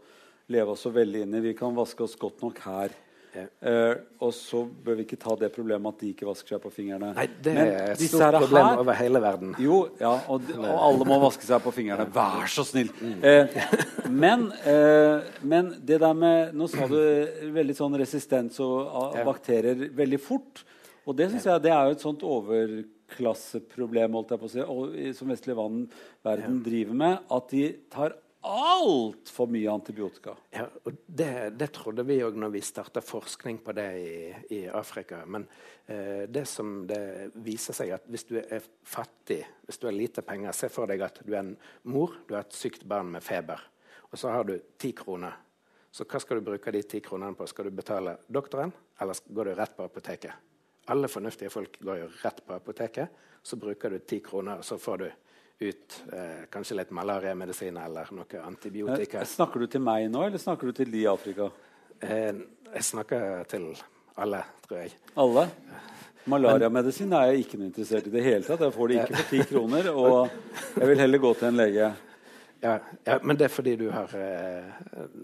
leve 0.54 0.76
oss 0.76 0.86
så 0.86 0.94
veldig 0.94 1.26
inn 1.26 1.34
i. 1.34 1.42
Vi 1.50 1.56
kan 1.58 1.74
vaske 1.74 2.06
oss 2.06 2.14
godt 2.22 2.46
nok 2.46 2.62
her. 2.68 2.94
Uh, 3.34 3.96
og 4.24 4.34
så 4.36 4.62
bør 4.86 4.98
vi 5.00 5.06
ikke 5.08 5.18
ta 5.22 5.34
det 5.40 5.50
problemet 5.56 5.96
at 5.96 6.04
de 6.04 6.12
ikke 6.14 6.28
vasker 6.28 6.56
seg 6.56 6.62
på 6.64 6.72
fingrene. 6.74 7.12
Nei, 7.18 7.26
Det 7.34 7.54
Men 7.56 7.72
er 7.72 7.94
et 7.94 8.04
stort 8.04 8.38
problem 8.38 8.68
her, 8.68 8.82
over 8.84 8.98
hele 9.00 9.22
verden. 9.24 9.56
Jo, 9.62 9.80
ja, 10.00 10.14
og, 10.30 10.52
og, 10.58 10.68
alle 10.88 11.08
må 11.10 11.18
vaske 11.24 11.48
seg 11.48 11.64
på 11.64 11.74
fingrene. 11.76 12.06
Vær 12.14 12.46
så 12.52 12.66
snill! 12.68 12.92
Uh, 13.02 13.58
men, 14.24 14.48
uh, 14.68 15.26
men, 15.42 15.74
det 15.82 16.00
der 16.04 16.18
med 16.18 16.54
Nå 16.58 16.68
sa 16.72 16.88
du 16.90 17.00
veldig 17.56 17.76
sånn 17.78 17.98
resistens 18.00 18.60
og 18.64 19.18
bakterier 19.26 19.88
veldig 19.98 20.22
fort. 20.22 20.66
Og 21.04 21.18
det 21.18 21.32
synes 21.32 21.48
jeg 21.50 21.64
det 21.66 21.72
er 21.74 21.88
jo 21.88 21.96
et 21.98 22.04
sånt 22.04 22.22
overklasseproblem 22.28 24.20
holdt 24.20 24.36
jeg 24.36 24.42
på 24.44 24.48
å 24.48 24.54
si, 24.54 24.62
og, 24.64 24.94
som 25.18 25.34
vestlig 25.34 25.58
verden 25.58 26.62
driver 26.64 27.00
med. 27.02 27.26
At 27.34 27.50
de 27.52 27.66
tar 27.92 28.16
altfor 28.44 29.48
mye 29.48 29.72
antibiotika. 29.72 30.34
Ja, 30.52 30.66
og 30.84 30.98
det, 31.06 31.56
det 31.60 31.70
trodde 31.76 32.04
vi 32.08 32.20
òg 32.26 32.36
når 32.40 32.52
vi 32.58 32.62
starta 32.66 33.02
forskning 33.04 33.62
på 33.64 33.76
det 33.78 33.88
i, 34.00 34.16
i 34.58 34.60
Afrika. 34.68 35.22
Men 35.26 35.46
eh, 35.86 36.26
det 36.28 36.44
som 36.52 36.82
det 36.90 37.32
viser 37.46 37.78
seg 37.78 37.94
at 37.96 38.10
hvis 38.12 38.28
du 38.30 38.36
er 38.42 38.66
fattig, 38.84 39.40
hvis 39.68 39.80
du 39.80 39.88
har 39.88 39.96
lite 39.96 40.26
penger 40.28 40.56
Se 40.58 40.70
for 40.72 40.92
deg 40.92 41.06
at 41.06 41.22
du 41.24 41.32
er 41.34 41.42
en 41.42 41.56
mor, 41.90 42.20
du 42.28 42.36
har 42.36 42.44
et 42.44 42.58
sykt 42.58 42.84
barn 42.90 43.12
med 43.16 43.24
feber, 43.24 43.64
og 44.12 44.20
så 44.20 44.36
har 44.36 44.48
du 44.50 44.58
ti 44.78 44.92
kroner. 44.98 45.40
Så 45.94 46.08
hva 46.10 46.20
skal 46.20 46.40
du 46.40 46.48
bruke 46.48 46.72
de 46.74 46.82
ti 46.90 47.00
kronene 47.06 47.38
på? 47.38 47.48
Skal 47.48 47.70
du 47.70 47.78
betale 47.78 48.18
doktoren, 48.28 48.74
eller 49.02 49.20
går 49.30 49.50
du 49.50 49.56
rett 49.58 49.76
på 49.78 49.86
apoteket? 49.86 50.50
Alle 50.92 51.08
fornuftige 51.08 51.52
folk 51.54 51.78
går 51.80 52.00
jo 52.02 52.08
rett 52.24 52.42
på 52.46 52.56
apoteket. 52.58 53.22
Så 53.44 53.56
bruker 53.60 53.94
du 53.94 54.00
ti 54.00 54.20
kroner, 54.24 54.60
og 54.60 54.66
så 54.66 54.78
får 54.80 54.98
du 54.98 55.12
ut 55.70 55.98
eh, 56.14 56.44
kanskje 56.54 56.78
litt 56.80 56.94
malariamedisin 56.96 57.78
eller 57.84 58.12
noe 58.16 58.44
antibiotika. 58.44 59.22
Eh, 59.22 59.30
snakker 59.30 59.64
du 59.64 59.72
til 59.72 59.84
meg 59.84 60.10
nå, 60.12 60.26
eller 60.28 60.42
snakker 60.42 60.70
du 60.70 60.78
til 60.78 60.92
de 60.94 61.04
i 61.04 61.10
Afrika? 61.10 61.50
Eh, 62.04 62.32
jeg 62.74 62.88
snakker 62.90 63.44
til 63.52 63.72
alle, 64.22 64.44
tror 64.68 64.84
jeg. 64.84 64.96
Alle? 65.20 65.48
Malariamedisin 66.30 67.12
er 67.18 67.32
jeg 67.32 67.44
ikke 67.44 67.60
noe 67.60 67.68
interessert 67.68 68.08
i 68.08 68.14
det 68.14 68.24
hele 68.24 68.48
tatt. 68.48 68.64
Jeg 68.64 68.74
får 68.74 68.90
det 68.90 69.00
ikke 69.02 69.20
for 69.20 69.30
ti 69.34 69.46
kroner, 69.52 69.92
og 69.92 70.80
jeg 70.80 70.90
vil 70.90 71.04
heller 71.04 71.24
gå 71.24 71.34
til 71.40 71.50
en 71.50 71.60
lege. 71.60 71.94
Ja, 72.64 72.78
ja, 73.04 73.18
Men 73.24 73.36
det 73.36 73.50
er 73.50 73.52
fordi 73.52 73.74
du 73.76 73.90
har 73.92 74.12
eh, 74.16 74.68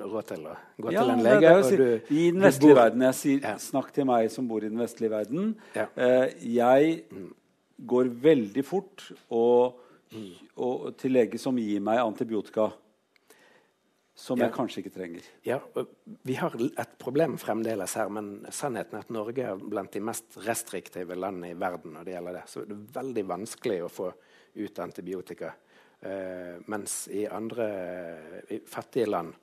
råd 0.04 0.26
til 0.28 0.42
å 0.44 0.56
gå 0.84 0.92
ja, 0.92 1.06
til 1.06 1.14
en 1.14 1.22
lege? 1.24 1.54
Si, 1.64 1.78
du, 1.80 1.86
I 2.12 2.26
den 2.36 2.44
vestlige 2.44 2.76
bor... 2.76 2.82
verden. 2.82 3.06
Jeg 3.08 3.18
sier 3.22 3.46
ja. 3.48 3.54
snakk 3.64 3.94
til 3.96 4.10
meg 4.10 4.28
som 4.34 4.50
bor 4.50 4.66
i 4.66 4.72
den 4.72 4.82
vestlige 4.82 5.14
verden. 5.14 5.54
Eh, 5.80 6.34
jeg 6.44 6.98
går 7.88 8.12
veldig 8.28 8.66
fort 8.68 9.06
og 9.32 9.80
og 10.58 10.94
til 10.98 11.14
lege 11.14 11.40
som 11.42 11.58
gir 11.60 11.82
meg 11.84 12.02
antibiotika. 12.02 12.70
Som 14.20 14.42
ja. 14.42 14.50
jeg 14.50 14.56
kanskje 14.58 14.82
ikke 14.82 14.92
trenger. 14.92 15.28
Ja, 15.48 15.60
Vi 16.28 16.36
har 16.36 16.56
et 16.60 16.96
problem 17.00 17.38
fremdeles 17.40 17.94
her, 17.96 18.10
men 18.12 18.42
sannheten 18.52 18.98
er 18.98 19.06
at 19.06 19.14
Norge 19.16 19.46
er 19.48 19.62
blant 19.62 19.94
de 19.96 20.02
mest 20.04 20.36
restriktive 20.44 21.16
landene 21.16 21.54
i 21.54 21.60
verden. 21.60 21.94
når 21.94 22.04
det 22.04 22.16
gjelder 22.18 22.34
det. 22.34 22.44
Så 22.48 22.66
det 22.66 22.76
er 22.76 23.00
veldig 23.00 23.26
vanskelig 23.30 23.84
å 23.86 23.90
få 23.90 24.10
ut 24.60 24.80
antibiotika. 24.80 25.54
Uh, 26.00 26.60
mens 26.68 27.08
i 27.12 27.26
andre 27.28 27.66
i 28.50 28.60
fattige 28.68 29.08
land 29.08 29.34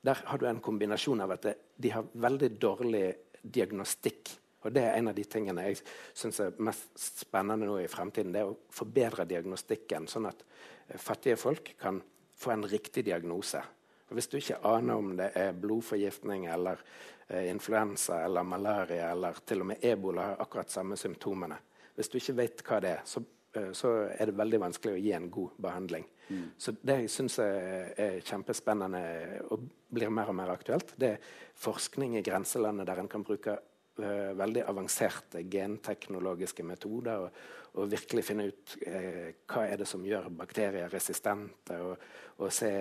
der 0.00 0.20
har 0.24 0.38
du 0.38 0.46
en 0.46 0.60
kombinasjon 0.62 1.20
av 1.20 1.32
at 1.34 1.46
de 1.76 1.90
har 1.90 2.06
veldig 2.12 2.50
dårlig 2.62 3.06
diagnostikk 3.42 4.30
og 4.66 4.72
Det 4.74 4.82
er 4.82 4.96
en 4.98 5.10
av 5.10 5.14
de 5.14 5.24
tingene 5.24 5.68
jeg 5.68 5.78
syns 6.18 6.40
er 6.42 6.56
mest 6.66 6.98
spennende 7.22 7.68
nå 7.68 7.76
i 7.78 7.90
fremtiden. 7.90 8.32
Det 8.34 8.40
er 8.42 8.50
å 8.50 8.56
forbedre 8.74 9.26
diagnostikken, 9.28 10.08
sånn 10.10 10.26
at 10.30 10.42
eh, 10.88 10.98
fattige 10.98 11.38
folk 11.38 11.74
kan 11.78 12.00
få 12.38 12.54
en 12.54 12.66
riktig 12.66 13.04
diagnose. 13.06 13.62
Og 14.08 14.16
Hvis 14.16 14.30
du 14.32 14.38
ikke 14.38 14.58
aner 14.66 14.98
om 14.98 15.14
det 15.18 15.30
er 15.38 15.54
blodforgiftning 15.54 16.48
eller 16.50 16.82
eh, 17.28 17.46
influensa 17.52 18.24
eller 18.24 18.46
malaria 18.46 19.12
eller 19.12 19.38
til 19.46 19.62
og 19.62 19.70
med 19.72 19.84
ebola 19.84 20.32
har 20.32 20.42
akkurat 20.42 20.70
samme 20.72 20.96
symptomene 20.96 21.58
Hvis 21.94 22.08
du 22.08 22.16
ikke 22.18 22.36
vet 22.38 22.62
hva 22.66 22.78
det 22.82 22.92
er, 22.96 23.00
så, 23.04 23.22
eh, 23.54 23.72
så 23.72 23.94
er 24.10 24.26
det 24.26 24.38
veldig 24.38 24.62
vanskelig 24.66 24.96
å 24.96 25.02
gi 25.02 25.14
en 25.14 25.30
god 25.30 25.62
behandling. 25.62 26.06
Mm. 26.28 26.44
Så 26.58 26.74
det 26.82 27.00
jeg 27.04 27.10
syns 27.14 27.38
er, 27.42 27.92
er 27.96 28.20
kjempespennende 28.26 29.02
og 29.48 29.70
blir 29.88 30.10
mer 30.12 30.28
og 30.30 30.36
mer 30.36 30.52
aktuelt, 30.52 30.92
det 31.00 31.14
er 31.14 31.34
forskning 31.58 32.18
i 32.18 32.22
grenselandet 32.26 32.86
der 32.86 33.00
en 33.02 33.10
kan 33.10 33.24
bruke 33.24 33.56
uh, 34.00 34.32
veldig 34.38 34.64
avanserte 34.68 35.44
genteknologiske 35.50 36.64
metoder. 36.66 37.24
Og, 37.24 37.40
og 37.78 37.90
virkelig 37.92 38.24
finne 38.26 38.48
ut 38.48 38.74
uh, 38.86 39.28
hva 39.50 39.66
er 39.68 39.82
det 39.82 39.88
som 39.90 40.04
gjør 40.06 40.30
bakterier 40.38 40.90
resistente. 40.92 41.78
Og, 41.84 42.08
og 42.38 42.52
se, 42.54 42.72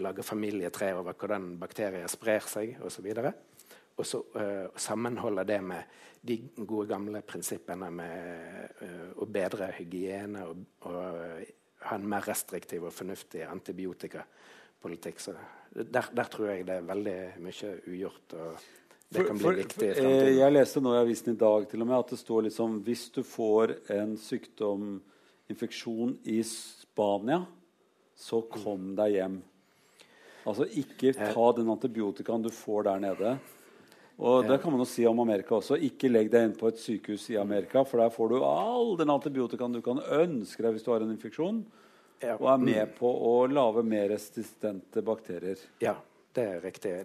lage 0.00 0.26
familietre 0.26 0.92
over 0.98 1.16
hvordan 1.18 1.54
bakterier 1.60 2.08
sprer 2.12 2.48
seg 2.48 2.76
osv. 2.84 3.08
Og 3.98 4.06
så 4.06 4.22
uh, 4.36 4.66
sammenholde 4.78 5.46
det 5.48 5.62
med 5.64 6.02
de 6.28 6.40
gode, 6.58 6.88
gamle 6.90 7.22
prinsippene 7.22 7.88
med 7.94 8.80
å 9.22 9.26
bedre 9.30 9.68
hygiene 9.76 10.42
og, 10.50 10.64
og 10.90 11.04
ha 11.86 11.96
en 11.96 12.08
mer 12.10 12.26
restriktiv 12.26 12.86
og 12.88 12.94
fornuftig 12.94 13.44
antibiotikapolitikk. 13.46 15.22
Så 15.22 15.34
der, 15.70 16.10
der, 16.10 16.30
tror 16.30 16.50
jeg 16.50 16.66
det 16.66 16.78
er 16.78 16.88
veldig 16.88 17.16
mye 17.44 17.72
ugjort. 17.86 18.34
og 18.34 18.66
det 19.08 19.24
kan 19.24 19.38
bli 19.38 19.44
for, 19.44 19.58
viktig 19.58 19.86
i 19.88 19.92
fremtiden. 19.94 20.32
Jeg 20.38 20.54
leste 20.54 20.82
nå 20.84 20.94
i 20.94 21.02
avisen 21.02 21.32
i 21.32 21.38
dag 21.40 21.68
til 21.70 21.84
og 21.84 21.88
med 21.88 21.98
at 21.98 22.10
det 22.12 22.18
står 22.20 22.48
liksom 22.48 22.80
hvis 22.86 23.04
du 23.14 23.22
får 23.24 23.76
en 23.94 24.16
sykdom, 24.20 24.98
infeksjon, 25.48 26.16
i 26.28 26.42
Spania, 26.44 27.42
så 28.18 28.42
kom 28.52 28.92
deg 28.98 29.14
hjem. 29.16 29.38
Altså 30.48 30.66
ikke 30.80 31.14
ta 31.16 31.46
den 31.56 31.70
antibiotikaen 31.72 32.44
du 32.44 32.50
får 32.52 32.88
der 32.88 33.00
nede. 33.04 33.38
Og 34.18 34.48
det 34.48 34.58
kan 34.60 34.74
man 34.74 34.82
jo 34.82 34.88
si 34.90 35.04
om 35.06 35.20
Amerika 35.22 35.54
også. 35.58 35.76
Ikke 35.88 36.10
legg 36.10 36.30
deg 36.32 36.48
inn 36.48 36.54
på 36.58 36.68
et 36.68 36.80
sykehus 36.82 37.28
i 37.30 37.38
Amerika, 37.38 37.84
for 37.86 38.02
der 38.02 38.10
får 38.10 38.32
du 38.32 38.38
all 38.42 38.96
den 38.98 39.12
antibiotikaen 39.14 39.76
du 39.76 39.82
kan 39.84 40.00
ønske 40.02 40.64
deg 40.64 40.74
hvis 40.74 40.86
du 40.86 40.90
har 40.90 41.04
en 41.04 41.12
infeksjon, 41.14 41.60
og 42.34 42.48
er 42.50 42.64
med 42.64 42.96
på 42.98 43.06
å 43.08 43.34
lage 43.46 43.84
mer 43.86 44.08
resistente 44.10 45.04
bakterier. 45.06 45.60
Ja, 45.84 45.94
det 46.34 46.48
er 46.56 46.64
riktig. 46.64 46.96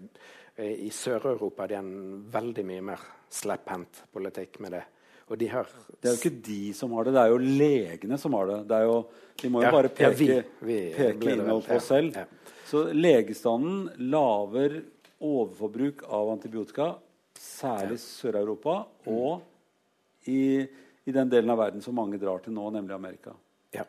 I 0.62 0.90
Sør-Europa 0.94 1.64
er 1.64 1.72
det 1.72 1.78
en 1.80 1.94
veldig 2.34 2.64
mye 2.68 2.82
mer 2.92 3.06
slepphendt 3.34 4.04
politikk 4.14 4.60
med 4.62 4.76
det. 4.78 4.84
Og 5.32 5.40
de 5.40 5.48
har 5.50 5.70
Det 6.00 6.10
er 6.10 6.14
jo 6.14 6.20
ikke 6.20 6.42
de 6.46 6.74
som 6.78 6.92
har 6.94 7.08
det, 7.08 7.14
det 7.16 7.22
er 7.22 7.32
jo 7.32 7.38
legene 7.42 8.18
som 8.22 8.34
har 8.38 8.50
det. 8.52 8.60
det 8.70 8.82
jo, 8.84 8.98
de 9.42 9.50
må 9.50 9.64
jo 9.64 9.66
ja, 9.66 9.72
bare 9.72 9.90
peke, 9.90 10.12
ja, 10.12 10.18
vi, 10.20 10.68
vi 10.68 10.78
peke 10.94 11.32
innhold 11.34 11.66
på 11.66 11.78
oss 11.80 11.90
selv. 11.90 12.18
Ja, 12.18 12.26
Så 12.70 12.84
legestanden 12.94 13.90
laver 14.12 14.82
overforbruk 15.24 16.04
av 16.04 16.30
antibiotika, 16.36 16.96
særlig 17.40 17.98
Sør-Europa, 18.04 18.84
mm. 19.06 19.14
og 19.16 20.30
i, 20.30 20.68
i, 21.06 21.12
den 21.12 21.32
delen 21.32 21.50
av 21.50 21.62
verden 21.64 21.82
som 21.82 21.96
mange 21.96 22.20
drar 22.20 22.44
til 22.44 22.54
nå, 22.54 22.68
nemlig 22.76 22.94
Amerika. 22.96 23.34
Ja. 23.74 23.88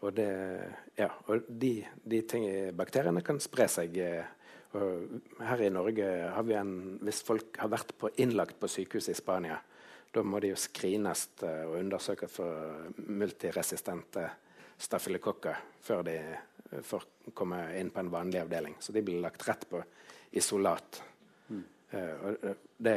Og, 0.00 0.12
det, 0.16 0.30
og 1.26 1.48
de, 1.48 1.74
de 2.04 2.20
ting, 2.28 2.46
bakteriene 2.76 3.24
kan 3.24 3.40
spre 3.42 3.66
seg 3.68 3.98
eh, 4.00 4.28
her 4.72 5.62
i 5.62 5.70
Norge 5.70 6.06
har 6.30 6.44
vi 6.46 6.54
en 6.54 6.98
Hvis 7.02 7.22
folk 7.26 7.58
har 7.58 7.70
vært 7.72 7.90
på, 7.98 8.10
innlagt 8.22 8.60
på 8.60 8.68
sykehus 8.70 9.08
i 9.10 9.16
Spania, 9.18 9.58
da 10.10 10.22
må 10.22 10.40
de 10.42 10.52
jo 10.52 10.58
screenes 10.58 11.28
eh, 11.46 11.64
og 11.66 11.78
undersøkes 11.78 12.32
for 12.34 13.02
multiresistente 13.06 14.24
stafylokokker 14.80 15.60
før 15.82 16.02
de 16.06 16.16
eh, 16.18 16.80
får 16.82 17.06
komme 17.34 17.60
inn 17.78 17.92
på 17.94 18.02
en 18.02 18.10
vanlig 18.10 18.40
avdeling. 18.42 18.76
Så 18.82 18.94
de 18.94 19.02
blir 19.06 19.22
lagt 19.22 19.46
rett 19.46 19.66
på 19.70 19.82
isolat. 20.34 21.02
Mm. 21.50 21.62
Uh, 21.90 22.52
det 22.78 22.96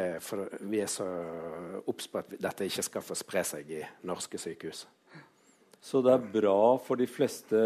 vi 0.70 0.82
er 0.84 0.90
så 0.92 1.06
obs 1.90 2.06
på 2.10 2.20
at 2.22 2.36
dette 2.38 2.68
ikke 2.70 2.86
skal 2.86 3.06
få 3.06 3.18
spre 3.18 3.42
seg 3.46 3.72
i 3.74 3.82
norske 4.06 4.38
sykehus. 4.38 4.86
Så 5.82 6.02
det 6.06 6.14
er 6.14 6.28
bra 6.38 6.78
for 6.82 7.02
de 7.02 7.08
fleste 7.10 7.58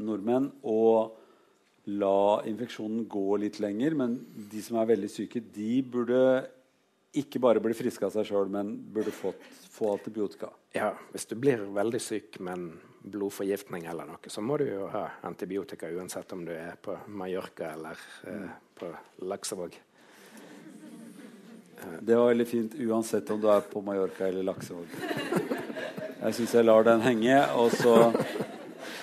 nordmenn 0.00 0.48
å 0.64 0.78
la 1.86 2.42
infeksjonen 2.46 3.06
gå 3.08 3.38
litt 3.42 3.60
lenger. 3.62 3.96
Men 3.98 4.18
de 4.50 4.62
som 4.62 4.78
er 4.80 4.90
veldig 4.92 5.10
syke, 5.12 5.42
de 5.54 5.80
burde 5.86 6.20
ikke 7.16 7.40
bare 7.40 7.62
bli 7.64 7.76
friske 7.76 8.04
av 8.04 8.12
seg 8.12 8.28
sjøl, 8.28 8.50
men 8.52 8.74
burde 8.92 9.14
fått, 9.14 9.40
få 9.72 9.94
antibiotika. 9.94 10.50
Ja, 10.76 10.92
hvis 11.12 11.28
du 11.30 11.36
blir 11.40 11.62
veldig 11.72 12.00
syk 12.02 12.40
med 12.44 12.58
en 12.58 12.68
blodforgiftning 13.06 13.86
eller 13.88 14.08
noe, 14.08 14.32
så 14.32 14.42
må 14.44 14.58
du 14.60 14.66
jo 14.66 14.88
ha 14.92 15.06
antibiotika 15.24 15.88
uansett 15.94 16.32
om 16.34 16.44
du 16.44 16.52
er 16.52 16.74
på 16.82 16.96
Mallorca 17.06 17.70
eller 17.72 18.00
eh, 18.26 18.48
på 18.76 18.90
Laksevåg. 19.30 19.78
Det 22.00 22.16
var 22.16 22.32
veldig 22.32 22.46
fint 22.48 22.74
uansett 22.80 23.30
om 23.30 23.40
du 23.40 23.48
er 23.52 23.64
på 23.70 23.80
Mallorca 23.84 24.26
eller 24.28 24.44
Laksevåg. 24.48 24.90
Jeg 26.26 26.34
syns 26.34 26.54
jeg 26.56 26.66
lar 26.66 26.86
den 26.86 27.04
henge. 27.04 27.36
Og 27.60 27.70
så 27.76 27.94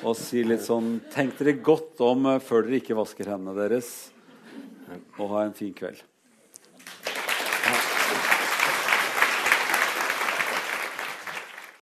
og 0.04 0.16
si 0.20 0.44
litt 0.44 0.64
sånn 0.66 0.98
Tenk 1.14 1.38
dere 1.40 1.56
godt 1.64 2.02
om 2.04 2.28
før 2.44 2.68
dere 2.68 2.82
ikke 2.82 2.98
vasker 2.98 3.32
hendene 3.32 3.56
deres. 3.58 3.92
Og 5.18 5.30
ha 5.32 5.46
en 5.48 5.56
fin 5.58 5.72
kveld. 5.76 6.02